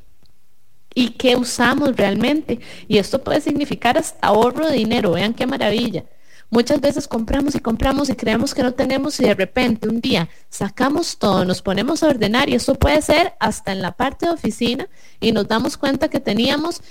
y 0.93 1.11
qué 1.11 1.37
usamos 1.37 1.95
realmente. 1.95 2.59
Y 2.89 2.97
esto 2.97 3.23
puede 3.23 3.39
significar 3.39 3.97
hasta 3.97 4.27
ahorro 4.27 4.67
de 4.67 4.75
dinero. 4.75 5.11
Vean 5.11 5.33
qué 5.33 5.47
maravilla. 5.47 6.03
Muchas 6.53 6.79
veces 6.81 7.07
compramos 7.07 7.55
y 7.55 7.59
compramos 7.59 8.09
y 8.09 8.15
creemos 8.15 8.53
que 8.53 8.61
no 8.61 8.75
tenemos 8.75 9.19
y 9.19 9.23
de 9.23 9.33
repente 9.33 9.89
un 9.89 9.99
día 9.99 10.29
sacamos 10.49 11.17
todo, 11.17 11.45
nos 11.45 11.63
ponemos 11.63 12.03
a 12.03 12.09
ordenar 12.09 12.47
y 12.47 12.53
eso 12.53 12.75
puede 12.75 13.01
ser 13.01 13.33
hasta 13.39 13.71
en 13.71 13.81
la 13.81 13.93
parte 13.93 14.27
de 14.27 14.33
oficina 14.33 14.87
y 15.19 15.31
nos 15.31 15.47
damos 15.47 15.77
cuenta 15.77 16.09
que 16.09 16.19
teníamos 16.19 16.83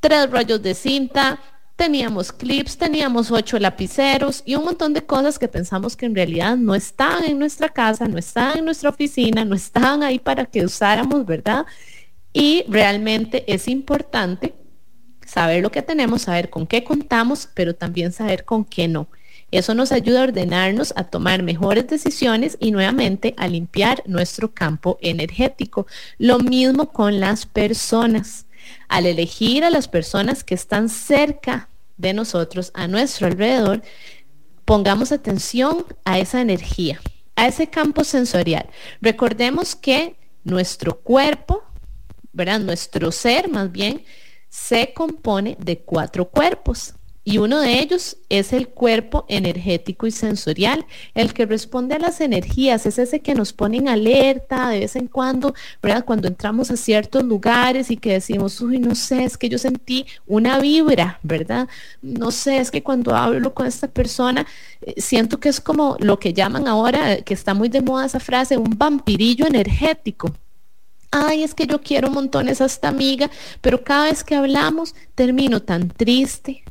tres 0.00 0.30
rollos 0.30 0.62
de 0.62 0.72
cinta, 0.72 1.38
teníamos 1.76 2.32
clips, 2.32 2.78
teníamos 2.78 3.30
ocho 3.30 3.58
lapiceros 3.58 4.42
y 4.46 4.54
un 4.54 4.64
montón 4.64 4.94
de 4.94 5.04
cosas 5.04 5.38
que 5.38 5.48
pensamos 5.48 5.96
que 5.96 6.06
en 6.06 6.14
realidad 6.14 6.56
no 6.56 6.74
estaban 6.74 7.24
en 7.24 7.38
nuestra 7.38 7.68
casa, 7.68 8.08
no 8.08 8.16
estaban 8.16 8.56
en 8.60 8.64
nuestra 8.64 8.88
oficina, 8.88 9.44
no 9.44 9.54
estaban 9.54 10.02
ahí 10.02 10.18
para 10.18 10.46
que 10.46 10.64
usáramos, 10.64 11.26
¿verdad? 11.26 11.66
Y 12.32 12.64
realmente 12.68 13.44
es 13.52 13.68
importante 13.68 14.54
saber 15.34 15.64
lo 15.64 15.72
que 15.72 15.82
tenemos, 15.82 16.22
saber 16.22 16.48
con 16.48 16.64
qué 16.64 16.84
contamos, 16.84 17.48
pero 17.54 17.74
también 17.74 18.12
saber 18.12 18.44
con 18.44 18.64
qué 18.64 18.86
no. 18.86 19.08
Eso 19.50 19.74
nos 19.74 19.90
ayuda 19.90 20.20
a 20.20 20.24
ordenarnos, 20.24 20.92
a 20.94 21.02
tomar 21.02 21.42
mejores 21.42 21.88
decisiones 21.88 22.56
y 22.60 22.70
nuevamente 22.70 23.34
a 23.36 23.48
limpiar 23.48 24.04
nuestro 24.06 24.54
campo 24.54 24.96
energético. 25.02 25.88
Lo 26.18 26.38
mismo 26.38 26.92
con 26.92 27.18
las 27.18 27.46
personas. 27.46 28.46
Al 28.88 29.06
elegir 29.06 29.64
a 29.64 29.70
las 29.70 29.88
personas 29.88 30.44
que 30.44 30.54
están 30.54 30.88
cerca 30.88 31.68
de 31.96 32.14
nosotros, 32.14 32.70
a 32.72 32.86
nuestro 32.86 33.26
alrededor, 33.26 33.82
pongamos 34.64 35.10
atención 35.10 35.84
a 36.04 36.20
esa 36.20 36.40
energía, 36.40 37.00
a 37.34 37.48
ese 37.48 37.66
campo 37.66 38.04
sensorial. 38.04 38.66
Recordemos 39.00 39.74
que 39.74 40.14
nuestro 40.44 41.00
cuerpo, 41.00 41.64
¿verdad? 42.32 42.60
Nuestro 42.60 43.10
ser 43.10 43.48
más 43.48 43.72
bien, 43.72 44.04
se 44.54 44.92
compone 44.94 45.56
de 45.58 45.80
cuatro 45.80 46.26
cuerpos. 46.28 46.94
Y 47.24 47.38
uno 47.38 47.58
de 47.60 47.80
ellos 47.80 48.18
es 48.28 48.52
el 48.52 48.68
cuerpo 48.68 49.24
energético 49.28 50.06
y 50.06 50.10
sensorial, 50.10 50.86
el 51.14 51.32
que 51.32 51.46
responde 51.46 51.94
a 51.94 51.98
las 51.98 52.20
energías, 52.20 52.86
es 52.86 52.98
ese 52.98 53.20
que 53.20 53.34
nos 53.34 53.52
pone 53.52 53.78
en 53.78 53.88
alerta 53.88 54.68
de 54.68 54.80
vez 54.80 54.94
en 54.94 55.08
cuando, 55.08 55.54
¿verdad? 55.82 56.04
Cuando 56.04 56.28
entramos 56.28 56.70
a 56.70 56.76
ciertos 56.76 57.24
lugares 57.24 57.90
y 57.90 57.96
que 57.96 58.12
decimos, 58.12 58.60
uy, 58.60 58.78
no 58.78 58.94
sé, 58.94 59.24
es 59.24 59.38
que 59.38 59.48
yo 59.48 59.58
sentí 59.58 60.06
una 60.26 60.60
vibra, 60.60 61.18
¿verdad? 61.22 61.66
No 62.02 62.30
sé, 62.30 62.58
es 62.58 62.70
que 62.70 62.82
cuando 62.82 63.16
hablo 63.16 63.54
con 63.54 63.66
esta 63.66 63.88
persona, 63.88 64.46
eh, 64.82 65.00
siento 65.00 65.40
que 65.40 65.48
es 65.48 65.60
como 65.60 65.96
lo 65.98 66.18
que 66.18 66.32
llaman 66.34 66.68
ahora, 66.68 67.22
que 67.22 67.34
está 67.34 67.54
muy 67.54 67.70
de 67.70 67.80
moda 67.80 68.06
esa 68.06 68.20
frase, 68.20 68.58
un 68.58 68.76
vampirillo 68.78 69.46
energético 69.46 70.32
ay, 71.14 71.44
es 71.44 71.54
que 71.54 71.66
yo 71.66 71.80
quiero 71.80 72.10
montones 72.10 72.60
a 72.60 72.66
esta 72.66 72.88
amiga, 72.88 73.30
pero 73.60 73.84
cada 73.84 74.06
vez 74.06 74.24
que 74.24 74.34
hablamos 74.34 74.94
termino 75.14 75.62
tan 75.62 75.88
triste, 75.88 76.64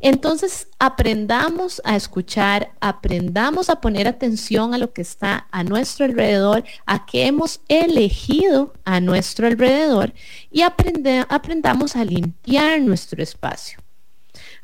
entonces, 0.00 0.68
aprendamos 0.78 1.80
a 1.82 1.96
escuchar, 1.96 2.72
aprendamos 2.80 3.70
a 3.70 3.80
poner 3.80 4.06
atención 4.06 4.74
a 4.74 4.78
lo 4.78 4.92
que 4.92 5.00
está 5.00 5.46
a 5.50 5.64
nuestro 5.64 6.04
alrededor, 6.04 6.62
a 6.84 7.06
qué 7.06 7.26
hemos 7.26 7.60
elegido 7.68 8.74
a 8.84 9.00
nuestro 9.00 9.46
alrededor 9.46 10.12
y 10.50 10.60
aprendamos 10.60 11.96
a 11.96 12.04
limpiar 12.04 12.82
nuestro 12.82 13.22
espacio. 13.22 13.78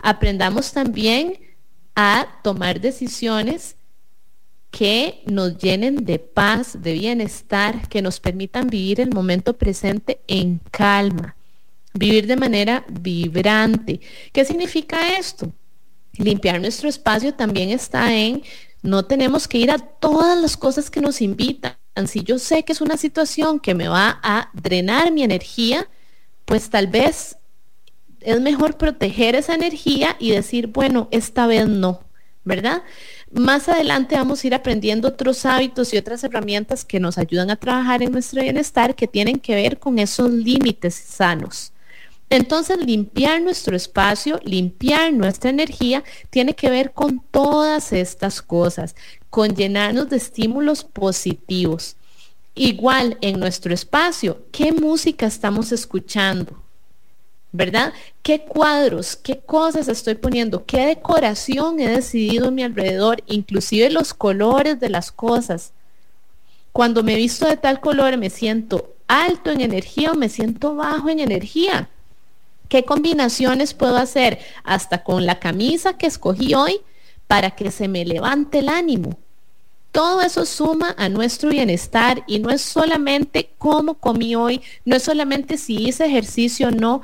Aprendamos 0.02 0.72
también 0.72 1.38
a 1.94 2.26
tomar 2.42 2.80
decisiones 2.80 3.76
que 4.70 5.22
nos 5.26 5.58
llenen 5.58 6.04
de 6.04 6.18
paz, 6.18 6.78
de 6.80 6.92
bienestar, 6.92 7.88
que 7.88 8.02
nos 8.02 8.20
permitan 8.20 8.68
vivir 8.68 9.00
el 9.00 9.10
momento 9.10 9.56
presente 9.56 10.20
en 10.26 10.60
calma. 10.70 11.36
Vivir 11.92 12.26
de 12.26 12.36
manera 12.36 12.84
vibrante. 12.88 14.00
¿Qué 14.32 14.44
significa 14.44 15.18
esto? 15.18 15.52
Limpiar 16.12 16.60
nuestro 16.60 16.88
espacio 16.88 17.34
también 17.34 17.70
está 17.70 18.14
en 18.14 18.42
no 18.82 19.04
tenemos 19.04 19.46
que 19.46 19.58
ir 19.58 19.70
a 19.70 19.78
todas 19.78 20.40
las 20.40 20.56
cosas 20.56 20.90
que 20.90 21.00
nos 21.00 21.20
invitan. 21.20 21.76
Si 22.06 22.22
yo 22.22 22.38
sé 22.38 22.64
que 22.64 22.72
es 22.72 22.80
una 22.80 22.96
situación 22.96 23.60
que 23.60 23.74
me 23.74 23.88
va 23.88 24.20
a 24.22 24.50
drenar 24.54 25.12
mi 25.12 25.22
energía, 25.22 25.88
pues 26.46 26.70
tal 26.70 26.86
vez 26.86 27.36
es 28.20 28.40
mejor 28.40 28.78
proteger 28.78 29.34
esa 29.34 29.54
energía 29.54 30.16
y 30.18 30.30
decir, 30.30 30.68
bueno, 30.68 31.08
esta 31.10 31.46
vez 31.46 31.68
no, 31.68 32.00
¿verdad? 32.44 32.82
Más 33.32 33.68
adelante 33.68 34.16
vamos 34.16 34.42
a 34.42 34.46
ir 34.48 34.54
aprendiendo 34.54 35.06
otros 35.06 35.46
hábitos 35.46 35.94
y 35.94 35.96
otras 35.96 36.24
herramientas 36.24 36.84
que 36.84 36.98
nos 36.98 37.16
ayudan 37.16 37.50
a 37.50 37.56
trabajar 37.56 38.02
en 38.02 38.10
nuestro 38.10 38.42
bienestar 38.42 38.96
que 38.96 39.06
tienen 39.06 39.38
que 39.38 39.54
ver 39.54 39.78
con 39.78 40.00
esos 40.00 40.30
límites 40.32 40.96
sanos. 40.96 41.72
Entonces, 42.28 42.78
limpiar 42.78 43.40
nuestro 43.40 43.76
espacio, 43.76 44.40
limpiar 44.44 45.12
nuestra 45.12 45.50
energía, 45.50 46.02
tiene 46.30 46.54
que 46.54 46.70
ver 46.70 46.92
con 46.92 47.20
todas 47.30 47.92
estas 47.92 48.42
cosas, 48.42 48.96
con 49.30 49.54
llenarnos 49.54 50.10
de 50.10 50.16
estímulos 50.16 50.82
positivos. 50.82 51.96
Igual 52.56 53.16
en 53.20 53.38
nuestro 53.38 53.72
espacio, 53.72 54.44
¿qué 54.50 54.72
música 54.72 55.26
estamos 55.26 55.70
escuchando? 55.70 56.60
¿Verdad? 57.52 57.92
¿Qué 58.22 58.42
cuadros, 58.42 59.16
qué 59.16 59.40
cosas 59.40 59.88
estoy 59.88 60.14
poniendo? 60.14 60.64
¿Qué 60.64 60.86
decoración 60.86 61.80
he 61.80 61.88
decidido 61.88 62.48
a 62.48 62.50
mi 62.52 62.62
alrededor? 62.62 63.22
Inclusive 63.26 63.90
los 63.90 64.14
colores 64.14 64.78
de 64.78 64.88
las 64.88 65.10
cosas. 65.10 65.72
Cuando 66.72 67.02
me 67.02 67.16
visto 67.16 67.48
de 67.48 67.56
tal 67.56 67.80
color, 67.80 68.16
me 68.16 68.30
siento 68.30 68.94
alto 69.08 69.50
en 69.50 69.60
energía 69.60 70.12
o 70.12 70.14
me 70.14 70.28
siento 70.28 70.76
bajo 70.76 71.08
en 71.08 71.18
energía. 71.18 71.88
¿Qué 72.68 72.84
combinaciones 72.84 73.74
puedo 73.74 73.96
hacer 73.96 74.38
hasta 74.62 75.02
con 75.02 75.26
la 75.26 75.40
camisa 75.40 75.98
que 75.98 76.06
escogí 76.06 76.54
hoy 76.54 76.80
para 77.26 77.50
que 77.50 77.72
se 77.72 77.88
me 77.88 78.04
levante 78.04 78.60
el 78.60 78.68
ánimo? 78.68 79.18
Todo 79.90 80.20
eso 80.20 80.46
suma 80.46 80.94
a 80.96 81.08
nuestro 81.08 81.50
bienestar 81.50 82.22
y 82.28 82.38
no 82.38 82.50
es 82.50 82.62
solamente 82.62 83.50
cómo 83.58 83.94
comí 83.94 84.36
hoy, 84.36 84.62
no 84.84 84.94
es 84.94 85.02
solamente 85.02 85.58
si 85.58 85.88
hice 85.88 86.06
ejercicio 86.06 86.68
o 86.68 86.70
no. 86.70 87.02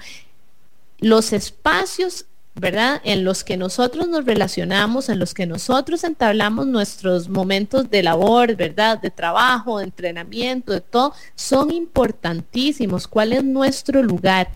Los 0.98 1.32
espacios, 1.32 2.26
¿verdad? 2.54 3.00
En 3.04 3.24
los 3.24 3.44
que 3.44 3.56
nosotros 3.56 4.08
nos 4.08 4.24
relacionamos, 4.24 5.08
en 5.08 5.18
los 5.18 5.34
que 5.34 5.46
nosotros 5.46 6.04
entablamos 6.04 6.66
nuestros 6.66 7.28
momentos 7.28 7.90
de 7.90 8.02
labor, 8.02 8.56
¿verdad? 8.56 9.00
De 9.00 9.10
trabajo, 9.10 9.78
de 9.78 9.84
entrenamiento, 9.84 10.72
de 10.72 10.80
todo, 10.80 11.12
son 11.34 11.70
importantísimos. 11.70 13.06
¿Cuál 13.06 13.32
es 13.34 13.44
nuestro 13.44 14.02
lugar? 14.02 14.48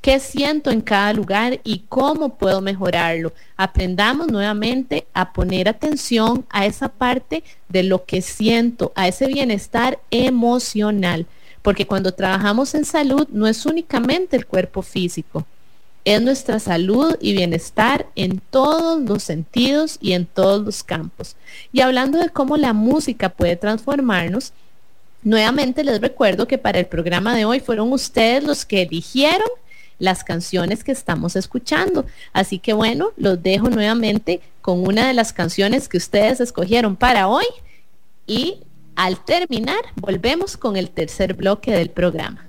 qué 0.00 0.20
siento 0.20 0.70
en 0.70 0.80
cada 0.80 1.12
lugar 1.12 1.60
y 1.64 1.80
cómo 1.88 2.36
puedo 2.36 2.60
mejorarlo. 2.60 3.32
Aprendamos 3.56 4.28
nuevamente 4.28 5.06
a 5.12 5.32
poner 5.32 5.68
atención 5.68 6.46
a 6.50 6.66
esa 6.66 6.88
parte 6.88 7.42
de 7.68 7.82
lo 7.82 8.04
que 8.04 8.22
siento, 8.22 8.92
a 8.94 9.08
ese 9.08 9.26
bienestar 9.26 9.98
emocional, 10.10 11.26
porque 11.62 11.86
cuando 11.86 12.14
trabajamos 12.14 12.74
en 12.74 12.84
salud 12.84 13.26
no 13.30 13.46
es 13.46 13.66
únicamente 13.66 14.36
el 14.36 14.46
cuerpo 14.46 14.82
físico, 14.82 15.46
es 16.14 16.22
nuestra 16.22 16.58
salud 16.58 17.16
y 17.20 17.34
bienestar 17.34 18.06
en 18.16 18.40
todos 18.50 19.02
los 19.02 19.22
sentidos 19.22 19.98
y 20.00 20.12
en 20.12 20.24
todos 20.24 20.64
los 20.64 20.82
campos. 20.82 21.36
Y 21.70 21.82
hablando 21.82 22.18
de 22.18 22.30
cómo 22.30 22.56
la 22.56 22.72
música 22.72 23.28
puede 23.28 23.56
transformarnos, 23.56 24.54
nuevamente 25.22 25.84
les 25.84 26.00
recuerdo 26.00 26.48
que 26.48 26.56
para 26.56 26.78
el 26.78 26.86
programa 26.86 27.36
de 27.36 27.44
hoy 27.44 27.60
fueron 27.60 27.92
ustedes 27.92 28.42
los 28.42 28.64
que 28.64 28.82
eligieron 28.82 29.48
las 29.98 30.24
canciones 30.24 30.82
que 30.82 30.92
estamos 30.92 31.36
escuchando. 31.36 32.06
Así 32.32 32.58
que 32.58 32.72
bueno, 32.72 33.10
los 33.18 33.42
dejo 33.42 33.68
nuevamente 33.68 34.40
con 34.62 34.86
una 34.86 35.08
de 35.08 35.12
las 35.12 35.34
canciones 35.34 35.90
que 35.90 35.98
ustedes 35.98 36.40
escogieron 36.40 36.96
para 36.96 37.28
hoy 37.28 37.44
y 38.26 38.60
al 38.96 39.22
terminar 39.26 39.80
volvemos 39.96 40.56
con 40.56 40.78
el 40.78 40.88
tercer 40.88 41.34
bloque 41.34 41.70
del 41.72 41.90
programa. 41.90 42.48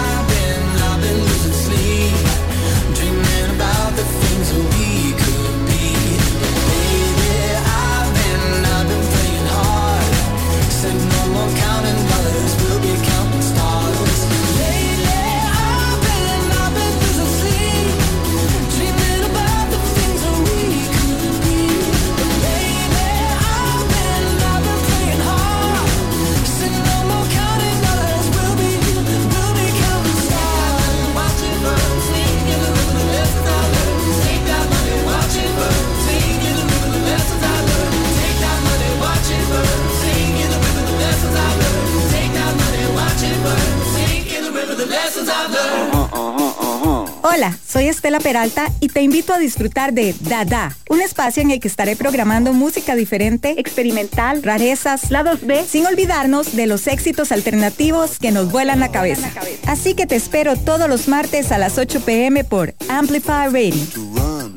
Hola, 47.23 47.57
soy 47.67 47.87
Estela 47.87 48.19
Peralta 48.19 48.71
y 48.79 48.87
te 48.87 49.01
invito 49.01 49.33
a 49.33 49.39
disfrutar 49.39 49.93
de 49.93 50.15
Dada, 50.21 50.77
un 50.89 51.01
espacio 51.01 51.41
en 51.41 51.51
el 51.51 51.59
que 51.59 51.67
estaré 51.67 51.95
programando 51.95 52.53
música 52.53 52.95
diferente, 52.95 53.59
experimental, 53.59 54.43
rarezas, 54.43 55.11
lados 55.11 55.45
B, 55.45 55.63
sin 55.67 55.85
olvidarnos 55.85 56.55
de 56.55 56.67
los 56.67 56.87
éxitos 56.87 57.31
alternativos 57.31 58.19
que 58.19 58.31
nos 58.31 58.51
vuelan 58.51 58.79
la 58.79 58.91
cabeza. 58.91 59.31
Así 59.65 59.95
que 59.95 60.07
te 60.07 60.15
espero 60.15 60.55
todos 60.55 60.87
los 60.89 61.07
martes 61.07 61.51
a 61.51 61.57
las 61.57 61.77
8 61.77 62.01
pm 62.01 62.43
por 62.43 62.73
Amplify 62.89 63.49
Radio. 63.49 63.83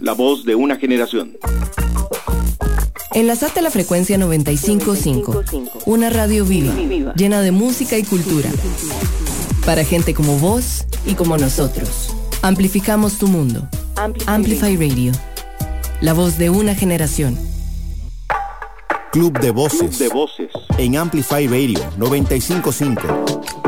La 0.01 0.13
voz 0.13 0.45
de 0.45 0.55
una 0.55 0.77
generación. 0.77 1.37
Enlazate 3.13 3.61
a 3.61 3.63
la 3.63 3.71
frecuencia 3.71 4.19
955, 4.19 5.45
una 5.87 6.11
radio 6.11 6.45
viva, 6.45 6.75
llena 7.15 7.41
de 7.41 7.53
música 7.53 7.97
y 7.97 8.03
cultura. 8.03 8.51
Para 9.65 9.83
gente 9.83 10.13
como 10.13 10.39
vos 10.39 10.85
y 11.07 11.15
como 11.15 11.39
nosotros. 11.39 12.15
Amplificamos 12.43 13.17
tu 13.17 13.29
mundo. 13.29 13.67
Amplify, 14.27 14.77
Radio. 14.77 15.13
La 16.03 16.13
voz 16.13 16.37
de 16.37 16.51
una 16.51 16.75
generación. 16.75 17.39
Club 19.11 19.39
de 19.41 19.51
Voces. 19.51 19.99
de 19.99 20.09
Voces. 20.09 20.51
En 20.77 20.97
Amplify 20.97 21.47
Radio 21.47 21.81
955. 21.97 23.64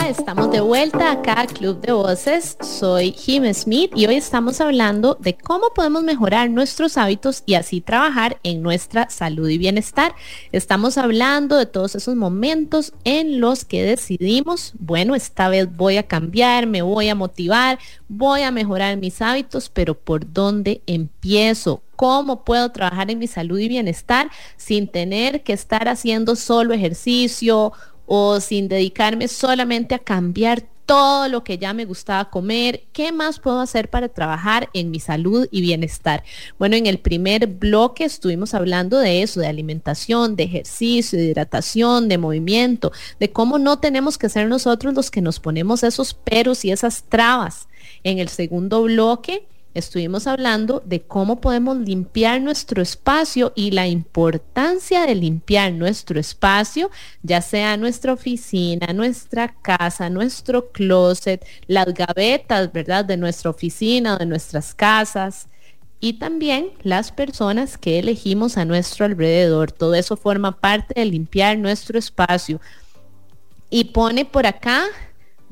Estamos 0.00 0.50
de 0.50 0.60
vuelta 0.60 1.12
acá 1.12 1.46
Club 1.46 1.80
de 1.80 1.92
Voces. 1.92 2.56
Soy 2.60 3.12
Jim 3.12 3.44
Smith 3.54 3.92
y 3.94 4.06
hoy 4.06 4.16
estamos 4.16 4.60
hablando 4.60 5.16
de 5.20 5.36
cómo 5.36 5.70
podemos 5.74 6.02
mejorar 6.02 6.50
nuestros 6.50 6.96
hábitos 6.96 7.42
y 7.46 7.54
así 7.54 7.80
trabajar 7.80 8.38
en 8.42 8.62
nuestra 8.62 9.08
salud 9.10 9.48
y 9.48 9.58
bienestar. 9.58 10.14
Estamos 10.50 10.98
hablando 10.98 11.56
de 11.56 11.66
todos 11.66 11.94
esos 11.94 12.16
momentos 12.16 12.94
en 13.04 13.40
los 13.40 13.64
que 13.64 13.84
decidimos, 13.84 14.72
bueno, 14.78 15.14
esta 15.14 15.48
vez 15.48 15.74
voy 15.76 15.98
a 15.98 16.02
cambiar, 16.02 16.66
me 16.66 16.82
voy 16.82 17.08
a 17.08 17.14
motivar, 17.14 17.78
voy 18.08 18.42
a 18.42 18.50
mejorar 18.50 18.96
mis 18.96 19.22
hábitos, 19.22 19.68
pero 19.68 19.94
¿por 19.94 20.32
dónde 20.32 20.82
empiezo? 20.86 21.82
cómo 22.02 22.42
puedo 22.42 22.72
trabajar 22.72 23.12
en 23.12 23.20
mi 23.20 23.28
salud 23.28 23.60
y 23.60 23.68
bienestar 23.68 24.28
sin 24.56 24.88
tener 24.88 25.44
que 25.44 25.52
estar 25.52 25.86
haciendo 25.86 26.34
solo 26.34 26.74
ejercicio 26.74 27.72
o 28.14 28.40
sin 28.40 28.68
dedicarme 28.68 29.26
solamente 29.26 29.94
a 29.94 29.98
cambiar 29.98 30.62
todo 30.84 31.30
lo 31.30 31.44
que 31.44 31.56
ya 31.56 31.72
me 31.72 31.86
gustaba 31.86 32.28
comer, 32.28 32.82
¿qué 32.92 33.10
más 33.10 33.38
puedo 33.38 33.58
hacer 33.58 33.88
para 33.88 34.10
trabajar 34.10 34.68
en 34.74 34.90
mi 34.90 35.00
salud 35.00 35.48
y 35.50 35.62
bienestar? 35.62 36.22
Bueno, 36.58 36.76
en 36.76 36.84
el 36.84 36.98
primer 36.98 37.46
bloque 37.46 38.04
estuvimos 38.04 38.52
hablando 38.52 38.98
de 38.98 39.22
eso, 39.22 39.40
de 39.40 39.46
alimentación, 39.46 40.36
de 40.36 40.42
ejercicio, 40.42 41.18
de 41.18 41.24
hidratación, 41.24 42.10
de 42.10 42.18
movimiento, 42.18 42.92
de 43.18 43.32
cómo 43.32 43.58
no 43.58 43.78
tenemos 43.78 44.18
que 44.18 44.28
ser 44.28 44.46
nosotros 44.46 44.92
los 44.92 45.10
que 45.10 45.22
nos 45.22 45.40
ponemos 45.40 45.82
esos 45.82 46.12
peros 46.12 46.66
y 46.66 46.70
esas 46.70 47.04
trabas. 47.04 47.66
En 48.04 48.18
el 48.18 48.28
segundo 48.28 48.82
bloque 48.82 49.46
estuvimos 49.74 50.26
hablando 50.26 50.82
de 50.84 51.02
cómo 51.02 51.40
podemos 51.40 51.76
limpiar 51.76 52.40
nuestro 52.40 52.82
espacio 52.82 53.52
y 53.54 53.70
la 53.70 53.86
importancia 53.86 55.06
de 55.06 55.14
limpiar 55.14 55.72
nuestro 55.72 56.20
espacio, 56.20 56.90
ya 57.22 57.40
sea 57.40 57.76
nuestra 57.76 58.12
oficina, 58.12 58.92
nuestra 58.92 59.54
casa, 59.62 60.10
nuestro 60.10 60.70
closet, 60.70 61.44
las 61.66 61.86
gavetas, 61.94 62.72
¿verdad? 62.72 63.04
De 63.04 63.16
nuestra 63.16 63.50
oficina, 63.50 64.16
de 64.16 64.26
nuestras 64.26 64.74
casas. 64.74 65.48
Y 66.00 66.14
también 66.14 66.70
las 66.82 67.12
personas 67.12 67.78
que 67.78 67.98
elegimos 67.98 68.58
a 68.58 68.64
nuestro 68.64 69.04
alrededor. 69.04 69.70
Todo 69.70 69.94
eso 69.94 70.16
forma 70.16 70.58
parte 70.60 70.94
de 70.96 71.04
limpiar 71.04 71.56
nuestro 71.58 71.98
espacio. 71.98 72.60
Y 73.70 73.84
pone 73.84 74.24
por 74.24 74.46
acá 74.46 74.84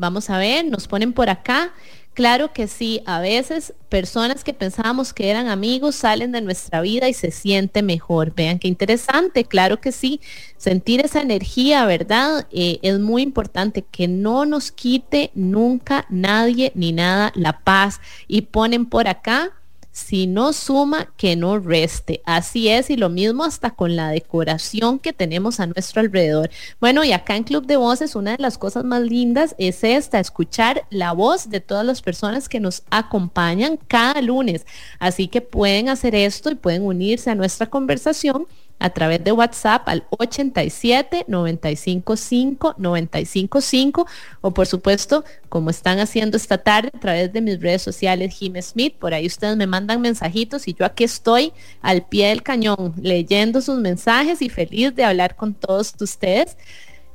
Vamos 0.00 0.30
a 0.30 0.38
ver, 0.38 0.64
nos 0.64 0.88
ponen 0.88 1.12
por 1.12 1.28
acá. 1.28 1.74
Claro 2.20 2.52
que 2.52 2.68
sí, 2.68 3.00
a 3.06 3.18
veces 3.18 3.72
personas 3.88 4.44
que 4.44 4.52
pensábamos 4.52 5.14
que 5.14 5.30
eran 5.30 5.48
amigos 5.48 5.94
salen 5.94 6.32
de 6.32 6.42
nuestra 6.42 6.82
vida 6.82 7.08
y 7.08 7.14
se 7.14 7.30
siente 7.30 7.82
mejor. 7.82 8.34
Vean 8.34 8.58
qué 8.58 8.68
interesante, 8.68 9.44
claro 9.44 9.80
que 9.80 9.90
sí, 9.90 10.20
sentir 10.58 11.00
esa 11.00 11.22
energía, 11.22 11.86
¿verdad? 11.86 12.46
Eh, 12.52 12.78
es 12.82 12.98
muy 12.98 13.22
importante 13.22 13.86
que 13.90 14.06
no 14.06 14.44
nos 14.44 14.70
quite 14.70 15.30
nunca 15.32 16.04
nadie 16.10 16.72
ni 16.74 16.92
nada 16.92 17.32
la 17.34 17.60
paz. 17.60 18.02
Y 18.28 18.42
ponen 18.42 18.84
por 18.84 19.08
acá, 19.08 19.54
si 19.92 20.26
no 20.26 20.52
suma, 20.52 21.12
que 21.16 21.36
no 21.36 21.58
reste. 21.58 22.22
Así 22.24 22.68
es, 22.68 22.90
y 22.90 22.96
lo 22.96 23.08
mismo 23.08 23.44
hasta 23.44 23.70
con 23.70 23.96
la 23.96 24.10
decoración 24.10 24.98
que 24.98 25.12
tenemos 25.12 25.60
a 25.60 25.66
nuestro 25.66 26.00
alrededor. 26.00 26.50
Bueno, 26.80 27.04
y 27.04 27.12
acá 27.12 27.36
en 27.36 27.44
Club 27.44 27.66
de 27.66 27.76
Voces, 27.76 28.14
una 28.14 28.32
de 28.32 28.42
las 28.42 28.58
cosas 28.58 28.84
más 28.84 29.02
lindas 29.02 29.54
es 29.58 29.82
esta, 29.84 30.20
escuchar 30.20 30.84
la 30.90 31.12
voz 31.12 31.50
de 31.50 31.60
todas 31.60 31.84
las 31.84 32.02
personas 32.02 32.48
que 32.48 32.60
nos 32.60 32.82
acompañan 32.90 33.78
cada 33.88 34.20
lunes. 34.22 34.66
Así 34.98 35.28
que 35.28 35.40
pueden 35.40 35.88
hacer 35.88 36.14
esto 36.14 36.50
y 36.50 36.54
pueden 36.54 36.82
unirse 36.82 37.30
a 37.30 37.34
nuestra 37.34 37.66
conversación 37.66 38.46
a 38.80 38.90
través 38.90 39.22
de 39.22 39.30
WhatsApp 39.30 39.86
al 39.88 40.04
87 40.10 41.26
95 41.28 42.16
5 42.16 42.74
95 42.78 43.60
5 43.60 44.06
o 44.40 44.50
por 44.52 44.66
supuesto, 44.66 45.24
como 45.48 45.70
están 45.70 46.00
haciendo 46.00 46.36
esta 46.36 46.58
tarde 46.58 46.90
a 46.94 46.98
través 46.98 47.32
de 47.32 47.42
mis 47.42 47.60
redes 47.60 47.82
sociales 47.82 48.34
Jim 48.34 48.54
Smith, 48.60 48.96
por 48.98 49.14
ahí 49.14 49.26
ustedes 49.26 49.56
me 49.56 49.66
mandan 49.66 50.00
mensajitos 50.00 50.66
y 50.66 50.74
yo 50.74 50.86
aquí 50.86 51.04
estoy 51.04 51.52
al 51.82 52.06
pie 52.06 52.28
del 52.28 52.42
cañón 52.42 52.94
leyendo 53.00 53.60
sus 53.60 53.78
mensajes 53.78 54.40
y 54.40 54.48
feliz 54.48 54.94
de 54.94 55.04
hablar 55.04 55.36
con 55.36 55.54
todos 55.54 55.94
ustedes. 56.00 56.56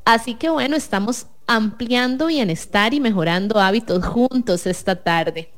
Así 0.05 0.35
que 0.35 0.49
bueno, 0.49 0.75
estamos 0.75 1.25
ampliando 1.47 2.27
bienestar 2.27 2.93
y 2.93 2.99
mejorando 2.99 3.59
hábitos 3.59 4.05
juntos 4.05 4.67
esta 4.67 4.95
tarde. 4.95 5.51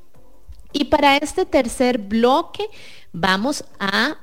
Y 0.71 0.85
para 0.85 1.17
este 1.17 1.45
tercer 1.45 1.97
bloque 1.97 2.63
vamos 3.11 3.65
a 3.79 4.17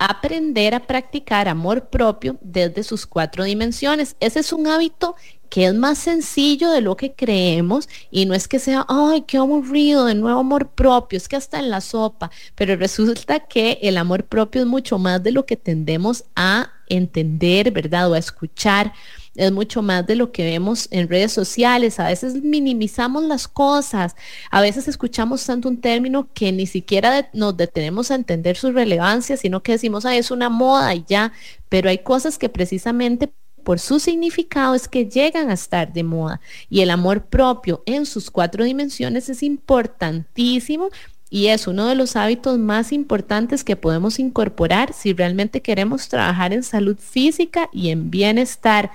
aprender 0.00 0.74
a 0.74 0.86
practicar 0.86 1.46
amor 1.46 1.90
propio 1.90 2.38
desde 2.40 2.82
sus 2.82 3.06
cuatro 3.06 3.44
dimensiones. 3.44 4.16
Ese 4.18 4.40
es 4.40 4.50
un 4.50 4.66
hábito 4.66 5.14
que 5.50 5.66
es 5.66 5.74
más 5.74 5.98
sencillo 5.98 6.70
de 6.70 6.80
lo 6.80 6.96
que 6.96 7.12
creemos 7.12 7.86
y 8.10 8.24
no 8.24 8.32
es 8.32 8.48
que 8.48 8.58
sea, 8.58 8.86
ay, 8.88 9.22
qué 9.26 9.36
aburrido, 9.36 10.06
de 10.06 10.14
nuevo 10.14 10.40
amor 10.40 10.70
propio, 10.70 11.18
es 11.18 11.28
que 11.28 11.36
hasta 11.36 11.58
en 11.58 11.68
la 11.68 11.82
sopa, 11.82 12.30
pero 12.54 12.76
resulta 12.76 13.40
que 13.40 13.78
el 13.82 13.98
amor 13.98 14.24
propio 14.24 14.62
es 14.62 14.66
mucho 14.66 14.98
más 14.98 15.22
de 15.22 15.32
lo 15.32 15.44
que 15.44 15.56
tendemos 15.56 16.24
a 16.34 16.70
entender, 16.88 17.70
¿verdad? 17.70 18.10
O 18.10 18.14
a 18.14 18.18
escuchar 18.18 18.94
es 19.40 19.52
mucho 19.52 19.80
más 19.80 20.06
de 20.06 20.16
lo 20.16 20.32
que 20.32 20.44
vemos 20.44 20.86
en 20.90 21.08
redes 21.08 21.32
sociales. 21.32 21.98
A 21.98 22.08
veces 22.08 22.34
minimizamos 22.42 23.24
las 23.24 23.48
cosas, 23.48 24.14
a 24.50 24.60
veces 24.60 24.86
escuchamos 24.86 25.44
tanto 25.46 25.68
un 25.68 25.80
término 25.80 26.28
que 26.34 26.52
ni 26.52 26.66
siquiera 26.66 27.30
nos 27.32 27.56
detenemos 27.56 28.10
a 28.10 28.16
entender 28.16 28.56
su 28.56 28.70
relevancia, 28.70 29.38
sino 29.38 29.62
que 29.62 29.72
decimos, 29.72 30.04
ah, 30.04 30.14
es 30.14 30.30
una 30.30 30.50
moda 30.50 30.94
y 30.94 31.04
ya, 31.08 31.32
pero 31.70 31.88
hay 31.88 31.98
cosas 31.98 32.36
que 32.36 32.50
precisamente 32.50 33.32
por 33.64 33.78
su 33.78 33.98
significado 33.98 34.74
es 34.74 34.88
que 34.88 35.06
llegan 35.06 35.48
a 35.48 35.54
estar 35.54 35.90
de 35.90 36.02
moda. 36.02 36.40
Y 36.68 36.82
el 36.82 36.90
amor 36.90 37.24
propio 37.24 37.82
en 37.86 38.04
sus 38.04 38.30
cuatro 38.30 38.64
dimensiones 38.64 39.30
es 39.30 39.42
importantísimo 39.42 40.90
y 41.30 41.46
es 41.46 41.66
uno 41.66 41.86
de 41.86 41.94
los 41.94 42.16
hábitos 42.16 42.58
más 42.58 42.92
importantes 42.92 43.62
que 43.62 43.76
podemos 43.76 44.18
incorporar 44.18 44.92
si 44.92 45.12
realmente 45.14 45.62
queremos 45.62 46.08
trabajar 46.08 46.52
en 46.52 46.64
salud 46.64 46.98
física 46.98 47.70
y 47.72 47.90
en 47.90 48.10
bienestar 48.10 48.90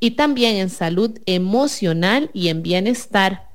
y 0.00 0.12
también 0.12 0.56
en 0.56 0.70
salud 0.70 1.18
emocional 1.26 2.30
y 2.32 2.48
en 2.48 2.62
bienestar. 2.62 3.48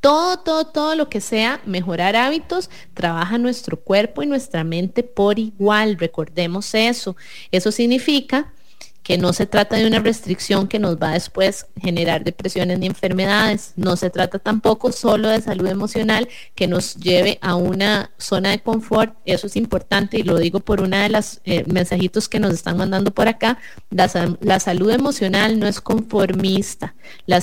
Todo, 0.00 0.38
todo, 0.38 0.64
todo 0.64 0.94
lo 0.94 1.10
que 1.10 1.20
sea 1.20 1.60
mejorar 1.66 2.16
hábitos, 2.16 2.70
trabaja 2.94 3.36
nuestro 3.36 3.78
cuerpo 3.78 4.22
y 4.22 4.26
nuestra 4.26 4.64
mente 4.64 5.02
por 5.02 5.38
igual. 5.38 5.98
Recordemos 5.98 6.74
eso. 6.74 7.16
Eso 7.50 7.70
significa 7.70 8.52
que 9.02 9.18
no 9.18 9.32
se 9.32 9.46
trata 9.46 9.76
de 9.76 9.86
una 9.86 9.98
restricción 9.98 10.68
que 10.68 10.78
nos 10.78 10.96
va 10.96 11.10
a 11.10 11.14
después 11.14 11.66
generar 11.80 12.22
depresiones 12.22 12.78
ni 12.78 12.86
enfermedades. 12.86 13.72
No 13.76 13.96
se 13.96 14.10
trata 14.10 14.38
tampoco 14.38 14.92
solo 14.92 15.28
de 15.28 15.40
salud 15.40 15.66
emocional 15.66 16.28
que 16.54 16.66
nos 16.66 16.96
lleve 16.96 17.38
a 17.40 17.54
una 17.54 18.10
zona 18.18 18.50
de 18.50 18.60
confort. 18.60 19.16
Eso 19.24 19.46
es 19.46 19.56
importante 19.56 20.18
y 20.18 20.22
lo 20.22 20.38
digo 20.38 20.60
por 20.60 20.80
una 20.80 21.02
de 21.02 21.08
las 21.08 21.40
eh, 21.44 21.64
mensajitos 21.66 22.28
que 22.28 22.40
nos 22.40 22.52
están 22.52 22.76
mandando 22.76 23.10
por 23.10 23.26
acá. 23.28 23.58
La, 23.90 24.10
la 24.40 24.60
salud 24.60 24.90
emocional 24.90 25.58
no 25.58 25.66
es 25.66 25.80
conformista. 25.80 26.94
La, 27.26 27.42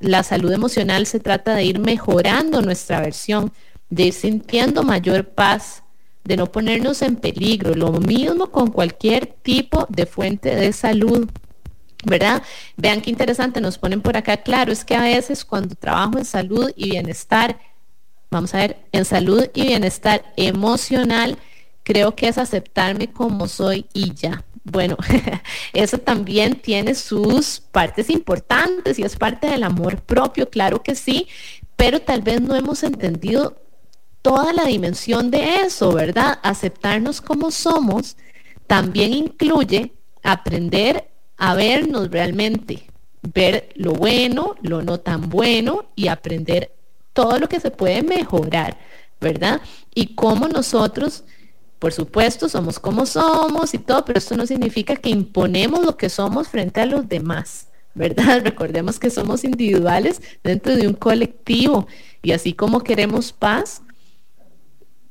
la 0.00 0.22
salud 0.22 0.52
emocional 0.52 1.06
se 1.06 1.20
trata 1.20 1.54
de 1.54 1.64
ir 1.64 1.78
mejorando 1.78 2.60
nuestra 2.60 3.00
versión, 3.00 3.52
de 3.88 4.04
ir 4.04 4.12
sintiendo 4.12 4.82
mayor 4.82 5.28
paz, 5.30 5.82
de 6.28 6.36
no 6.36 6.52
ponernos 6.52 7.00
en 7.00 7.16
peligro. 7.16 7.74
Lo 7.74 7.90
mismo 7.92 8.50
con 8.50 8.70
cualquier 8.70 9.26
tipo 9.26 9.86
de 9.88 10.04
fuente 10.04 10.54
de 10.54 10.72
salud. 10.74 11.26
¿Verdad? 12.04 12.42
Vean 12.76 13.00
qué 13.00 13.10
interesante, 13.10 13.60
nos 13.60 13.76
ponen 13.76 14.02
por 14.02 14.16
acá, 14.16 14.36
claro, 14.36 14.70
es 14.70 14.84
que 14.84 14.94
a 14.94 15.02
veces 15.02 15.44
cuando 15.44 15.74
trabajo 15.74 16.16
en 16.16 16.24
salud 16.24 16.70
y 16.76 16.90
bienestar, 16.90 17.58
vamos 18.30 18.54
a 18.54 18.58
ver, 18.58 18.76
en 18.92 19.04
salud 19.04 19.48
y 19.52 19.62
bienestar 19.62 20.32
emocional, 20.36 21.38
creo 21.82 22.14
que 22.14 22.28
es 22.28 22.38
aceptarme 22.38 23.10
como 23.12 23.48
soy 23.48 23.86
y 23.92 24.14
ya. 24.14 24.44
Bueno, 24.62 24.96
eso 25.72 25.98
también 25.98 26.60
tiene 26.60 26.94
sus 26.94 27.58
partes 27.58 28.10
importantes 28.10 29.00
y 29.00 29.02
es 29.02 29.16
parte 29.16 29.48
del 29.48 29.64
amor 29.64 30.00
propio, 30.00 30.48
claro 30.48 30.84
que 30.84 30.94
sí, 30.94 31.26
pero 31.74 32.00
tal 32.00 32.22
vez 32.22 32.40
no 32.40 32.54
hemos 32.54 32.84
entendido 32.84 33.56
toda 34.22 34.52
la 34.52 34.64
dimensión 34.64 35.30
de 35.30 35.62
eso, 35.62 35.92
¿verdad? 35.92 36.38
Aceptarnos 36.42 37.20
como 37.20 37.50
somos 37.50 38.16
también 38.66 39.12
incluye 39.12 39.92
aprender 40.22 41.10
a 41.36 41.54
vernos 41.54 42.10
realmente, 42.10 42.90
ver 43.22 43.70
lo 43.74 43.92
bueno, 43.92 44.56
lo 44.62 44.82
no 44.82 45.00
tan 45.00 45.28
bueno 45.28 45.86
y 45.94 46.08
aprender 46.08 46.74
todo 47.12 47.38
lo 47.38 47.48
que 47.48 47.60
se 47.60 47.70
puede 47.70 48.02
mejorar, 48.02 48.78
¿verdad? 49.20 49.60
Y 49.94 50.14
cómo 50.14 50.48
nosotros, 50.48 51.24
por 51.78 51.92
supuesto, 51.92 52.48
somos 52.48 52.78
como 52.78 53.06
somos 53.06 53.74
y 53.74 53.78
todo, 53.78 54.04
pero 54.04 54.18
esto 54.18 54.36
no 54.36 54.46
significa 54.46 54.96
que 54.96 55.10
imponemos 55.10 55.84
lo 55.84 55.96
que 55.96 56.08
somos 56.08 56.48
frente 56.48 56.80
a 56.80 56.86
los 56.86 57.08
demás, 57.08 57.68
¿verdad? 57.94 58.40
Recordemos 58.44 58.98
que 58.98 59.10
somos 59.10 59.44
individuales 59.44 60.20
dentro 60.42 60.76
de 60.76 60.86
un 60.86 60.94
colectivo 60.94 61.86
y 62.22 62.32
así 62.32 62.52
como 62.52 62.84
queremos 62.84 63.32
paz, 63.32 63.82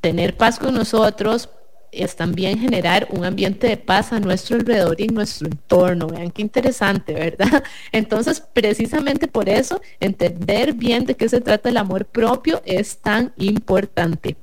tener 0.01 0.37
paz 0.37 0.59
con 0.59 0.73
nosotros 0.73 1.49
es 1.91 2.15
también 2.15 2.59
generar 2.59 3.07
un 3.11 3.25
ambiente 3.25 3.67
de 3.67 3.77
paz 3.77 4.11
a 4.11 4.19
nuestro 4.19 4.57
alrededor 4.57 4.99
y 4.99 5.07
nuestro 5.07 5.47
entorno. 5.47 6.07
Vean 6.07 6.31
qué 6.31 6.41
interesante, 6.41 7.13
¿verdad? 7.13 7.63
Entonces, 7.91 8.41
precisamente 8.53 9.27
por 9.27 9.49
eso, 9.49 9.81
entender 9.99 10.73
bien 10.73 11.05
de 11.05 11.15
qué 11.15 11.29
se 11.29 11.41
trata 11.41 11.69
el 11.69 11.77
amor 11.77 12.05
propio 12.05 12.61
es 12.65 12.97
tan 12.97 13.33
importante. 13.37 14.35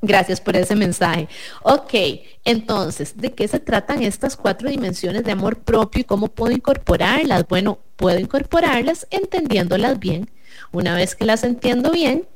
Gracias 0.00 0.40
por 0.40 0.56
ese 0.56 0.76
mensaje. 0.76 1.28
Ok, 1.64 1.92
entonces, 2.44 3.16
¿de 3.16 3.32
qué 3.32 3.48
se 3.48 3.58
tratan 3.58 4.04
estas 4.04 4.36
cuatro 4.36 4.70
dimensiones 4.70 5.24
de 5.24 5.32
amor 5.32 5.58
propio 5.58 6.02
y 6.02 6.04
cómo 6.04 6.28
puedo 6.28 6.52
incorporarlas? 6.52 7.48
Bueno, 7.48 7.80
puedo 7.96 8.16
incorporarlas 8.20 9.08
entendiéndolas 9.10 9.98
bien. 9.98 10.30
Una 10.70 10.94
vez 10.94 11.16
que 11.16 11.24
las 11.24 11.42
entiendo 11.42 11.90
bien, 11.90 12.28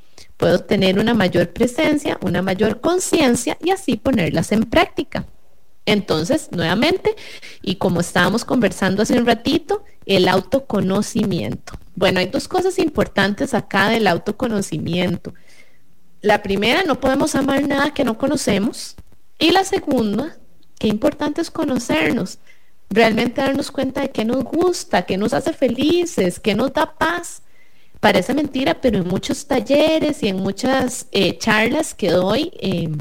puedo 0.43 0.59
tener 0.59 0.99
una 0.99 1.15
mayor 1.15 1.53
presencia, 1.53 2.19
una 2.21 2.43
mayor 2.43 2.81
conciencia 2.81 3.57
y 3.63 3.71
así 3.71 3.97
ponerlas 3.97 4.51
en 4.51 4.65
práctica. 4.65 5.25
Entonces, 5.87 6.49
nuevamente, 6.51 7.15
y 7.63 7.77
como 7.77 8.01
estábamos 8.01 8.45
conversando 8.45 9.05
hace 9.05 9.17
un 9.17 9.25
ratito, 9.25 9.85
el 10.05 10.27
autoconocimiento. 10.27 11.75
Bueno, 11.95 12.19
hay 12.19 12.27
dos 12.27 12.49
cosas 12.49 12.81
importantes 12.81 13.55
acá 13.55 13.91
del 13.91 14.09
autoconocimiento. 14.09 15.33
La 16.23 16.43
primera, 16.43 16.83
no 16.83 16.99
podemos 16.99 17.37
amar 17.37 17.65
nada 17.65 17.95
que 17.95 18.03
no 18.03 18.19
conocemos. 18.19 18.97
Y 19.39 19.53
la 19.53 19.63
segunda, 19.63 20.39
qué 20.81 20.89
importante 20.89 21.41
es 21.41 21.53
conocernos, 21.53 22.41
realmente 22.91 23.43
darnos 23.43 23.71
cuenta 23.71 24.01
de 24.01 24.11
qué 24.11 24.25
nos 24.25 24.43
gusta, 24.43 25.03
qué 25.03 25.17
nos 25.17 25.35
hace 25.35 25.53
felices, 25.53 26.41
qué 26.41 26.57
nos 26.57 26.73
da 26.73 26.97
paz 26.99 27.43
Parece 28.03 28.35
mentira, 28.35 28.81
pero 28.81 28.99
en 28.99 29.07
muchos 29.07 29.47
talleres 29.47 30.25
y 30.25 30.29
en 30.29 30.39
muchas 30.39 31.07
eh, 31.13 31.39
charlas 31.39 31.95
que 31.95 32.11
doy, 32.11 32.51
em, 32.59 32.99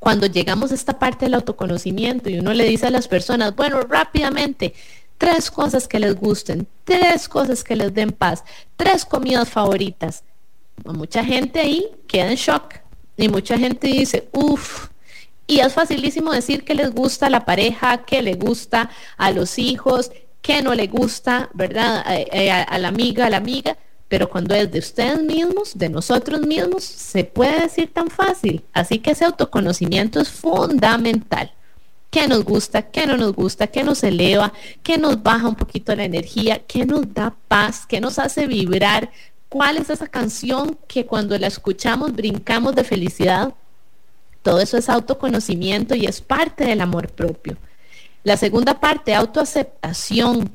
cuando 0.00 0.26
llegamos 0.26 0.72
a 0.72 0.74
esta 0.74 0.98
parte 0.98 1.26
del 1.26 1.34
autoconocimiento 1.34 2.28
y 2.28 2.40
uno 2.40 2.52
le 2.52 2.64
dice 2.64 2.88
a 2.88 2.90
las 2.90 3.06
personas, 3.06 3.54
bueno, 3.54 3.80
rápidamente, 3.82 4.74
tres 5.18 5.52
cosas 5.52 5.86
que 5.86 6.00
les 6.00 6.16
gusten, 6.16 6.66
tres 6.82 7.28
cosas 7.28 7.62
que 7.62 7.76
les 7.76 7.94
den 7.94 8.10
paz, 8.10 8.42
tres 8.76 9.04
comidas 9.04 9.50
favoritas. 9.50 10.24
Mucha 10.84 11.24
gente 11.24 11.60
ahí 11.60 11.86
queda 12.08 12.32
en 12.32 12.36
shock 12.36 12.74
y 13.16 13.28
mucha 13.28 13.56
gente 13.56 13.86
dice, 13.86 14.28
uff, 14.32 14.88
y 15.46 15.60
es 15.60 15.72
facilísimo 15.72 16.32
decir 16.32 16.64
que 16.64 16.74
les 16.74 16.90
gusta 16.92 17.26
a 17.26 17.30
la 17.30 17.44
pareja, 17.44 18.04
que 18.04 18.20
le 18.20 18.34
gusta 18.34 18.90
a 19.16 19.30
los 19.30 19.60
hijos, 19.60 20.10
que 20.46 20.62
no 20.62 20.76
le 20.76 20.86
gusta, 20.86 21.50
¿verdad? 21.54 22.04
A, 22.06 22.78
la 22.78 22.86
amiga, 22.86 23.26
a 23.26 23.30
la 23.30 23.38
amiga, 23.38 23.76
pero 24.06 24.30
cuando 24.30 24.54
es 24.54 24.70
de 24.70 24.78
ustedes 24.78 25.20
mismos, 25.20 25.76
de 25.76 25.88
nosotros 25.88 26.40
mismos, 26.42 26.84
se 26.84 27.24
puede 27.24 27.62
decir 27.62 27.92
tan 27.92 28.10
fácil. 28.10 28.64
Así 28.72 29.00
que 29.00 29.10
ese 29.10 29.24
autoconocimiento 29.24 30.20
es 30.20 30.28
fundamental. 30.28 31.50
¿Qué 32.10 32.28
nos 32.28 32.44
gusta? 32.44 32.82
¿Qué 32.82 33.08
no 33.08 33.16
nos 33.16 33.32
gusta? 33.32 33.66
¿Qué 33.66 33.82
nos 33.82 34.04
eleva? 34.04 34.52
¿Qué 34.84 34.98
nos 34.98 35.20
baja 35.20 35.48
un 35.48 35.56
poquito 35.56 35.96
la 35.96 36.04
energía? 36.04 36.60
¿Qué 36.64 36.86
nos 36.86 37.12
da 37.12 37.34
paz? 37.48 37.84
¿Qué 37.84 38.00
nos 38.00 38.20
hace 38.20 38.46
vibrar? 38.46 39.10
¿Cuál 39.48 39.78
es 39.78 39.90
esa 39.90 40.06
canción 40.06 40.78
que 40.86 41.06
cuando 41.06 41.36
la 41.40 41.48
escuchamos 41.48 42.12
brincamos 42.12 42.76
de 42.76 42.84
felicidad? 42.84 43.52
Todo 44.42 44.60
eso 44.60 44.78
es 44.78 44.88
autoconocimiento 44.88 45.96
y 45.96 46.06
es 46.06 46.20
parte 46.20 46.66
del 46.66 46.82
amor 46.82 47.08
propio. 47.08 47.56
La 48.26 48.36
segunda 48.36 48.80
parte, 48.80 49.14
autoaceptación. 49.14 50.50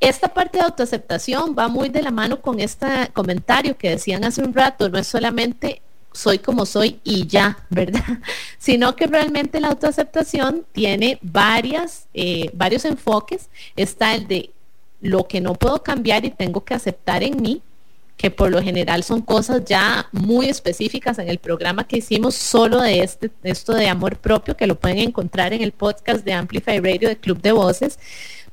Esta 0.00 0.32
parte 0.32 0.56
de 0.56 0.64
autoaceptación 0.64 1.54
va 1.54 1.68
muy 1.68 1.90
de 1.90 2.00
la 2.00 2.10
mano 2.10 2.40
con 2.40 2.60
este 2.60 2.86
comentario 3.12 3.76
que 3.76 3.90
decían 3.90 4.24
hace 4.24 4.42
un 4.42 4.54
rato, 4.54 4.88
no 4.88 4.98
es 4.98 5.06
solamente 5.06 5.82
soy 6.12 6.38
como 6.38 6.64
soy 6.64 7.00
y 7.04 7.26
ya, 7.26 7.58
¿verdad? 7.68 8.20
Sino 8.58 8.96
que 8.96 9.06
realmente 9.06 9.60
la 9.60 9.68
autoaceptación 9.68 10.64
tiene 10.72 11.18
varias, 11.20 12.06
eh, 12.14 12.50
varios 12.54 12.86
enfoques. 12.86 13.50
Está 13.76 14.14
el 14.14 14.26
de 14.26 14.50
lo 15.02 15.28
que 15.28 15.42
no 15.42 15.52
puedo 15.56 15.82
cambiar 15.82 16.24
y 16.24 16.30
tengo 16.30 16.64
que 16.64 16.72
aceptar 16.72 17.22
en 17.22 17.42
mí, 17.42 17.60
que 18.16 18.30
por 18.30 18.50
lo 18.50 18.62
general 18.62 19.02
son 19.02 19.22
cosas 19.22 19.64
ya 19.64 20.08
muy 20.12 20.46
específicas 20.46 21.18
en 21.18 21.28
el 21.28 21.38
programa 21.38 21.86
que 21.86 21.98
hicimos 21.98 22.34
solo 22.34 22.80
de 22.80 23.00
este, 23.00 23.30
esto 23.42 23.72
de 23.74 23.88
amor 23.88 24.18
propio, 24.18 24.56
que 24.56 24.66
lo 24.66 24.78
pueden 24.78 24.98
encontrar 24.98 25.52
en 25.52 25.62
el 25.62 25.72
podcast 25.72 26.24
de 26.24 26.32
Amplify 26.32 26.78
Radio 26.78 27.08
de 27.08 27.16
Club 27.16 27.40
de 27.40 27.52
Voces 27.52 27.98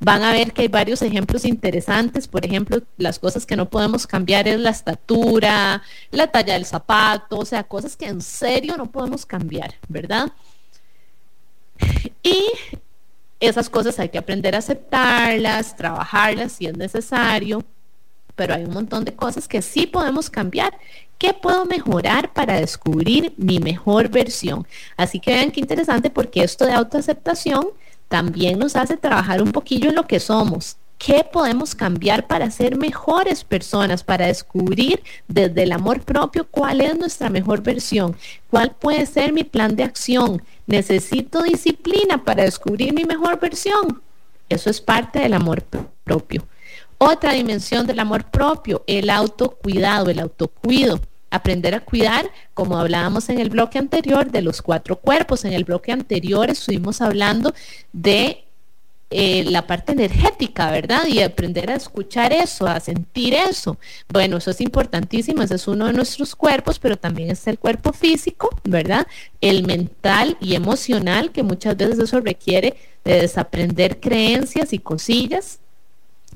van 0.01 0.23
a 0.23 0.33
ver 0.33 0.51
que 0.51 0.63
hay 0.63 0.67
varios 0.67 1.01
ejemplos 1.03 1.45
interesantes. 1.45 2.27
Por 2.27 2.45
ejemplo, 2.45 2.81
las 2.97 3.19
cosas 3.19 3.45
que 3.45 3.55
no 3.55 3.69
podemos 3.69 4.07
cambiar 4.07 4.47
es 4.47 4.59
la 4.59 4.71
estatura, 4.71 5.83
la 6.09 6.27
talla 6.27 6.53
del 6.53 6.65
zapato, 6.65 7.37
o 7.39 7.45
sea, 7.45 7.63
cosas 7.63 7.95
que 7.95 8.07
en 8.07 8.21
serio 8.21 8.75
no 8.77 8.91
podemos 8.91 9.25
cambiar, 9.25 9.75
¿verdad? 9.87 10.31
Y 12.23 12.45
esas 13.39 13.69
cosas 13.69 13.97
hay 13.99 14.09
que 14.09 14.17
aprender 14.17 14.55
a 14.55 14.59
aceptarlas, 14.59 15.75
trabajarlas 15.75 16.51
si 16.53 16.65
es 16.65 16.77
necesario, 16.77 17.63
pero 18.41 18.55
hay 18.55 18.63
un 18.63 18.73
montón 18.73 19.05
de 19.05 19.13
cosas 19.13 19.47
que 19.47 19.61
sí 19.61 19.85
podemos 19.85 20.31
cambiar. 20.31 20.75
¿Qué 21.19 21.31
puedo 21.31 21.63
mejorar 21.65 22.33
para 22.33 22.59
descubrir 22.59 23.35
mi 23.37 23.59
mejor 23.59 24.09
versión? 24.09 24.65
Así 24.97 25.19
que 25.19 25.31
vean 25.31 25.51
qué 25.51 25.59
interesante 25.59 26.09
porque 26.09 26.41
esto 26.41 26.65
de 26.65 26.73
autoaceptación 26.73 27.67
también 28.07 28.57
nos 28.57 28.75
hace 28.75 28.97
trabajar 28.97 29.43
un 29.43 29.51
poquillo 29.51 29.89
en 29.89 29.95
lo 29.95 30.07
que 30.07 30.19
somos. 30.19 30.77
¿Qué 30.97 31.23
podemos 31.31 31.75
cambiar 31.75 32.25
para 32.25 32.49
ser 32.49 32.77
mejores 32.77 33.43
personas, 33.43 34.03
para 34.03 34.25
descubrir 34.25 35.03
desde 35.27 35.61
el 35.61 35.71
amor 35.71 36.01
propio 36.01 36.47
cuál 36.49 36.81
es 36.81 36.97
nuestra 36.97 37.29
mejor 37.29 37.61
versión? 37.61 38.15
¿Cuál 38.49 38.71
puede 38.71 39.05
ser 39.05 39.33
mi 39.33 39.43
plan 39.43 39.75
de 39.75 39.83
acción? 39.83 40.41
¿Necesito 40.65 41.43
disciplina 41.43 42.23
para 42.23 42.45
descubrir 42.45 42.91
mi 42.91 43.03
mejor 43.03 43.39
versión? 43.39 44.01
Eso 44.49 44.71
es 44.71 44.81
parte 44.81 45.19
del 45.19 45.35
amor 45.35 45.63
propio. 46.03 46.43
Otra 47.03 47.33
dimensión 47.33 47.87
del 47.87 47.99
amor 47.99 48.25
propio, 48.25 48.83
el 48.85 49.09
autocuidado, 49.09 50.11
el 50.11 50.19
autocuido 50.19 51.01
aprender 51.31 51.73
a 51.73 51.79
cuidar, 51.79 52.29
como 52.53 52.77
hablábamos 52.77 53.27
en 53.29 53.39
el 53.39 53.49
bloque 53.49 53.79
anterior, 53.79 54.29
de 54.29 54.43
los 54.43 54.61
cuatro 54.61 54.97
cuerpos. 54.97 55.43
En 55.43 55.53
el 55.53 55.63
bloque 55.63 55.91
anterior 55.91 56.51
estuvimos 56.51 57.01
hablando 57.01 57.55
de 57.91 58.43
eh, 59.09 59.43
la 59.45 59.65
parte 59.65 59.93
energética, 59.93 60.69
¿verdad? 60.69 61.07
Y 61.07 61.21
aprender 61.21 61.71
a 61.71 61.75
escuchar 61.75 62.33
eso, 62.33 62.67
a 62.67 62.79
sentir 62.79 63.33
eso. 63.33 63.79
Bueno, 64.07 64.37
eso 64.37 64.51
es 64.51 64.61
importantísimo, 64.61 65.41
ese 65.41 65.55
es 65.55 65.67
uno 65.67 65.87
de 65.87 65.93
nuestros 65.93 66.35
cuerpos, 66.35 66.77
pero 66.77 66.97
también 66.97 67.31
está 67.31 67.49
el 67.49 67.57
cuerpo 67.57 67.93
físico, 67.93 68.55
¿verdad? 68.63 69.07
El 69.41 69.65
mental 69.65 70.37
y 70.39 70.53
emocional, 70.53 71.31
que 71.31 71.41
muchas 71.41 71.75
veces 71.75 71.97
eso 71.97 72.19
requiere 72.19 72.75
de 73.03 73.21
desaprender 73.21 73.99
creencias 73.99 74.71
y 74.71 74.77
cosillas 74.77 75.60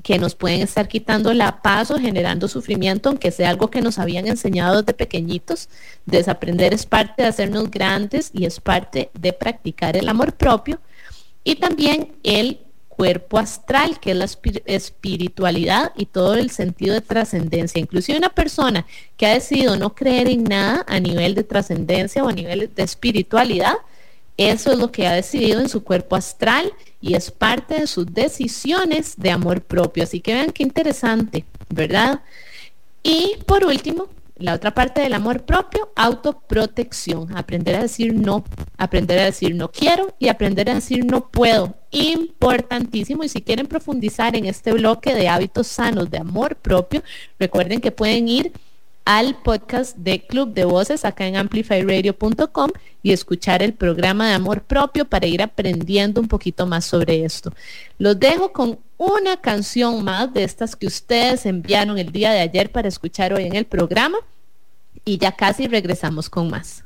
que 0.06 0.20
nos 0.20 0.36
pueden 0.36 0.60
estar 0.60 0.86
quitando 0.86 1.34
la 1.34 1.62
paz 1.62 1.90
o 1.90 1.98
generando 1.98 2.46
sufrimiento, 2.46 3.08
aunque 3.08 3.32
sea 3.32 3.50
algo 3.50 3.70
que 3.70 3.80
nos 3.80 3.98
habían 3.98 4.28
enseñado 4.28 4.80
desde 4.82 4.94
pequeñitos. 4.94 5.68
Desaprender 6.04 6.72
es 6.72 6.86
parte 6.86 7.22
de 7.22 7.28
hacernos 7.28 7.72
grandes 7.72 8.30
y 8.32 8.44
es 8.44 8.60
parte 8.60 9.10
de 9.14 9.32
practicar 9.32 9.96
el 9.96 10.08
amor 10.08 10.34
propio. 10.34 10.78
Y 11.42 11.56
también 11.56 12.12
el 12.22 12.60
cuerpo 12.88 13.36
astral, 13.36 13.98
que 13.98 14.12
es 14.12 14.16
la 14.16 14.28
espiritualidad 14.66 15.92
y 15.96 16.06
todo 16.06 16.34
el 16.34 16.50
sentido 16.50 16.94
de 16.94 17.00
trascendencia. 17.00 17.80
Inclusive 17.80 18.16
una 18.16 18.30
persona 18.30 18.86
que 19.16 19.26
ha 19.26 19.34
decidido 19.34 19.76
no 19.76 19.96
creer 19.96 20.28
en 20.28 20.44
nada 20.44 20.84
a 20.86 21.00
nivel 21.00 21.34
de 21.34 21.42
trascendencia 21.42 22.22
o 22.22 22.28
a 22.28 22.32
nivel 22.32 22.70
de 22.72 22.82
espiritualidad, 22.84 23.74
eso 24.36 24.70
es 24.70 24.78
lo 24.78 24.92
que 24.92 25.08
ha 25.08 25.14
decidido 25.14 25.60
en 25.60 25.68
su 25.68 25.82
cuerpo 25.82 26.14
astral 26.14 26.72
y 27.06 27.14
es 27.14 27.30
parte 27.30 27.80
de 27.80 27.86
sus 27.86 28.12
decisiones 28.12 29.14
de 29.16 29.30
amor 29.30 29.62
propio. 29.62 30.02
Así 30.02 30.20
que 30.20 30.34
vean 30.34 30.50
qué 30.50 30.64
interesante, 30.64 31.44
¿verdad? 31.68 32.20
Y 33.04 33.36
por 33.46 33.64
último, 33.64 34.08
la 34.34 34.54
otra 34.54 34.74
parte 34.74 35.02
del 35.02 35.14
amor 35.14 35.44
propio, 35.44 35.88
autoprotección. 35.94 37.36
Aprender 37.36 37.76
a 37.76 37.82
decir 37.82 38.12
no, 38.12 38.44
aprender 38.76 39.20
a 39.20 39.26
decir 39.26 39.54
no 39.54 39.70
quiero 39.70 40.14
y 40.18 40.26
aprender 40.28 40.68
a 40.68 40.74
decir 40.74 41.04
no 41.04 41.28
puedo. 41.28 41.76
Importantísimo. 41.92 43.22
Y 43.22 43.28
si 43.28 43.40
quieren 43.40 43.68
profundizar 43.68 44.34
en 44.34 44.46
este 44.46 44.72
bloque 44.72 45.14
de 45.14 45.28
hábitos 45.28 45.68
sanos 45.68 46.10
de 46.10 46.18
amor 46.18 46.56
propio, 46.56 47.04
recuerden 47.38 47.80
que 47.80 47.92
pueden 47.92 48.26
ir 48.26 48.52
al 49.04 49.36
podcast 49.36 49.96
de 49.96 50.26
Club 50.26 50.52
de 50.52 50.64
Voces 50.64 51.04
acá 51.04 51.28
en 51.28 51.36
amplifyradio.com 51.36 52.72
y 53.06 53.12
escuchar 53.12 53.62
el 53.62 53.72
programa 53.72 54.26
de 54.26 54.34
amor 54.34 54.62
propio 54.62 55.04
para 55.04 55.28
ir 55.28 55.40
aprendiendo 55.40 56.20
un 56.20 56.26
poquito 56.26 56.66
más 56.66 56.86
sobre 56.86 57.24
esto. 57.24 57.52
Los 57.98 58.18
dejo 58.18 58.50
con 58.50 58.80
una 58.96 59.36
canción 59.36 60.02
más 60.02 60.34
de 60.34 60.42
estas 60.42 60.74
que 60.74 60.88
ustedes 60.88 61.46
enviaron 61.46 61.98
el 61.98 62.10
día 62.10 62.32
de 62.32 62.40
ayer 62.40 62.72
para 62.72 62.88
escuchar 62.88 63.32
hoy 63.32 63.44
en 63.44 63.54
el 63.54 63.64
programa 63.64 64.18
y 65.04 65.18
ya 65.18 65.30
casi 65.30 65.68
regresamos 65.68 66.28
con 66.28 66.50
más. 66.50 66.82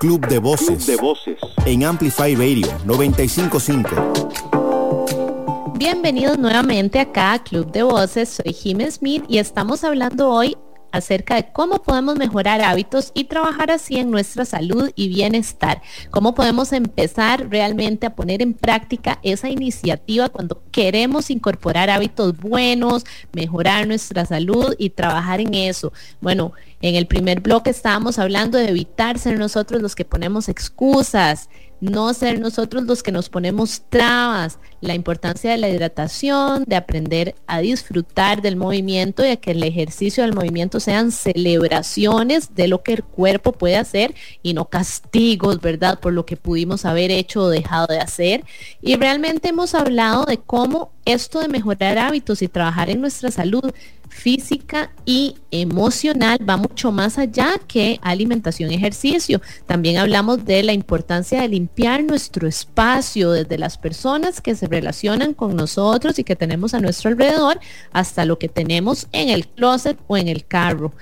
Club 0.00 0.26
de 0.28 0.38
Voces, 0.38 0.86
de 0.86 0.96
Voces. 0.96 1.36
en 1.66 1.84
Amplify 1.84 2.34
Radio 2.34 2.68
955. 2.86 5.74
Bienvenidos 5.76 6.38
nuevamente 6.38 7.00
acá 7.00 7.34
a 7.34 7.44
Club 7.44 7.70
de 7.70 7.82
Voces, 7.82 8.40
soy 8.42 8.54
Jim 8.54 8.80
Smith 8.90 9.22
y 9.28 9.36
estamos 9.36 9.84
hablando 9.84 10.30
hoy 10.30 10.56
acerca 10.94 11.34
de 11.34 11.46
cómo 11.52 11.82
podemos 11.82 12.16
mejorar 12.16 12.60
hábitos 12.60 13.10
y 13.14 13.24
trabajar 13.24 13.72
así 13.72 13.96
en 13.96 14.12
nuestra 14.12 14.44
salud 14.44 14.92
y 14.94 15.08
bienestar. 15.08 15.82
Cómo 16.10 16.36
podemos 16.36 16.72
empezar 16.72 17.48
realmente 17.50 18.06
a 18.06 18.14
poner 18.14 18.42
en 18.42 18.54
práctica 18.54 19.18
esa 19.24 19.48
iniciativa 19.48 20.28
cuando 20.28 20.62
queremos 20.70 21.30
incorporar 21.30 21.90
hábitos 21.90 22.38
buenos, 22.38 23.04
mejorar 23.32 23.88
nuestra 23.88 24.24
salud 24.24 24.76
y 24.78 24.90
trabajar 24.90 25.40
en 25.40 25.54
eso. 25.54 25.92
Bueno, 26.20 26.52
en 26.80 26.94
el 26.94 27.08
primer 27.08 27.40
bloque 27.40 27.70
estábamos 27.70 28.20
hablando 28.20 28.56
de 28.56 28.68
evitar 28.68 29.18
ser 29.18 29.36
nosotros 29.36 29.82
los 29.82 29.96
que 29.96 30.04
ponemos 30.04 30.48
excusas, 30.48 31.48
no 31.84 32.14
ser 32.14 32.40
nosotros 32.40 32.84
los 32.84 33.02
que 33.02 33.12
nos 33.12 33.28
ponemos 33.28 33.82
trabas, 33.90 34.58
la 34.80 34.94
importancia 34.94 35.50
de 35.50 35.58
la 35.58 35.68
hidratación, 35.68 36.64
de 36.66 36.76
aprender 36.76 37.34
a 37.46 37.60
disfrutar 37.60 38.40
del 38.40 38.56
movimiento 38.56 39.24
y 39.24 39.28
a 39.28 39.36
que 39.36 39.50
el 39.50 39.62
ejercicio 39.62 40.22
del 40.22 40.34
movimiento 40.34 40.80
sean 40.80 41.12
celebraciones 41.12 42.54
de 42.54 42.68
lo 42.68 42.82
que 42.82 42.94
el 42.94 43.04
cuerpo 43.04 43.52
puede 43.52 43.76
hacer 43.76 44.14
y 44.42 44.54
no 44.54 44.64
castigos, 44.64 45.60
¿verdad? 45.60 46.00
Por 46.00 46.14
lo 46.14 46.24
que 46.24 46.36
pudimos 46.36 46.86
haber 46.86 47.10
hecho 47.10 47.42
o 47.42 47.48
dejado 47.48 47.88
de 47.88 47.98
hacer. 47.98 48.44
Y 48.80 48.96
realmente 48.96 49.48
hemos 49.48 49.74
hablado 49.74 50.24
de 50.24 50.38
cómo 50.38 50.93
esto 51.04 51.40
de 51.40 51.48
mejorar 51.48 51.98
hábitos 51.98 52.42
y 52.42 52.48
trabajar 52.48 52.90
en 52.90 53.00
nuestra 53.00 53.30
salud 53.30 53.72
física 54.08 54.92
y 55.04 55.34
emocional 55.50 56.38
va 56.48 56.56
mucho 56.56 56.92
más 56.92 57.18
allá 57.18 57.60
que 57.66 57.98
alimentación 58.00 58.70
y 58.70 58.76
ejercicio. 58.76 59.42
También 59.66 59.98
hablamos 59.98 60.44
de 60.44 60.62
la 60.62 60.72
importancia 60.72 61.40
de 61.40 61.48
limpiar 61.48 62.04
nuestro 62.04 62.46
espacio 62.46 63.32
desde 63.32 63.58
las 63.58 63.76
personas 63.76 64.40
que 64.40 64.54
se 64.54 64.68
relacionan 64.68 65.34
con 65.34 65.56
nosotros 65.56 66.18
y 66.18 66.24
que 66.24 66.36
tenemos 66.36 66.74
a 66.74 66.80
nuestro 66.80 67.10
alrededor 67.10 67.58
hasta 67.92 68.24
lo 68.24 68.38
que 68.38 68.48
tenemos 68.48 69.08
en 69.12 69.30
el 69.30 69.48
closet 69.48 69.98
o 70.06 70.16
en 70.16 70.28
el 70.28 70.46
carro. 70.46 70.92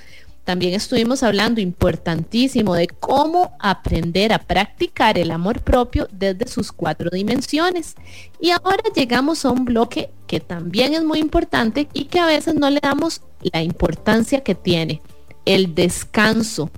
También 0.53 0.74
estuvimos 0.74 1.22
hablando 1.22 1.62
importantísimo 1.62 2.74
de 2.74 2.86
cómo 2.86 3.57
aprender 3.59 4.34
a 4.34 4.38
practicar 4.38 5.16
el 5.16 5.30
amor 5.30 5.62
propio 5.62 6.09
desde 6.12 6.46
sus 6.46 6.72
cuatro 6.72 7.09
dimensiones. 7.11 7.94
Y 8.38 8.50
ahora 8.50 8.82
llegamos 8.94 9.46
a 9.46 9.50
un 9.50 9.64
bloque 9.64 10.11
que 10.26 10.40
también 10.40 10.92
es 10.92 11.05
muy 11.05 11.20
importante 11.20 11.88
y 11.94 12.05
que 12.05 12.18
a 12.18 12.26
veces 12.26 12.55
no 12.55 12.68
le 12.68 12.80
damos 12.80 13.22
la 13.40 13.62
importancia 13.62 14.42
que 14.44 14.55
tiene, 14.55 15.00
el 15.46 15.74
descanso. 15.74 16.70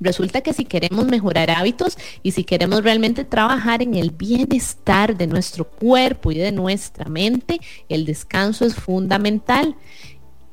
Resulta 0.00 0.42
que 0.42 0.52
si 0.52 0.66
queremos 0.66 1.06
mejorar 1.06 1.50
hábitos 1.50 1.96
y 2.22 2.32
si 2.32 2.44
queremos 2.44 2.84
realmente 2.84 3.24
trabajar 3.24 3.80
en 3.80 3.94
el 3.94 4.10
bienestar 4.10 5.16
de 5.16 5.28
nuestro 5.28 5.64
cuerpo 5.66 6.30
y 6.30 6.36
de 6.36 6.52
nuestra 6.52 7.08
mente, 7.08 7.58
el 7.88 8.04
descanso 8.04 8.66
es 8.66 8.74
fundamental. 8.74 9.76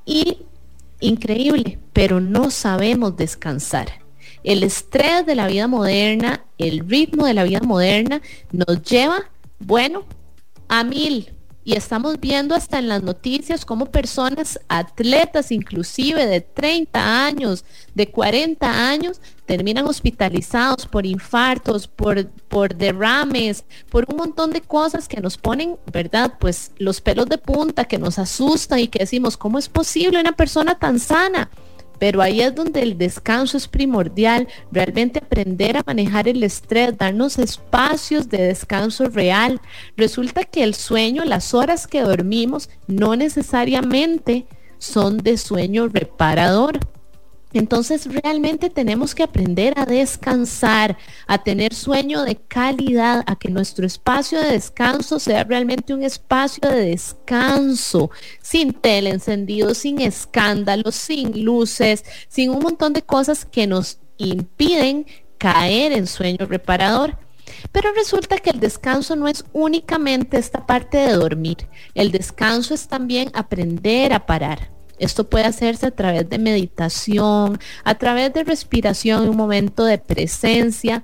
Y 0.05 0.37
increíble, 0.99 1.79
pero 1.93 2.19
no 2.19 2.51
sabemos 2.51 3.17
descansar. 3.17 4.05
El 4.43 4.63
estrés 4.63 5.25
de 5.25 5.35
la 5.35 5.47
vida 5.47 5.67
moderna, 5.67 6.45
el 6.57 6.87
ritmo 6.87 7.25
de 7.25 7.33
la 7.33 7.43
vida 7.43 7.61
moderna 7.61 8.21
nos 8.51 8.81
lleva, 8.83 9.29
bueno, 9.59 10.05
a 10.67 10.83
mil, 10.83 11.35
y 11.67 11.73
estamos 11.73 12.19
viendo 12.19 12.53
hasta 12.53 12.77
en 12.77 12.87
las 12.87 13.01
noticias 13.01 13.65
cómo 13.65 13.87
personas, 13.87 14.59
atletas 14.67 15.51
inclusive 15.51 16.27
de 16.27 16.41
30 16.41 17.25
años, 17.25 17.65
de 17.95 18.11
40 18.11 18.87
años, 18.87 19.19
terminan 19.45 19.85
hospitalizados 19.85 20.85
por 20.85 21.05
infartos, 21.05 21.87
por, 21.87 22.27
por 22.47 22.75
derrames, 22.75 23.63
por 23.89 24.05
un 24.09 24.17
montón 24.17 24.51
de 24.51 24.61
cosas 24.61 25.07
que 25.07 25.21
nos 25.21 25.37
ponen, 25.37 25.77
¿verdad? 25.91 26.33
Pues 26.39 26.71
los 26.77 27.01
pelos 27.01 27.27
de 27.27 27.37
punta, 27.37 27.85
que 27.85 27.97
nos 27.97 28.19
asustan 28.19 28.79
y 28.79 28.87
que 28.87 28.99
decimos, 28.99 29.37
¿cómo 29.37 29.59
es 29.59 29.69
posible 29.69 30.19
una 30.19 30.31
persona 30.31 30.75
tan 30.75 30.99
sana? 30.99 31.49
Pero 31.99 32.21
ahí 32.21 32.41
es 32.41 32.53
donde 32.53 32.81
el 32.81 32.97
descanso 32.97 33.57
es 33.57 33.67
primordial, 33.67 34.47
realmente 34.71 35.19
aprender 35.19 35.77
a 35.77 35.83
manejar 35.85 36.27
el 36.27 36.43
estrés, 36.43 36.97
darnos 36.97 37.39
espacios 37.39 38.29
de 38.29 38.39
descanso 38.39 39.05
real. 39.09 39.61
Resulta 39.95 40.43
que 40.43 40.63
el 40.63 40.75
sueño, 40.75 41.23
las 41.23 41.53
horas 41.53 41.87
que 41.87 42.01
dormimos, 42.01 42.69
no 42.87 43.15
necesariamente 43.15 44.45
son 44.77 45.17
de 45.17 45.37
sueño 45.37 45.87
reparador. 45.87 46.79
Entonces 47.59 48.05
realmente 48.13 48.69
tenemos 48.69 49.15
que 49.15 49.23
aprender 49.23 49.73
a 49.77 49.85
descansar, 49.85 50.97
a 51.25 51.41
tener 51.41 51.73
sueño 51.73 52.23
de 52.23 52.35
calidad, 52.35 53.23
a 53.27 53.37
que 53.37 53.49
nuestro 53.49 53.85
espacio 53.85 54.41
de 54.41 54.51
descanso 54.51 55.19
sea 55.19 55.45
realmente 55.45 55.93
un 55.93 56.03
espacio 56.03 56.69
de 56.69 56.89
descanso, 56.89 58.11
sin 58.41 58.73
tele 58.73 59.11
encendido, 59.11 59.73
sin 59.73 60.01
escándalos, 60.01 60.95
sin 60.95 61.45
luces, 61.45 62.03
sin 62.27 62.49
un 62.49 62.59
montón 62.59 62.91
de 62.91 63.03
cosas 63.03 63.45
que 63.45 63.67
nos 63.67 63.99
impiden 64.17 65.05
caer 65.37 65.93
en 65.93 66.07
sueño 66.07 66.45
reparador. 66.47 67.17
Pero 67.71 67.93
resulta 67.93 68.37
que 68.37 68.49
el 68.49 68.59
descanso 68.59 69.15
no 69.15 69.29
es 69.29 69.45
únicamente 69.53 70.37
esta 70.37 70.65
parte 70.65 70.97
de 70.97 71.13
dormir. 71.13 71.69
El 71.93 72.11
descanso 72.11 72.73
es 72.73 72.89
también 72.89 73.31
aprender 73.33 74.11
a 74.11 74.25
parar 74.25 74.74
esto 74.99 75.25
puede 75.25 75.45
hacerse 75.45 75.87
a 75.87 75.91
través 75.91 76.29
de 76.29 76.37
meditación, 76.37 77.59
a 77.83 77.95
través 77.95 78.33
de 78.33 78.43
respiración, 78.43 79.29
un 79.29 79.37
momento 79.37 79.85
de 79.85 79.97
presencia. 79.97 81.03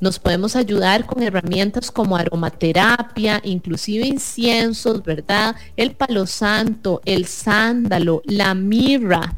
Nos 0.00 0.18
podemos 0.18 0.56
ayudar 0.56 1.06
con 1.06 1.22
herramientas 1.22 1.90
como 1.90 2.16
aromaterapia, 2.16 3.40
inclusive 3.44 4.06
inciensos, 4.06 5.02
¿verdad? 5.02 5.56
El 5.76 5.92
palo 5.92 6.26
santo, 6.26 7.02
el 7.04 7.26
sándalo, 7.26 8.22
la 8.24 8.54
mirra. 8.54 9.36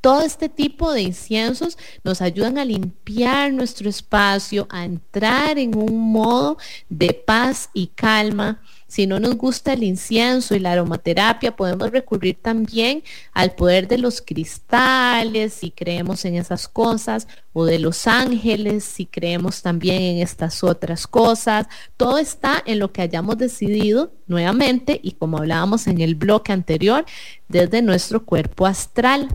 Todo 0.00 0.22
este 0.22 0.48
tipo 0.48 0.92
de 0.92 1.02
inciensos 1.02 1.76
nos 2.04 2.20
ayudan 2.22 2.58
a 2.58 2.64
limpiar 2.64 3.52
nuestro 3.52 3.88
espacio, 3.88 4.66
a 4.70 4.84
entrar 4.84 5.58
en 5.58 5.76
un 5.76 6.12
modo 6.12 6.58
de 6.88 7.14
paz 7.14 7.70
y 7.72 7.88
calma 7.88 8.60
si 8.88 9.06
no 9.06 9.20
nos 9.20 9.36
gusta 9.36 9.74
el 9.74 9.82
incienso 9.82 10.54
y 10.54 10.60
la 10.60 10.72
aromaterapia, 10.72 11.54
podemos 11.54 11.90
recurrir 11.90 12.38
también 12.40 13.02
al 13.34 13.54
poder 13.54 13.86
de 13.86 13.98
los 13.98 14.22
cristales, 14.22 15.52
si 15.52 15.70
creemos 15.70 16.24
en 16.24 16.36
esas 16.36 16.68
cosas, 16.68 17.28
o 17.52 17.66
de 17.66 17.78
los 17.78 18.06
ángeles, 18.06 18.84
si 18.84 19.04
creemos 19.04 19.60
también 19.60 20.00
en 20.00 20.22
estas 20.22 20.64
otras 20.64 21.06
cosas. 21.06 21.66
Todo 21.98 22.16
está 22.16 22.62
en 22.64 22.78
lo 22.78 22.90
que 22.90 23.02
hayamos 23.02 23.36
decidido 23.36 24.10
nuevamente 24.26 24.98
y 25.02 25.12
como 25.12 25.36
hablábamos 25.36 25.86
en 25.86 26.00
el 26.00 26.14
bloque 26.14 26.52
anterior, 26.52 27.04
desde 27.46 27.82
nuestro 27.82 28.24
cuerpo 28.24 28.64
astral, 28.64 29.28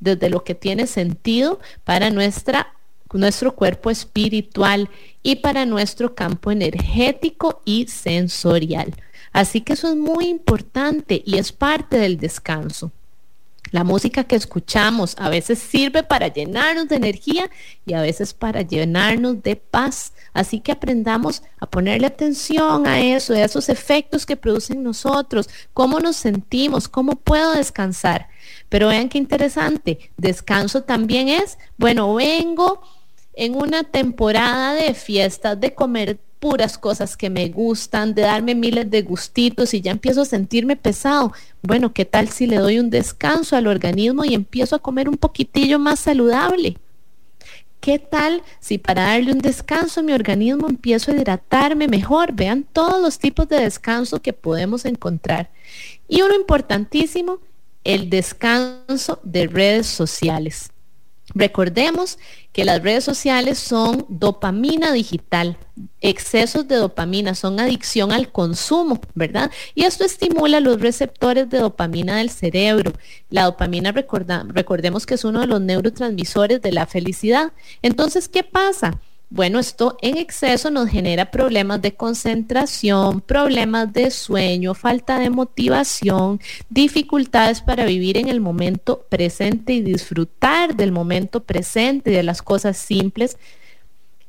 desde 0.00 0.30
lo 0.30 0.42
que 0.42 0.56
tiene 0.56 0.88
sentido 0.88 1.60
para 1.84 2.10
nuestra 2.10 2.75
nuestro 3.12 3.54
cuerpo 3.54 3.90
espiritual 3.90 4.90
y 5.22 5.36
para 5.36 5.66
nuestro 5.66 6.14
campo 6.14 6.50
energético 6.50 7.62
y 7.64 7.86
sensorial. 7.88 8.94
Así 9.32 9.60
que 9.60 9.74
eso 9.74 9.88
es 9.88 9.96
muy 9.96 10.26
importante 10.26 11.22
y 11.24 11.38
es 11.38 11.52
parte 11.52 11.98
del 11.98 12.16
descanso. 12.16 12.92
La 13.72 13.82
música 13.82 14.24
que 14.24 14.36
escuchamos 14.36 15.16
a 15.18 15.28
veces 15.28 15.58
sirve 15.58 16.04
para 16.04 16.28
llenarnos 16.28 16.88
de 16.88 16.96
energía 16.96 17.50
y 17.84 17.94
a 17.94 18.00
veces 18.00 18.32
para 18.32 18.62
llenarnos 18.62 19.42
de 19.42 19.56
paz. 19.56 20.12
Así 20.32 20.60
que 20.60 20.72
aprendamos 20.72 21.42
a 21.58 21.66
ponerle 21.66 22.06
atención 22.06 22.86
a 22.86 23.00
eso, 23.00 23.34
a 23.34 23.42
esos 23.42 23.68
efectos 23.68 24.24
que 24.24 24.36
producen 24.36 24.82
nosotros, 24.82 25.48
cómo 25.74 25.98
nos 25.98 26.16
sentimos, 26.16 26.88
cómo 26.88 27.16
puedo 27.16 27.52
descansar. 27.52 28.28
Pero 28.68 28.88
vean 28.88 29.08
qué 29.08 29.18
interesante, 29.18 30.10
descanso 30.16 30.84
también 30.84 31.28
es, 31.28 31.58
bueno, 31.76 32.14
vengo 32.14 32.82
en 33.36 33.54
una 33.54 33.84
temporada 33.84 34.74
de 34.74 34.94
fiestas, 34.94 35.60
de 35.60 35.74
comer 35.74 36.18
puras 36.40 36.78
cosas 36.78 37.16
que 37.16 37.30
me 37.30 37.48
gustan, 37.48 38.14
de 38.14 38.22
darme 38.22 38.54
miles 38.54 38.90
de 38.90 39.02
gustitos 39.02 39.74
y 39.74 39.80
ya 39.82 39.90
empiezo 39.90 40.22
a 40.22 40.26
sentirme 40.26 40.76
pesado. 40.76 41.32
Bueno, 41.62 41.92
¿qué 41.92 42.04
tal 42.04 42.28
si 42.30 42.46
le 42.46 42.56
doy 42.56 42.78
un 42.78 42.90
descanso 42.90 43.56
al 43.56 43.66
organismo 43.66 44.24
y 44.24 44.34
empiezo 44.34 44.76
a 44.76 44.80
comer 44.80 45.08
un 45.08 45.16
poquitillo 45.16 45.78
más 45.78 46.00
saludable? 46.00 46.78
¿Qué 47.80 47.98
tal 47.98 48.42
si 48.58 48.78
para 48.78 49.02
darle 49.02 49.32
un 49.32 49.38
descanso 49.38 50.00
a 50.00 50.02
mi 50.02 50.12
organismo 50.12 50.68
empiezo 50.68 51.10
a 51.10 51.14
hidratarme 51.14 51.88
mejor? 51.88 52.32
Vean 52.32 52.64
todos 52.72 53.02
los 53.02 53.18
tipos 53.18 53.48
de 53.48 53.60
descanso 53.60 54.20
que 54.20 54.32
podemos 54.32 54.86
encontrar. 54.86 55.50
Y 56.08 56.22
uno 56.22 56.34
importantísimo, 56.34 57.38
el 57.84 58.08
descanso 58.08 59.20
de 59.22 59.46
redes 59.46 59.86
sociales. 59.86 60.70
Recordemos 61.34 62.18
que 62.52 62.64
las 62.64 62.82
redes 62.82 63.04
sociales 63.04 63.58
son 63.58 64.06
dopamina 64.08 64.92
digital, 64.92 65.58
excesos 66.00 66.68
de 66.68 66.76
dopamina, 66.76 67.34
son 67.34 67.58
adicción 67.58 68.12
al 68.12 68.30
consumo, 68.30 69.00
¿verdad? 69.14 69.50
Y 69.74 69.84
esto 69.84 70.04
estimula 70.04 70.60
los 70.60 70.80
receptores 70.80 71.50
de 71.50 71.58
dopamina 71.58 72.18
del 72.18 72.30
cerebro. 72.30 72.92
La 73.28 73.44
dopamina, 73.44 73.92
recordemos 73.92 75.04
que 75.04 75.14
es 75.14 75.24
uno 75.24 75.40
de 75.40 75.48
los 75.48 75.60
neurotransmisores 75.60 76.62
de 76.62 76.72
la 76.72 76.86
felicidad. 76.86 77.52
Entonces, 77.82 78.28
¿qué 78.28 78.44
pasa? 78.44 79.00
Bueno, 79.28 79.58
esto 79.58 79.96
en 80.02 80.18
exceso 80.18 80.70
nos 80.70 80.88
genera 80.88 81.32
problemas 81.32 81.82
de 81.82 81.94
concentración, 81.94 83.20
problemas 83.20 83.92
de 83.92 84.12
sueño, 84.12 84.72
falta 84.72 85.18
de 85.18 85.30
motivación, 85.30 86.40
dificultades 86.70 87.60
para 87.60 87.84
vivir 87.86 88.18
en 88.18 88.28
el 88.28 88.40
momento 88.40 89.04
presente 89.08 89.72
y 89.72 89.82
disfrutar 89.82 90.76
del 90.76 90.92
momento 90.92 91.42
presente 91.42 92.12
y 92.12 92.14
de 92.14 92.22
las 92.22 92.40
cosas 92.40 92.76
simples, 92.76 93.36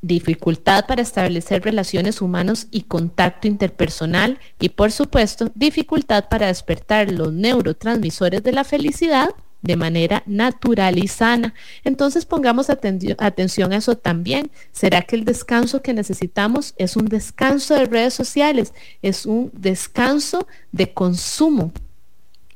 dificultad 0.01 0.85
para 0.87 1.03
establecer 1.03 1.63
relaciones 1.63 2.19
humanas 2.19 2.67
y 2.71 2.81
contacto 2.83 3.47
interpersonal 3.47 4.39
y 4.59 4.69
por 4.69 4.91
supuesto 4.91 5.51
dificultad 5.53 6.27
para 6.27 6.47
despertar 6.47 7.11
los 7.11 7.31
neurotransmisores 7.33 8.41
de 8.41 8.51
la 8.51 8.63
felicidad 8.63 9.29
de 9.61 9.75
manera 9.75 10.23
natural 10.25 10.97
y 10.97 11.07
sana. 11.07 11.53
Entonces 11.83 12.25
pongamos 12.25 12.69
atención 12.69 13.73
a 13.73 13.77
eso 13.77 13.97
también. 13.97 14.51
¿Será 14.71 15.01
que 15.01 15.15
el 15.15 15.25
descanso 15.25 15.81
que 15.81 15.93
necesitamos 15.93 16.73
es 16.77 16.95
un 16.95 17.07
descanso 17.07 17.75
de 17.75 17.85
redes 17.85 18.13
sociales? 18.13 18.73
Es 19.01 19.25
un 19.25 19.51
descanso 19.53 20.47
de 20.71 20.93
consumo. 20.93 21.71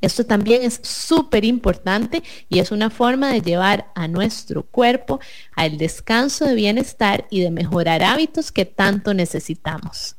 Esto 0.01 0.25
también 0.25 0.63
es 0.63 0.79
súper 0.81 1.45
importante 1.45 2.23
y 2.49 2.59
es 2.59 2.71
una 2.71 2.89
forma 2.89 3.31
de 3.31 3.41
llevar 3.41 3.91
a 3.93 4.07
nuestro 4.07 4.63
cuerpo 4.63 5.19
al 5.55 5.77
descanso 5.77 6.45
de 6.45 6.55
bienestar 6.55 7.27
y 7.29 7.41
de 7.41 7.51
mejorar 7.51 8.03
hábitos 8.03 8.51
que 8.51 8.65
tanto 8.65 9.13
necesitamos. 9.13 10.15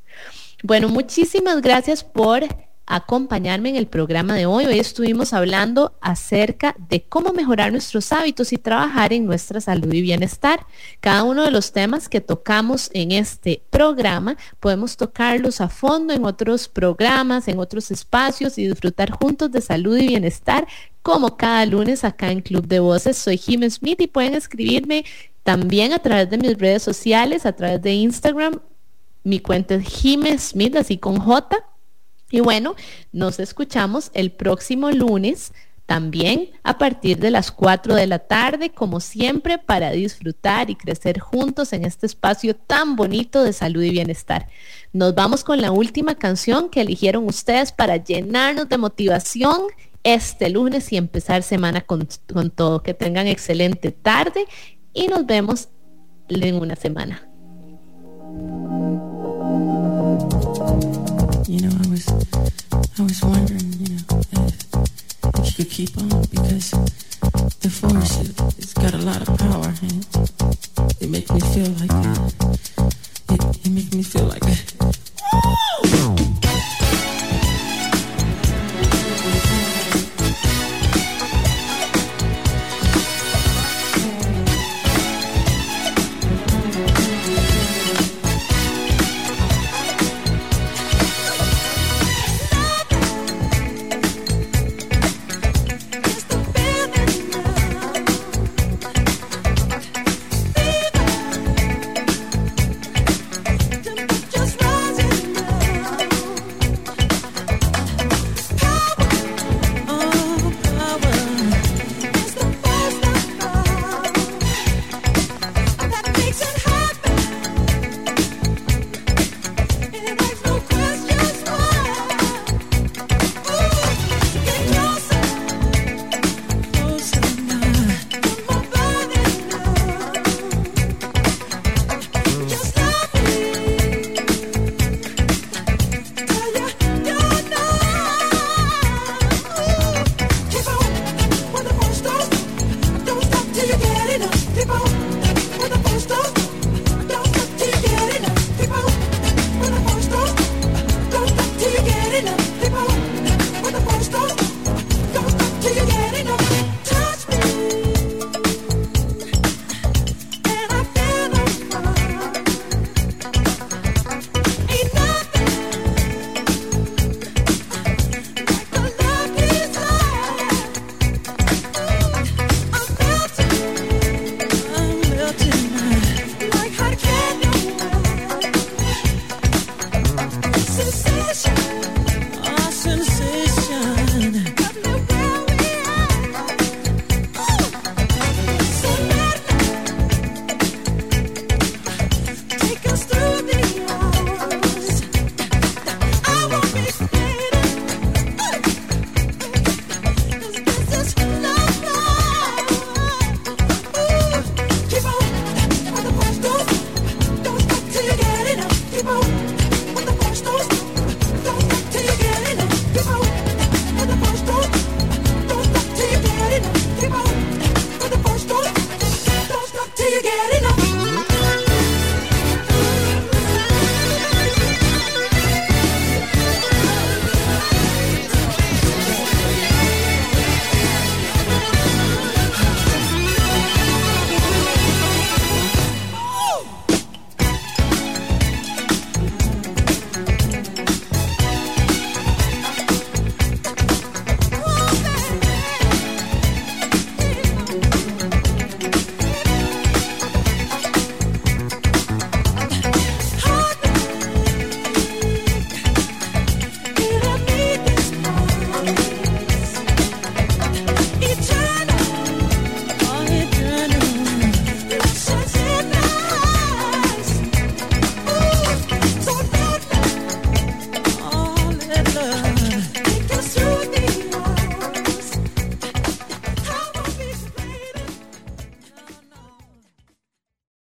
Bueno, 0.63 0.89
muchísimas 0.89 1.61
gracias 1.61 2.05
por 2.05 2.45
acompañarme 2.93 3.71
en 3.71 3.77
el 3.77 3.87
programa 3.87 4.35
de 4.35 4.45
hoy. 4.45 4.67
Hoy 4.67 4.79
estuvimos 4.79 5.33
hablando 5.33 5.95
acerca 6.03 6.77
de 6.91 7.03
cómo 7.03 7.33
mejorar 7.33 7.73
nuestros 7.73 8.13
hábitos 8.13 8.53
y 8.53 8.59
trabajar 8.59 9.15
en 9.15 9.25
nuestra 9.25 9.63
salud 9.63 9.91
y 9.95 10.03
bienestar. 10.03 10.67
Cada 11.01 11.23
uno 11.25 11.43
de 11.43 11.51
los 11.51 11.73
temas 11.73 12.11
que 12.11 12.21
tocamos 12.21 12.91
en 12.93 13.13
este 13.13 13.63
programa 13.71 14.37
podemos 14.61 14.99
tocarlos 14.99 15.63
a 15.63 15.71
fondo 15.71 16.13
en 16.13 16.27
otros 16.27 16.69
programas, 16.69 17.49
en 17.49 17.59
otros 17.59 17.91
espacios 17.91 18.59
y 18.59 18.69
disfrutar 18.69 19.11
juntos 19.11 19.51
de 19.51 19.63
salud 19.63 19.97
y 19.97 20.09
bienestar 20.09 20.67
como 21.01 21.39
cada 21.39 21.65
lunes 21.65 22.05
acá 22.05 22.31
en 22.31 22.43
Club 22.43 22.67
de 22.67 22.81
Voces. 22.81 23.17
Soy 23.17 23.39
Jim 23.39 23.63
Smith 23.71 24.03
y 24.03 24.07
pueden 24.07 24.35
escribirme 24.35 25.07
también 25.45 25.95
a 25.95 25.99
través 25.99 26.29
de 26.29 26.37
mis 26.37 26.59
redes 26.59 26.83
sociales, 26.83 27.47
a 27.47 27.53
través 27.53 27.81
de 27.81 27.95
Instagram. 27.95 28.61
Mi 29.25 29.41
cuenta 29.41 29.77
es 29.77 29.89
Jim 29.89 30.25
Smith, 30.39 30.77
así 30.77 30.99
con 30.99 31.19
J 31.19 31.72
y 32.33 32.41
bueno, 32.41 32.75
nos 33.13 33.39
escuchamos 33.39 34.11
el 34.15 34.33
próximo 34.33 34.91
lunes 34.91 35.53
También 35.85 36.49
a 36.63 36.79
partir 36.79 37.19
de 37.19 37.31
las 37.31 37.53
4 37.53 37.95
de 37.95 38.07
la 38.07 38.21
tarde, 38.21 38.71
como 38.71 39.01
siempre, 39.01 39.59
para 39.59 39.91
disfrutar 39.91 40.71
y 40.71 40.77
crecer 40.77 41.19
juntos 41.19 41.73
en 41.75 41.85
este 41.85 42.07
espacio 42.07 42.57
tan 42.57 42.97
bonito 42.97 43.43
de 43.45 43.53
salud 43.53 43.83
y 43.83 43.91
bienestar. 43.91 44.49
Nos 44.93 45.15
vamos 45.15 45.45
con 45.45 45.61
la 45.61 45.71
última 45.71 46.15
canción 46.15 46.71
que 46.71 46.81
eligieron 46.81 47.27
ustedes 47.27 47.73
para 47.73 47.97
llenarnos 47.97 48.69
de 48.69 48.79
motivación 48.79 49.61
este 50.03 50.49
lunes 50.49 50.91
y 50.93 50.97
empezar 50.97 51.43
semana 51.43 51.83
con, 51.83 52.09
con 52.33 52.51
todo. 52.51 52.83
Que 52.83 52.95
tengan 52.95 53.27
excelente 53.27 53.91
tarde 53.91 54.47
y 54.95 55.09
nos 55.09 55.27
vemos 55.27 55.69
en 56.29 56.55
una 56.55 56.77
semana. 56.77 57.29
You 61.53 61.61
know, 61.61 61.77
I 61.85 61.89
was, 61.91 62.09
I 62.99 63.03
was 63.03 63.21
wondering, 63.23 63.73
you 63.79 63.93
know, 63.93 64.23
if, 64.33 65.45
you 65.45 65.53
could 65.53 65.71
keep 65.71 65.99
on 65.99 66.09
because 66.33 66.71
the 67.61 67.69
force, 67.69 68.21
it, 68.23 68.33
it's 68.57 68.73
got 68.73 68.95
a 68.95 69.03
lot 69.05 69.21
of 69.21 69.37
power 69.37 69.69
and 69.83 70.01
it 71.03 71.11
makes 71.11 71.31
me 71.31 71.41
feel 71.53 71.69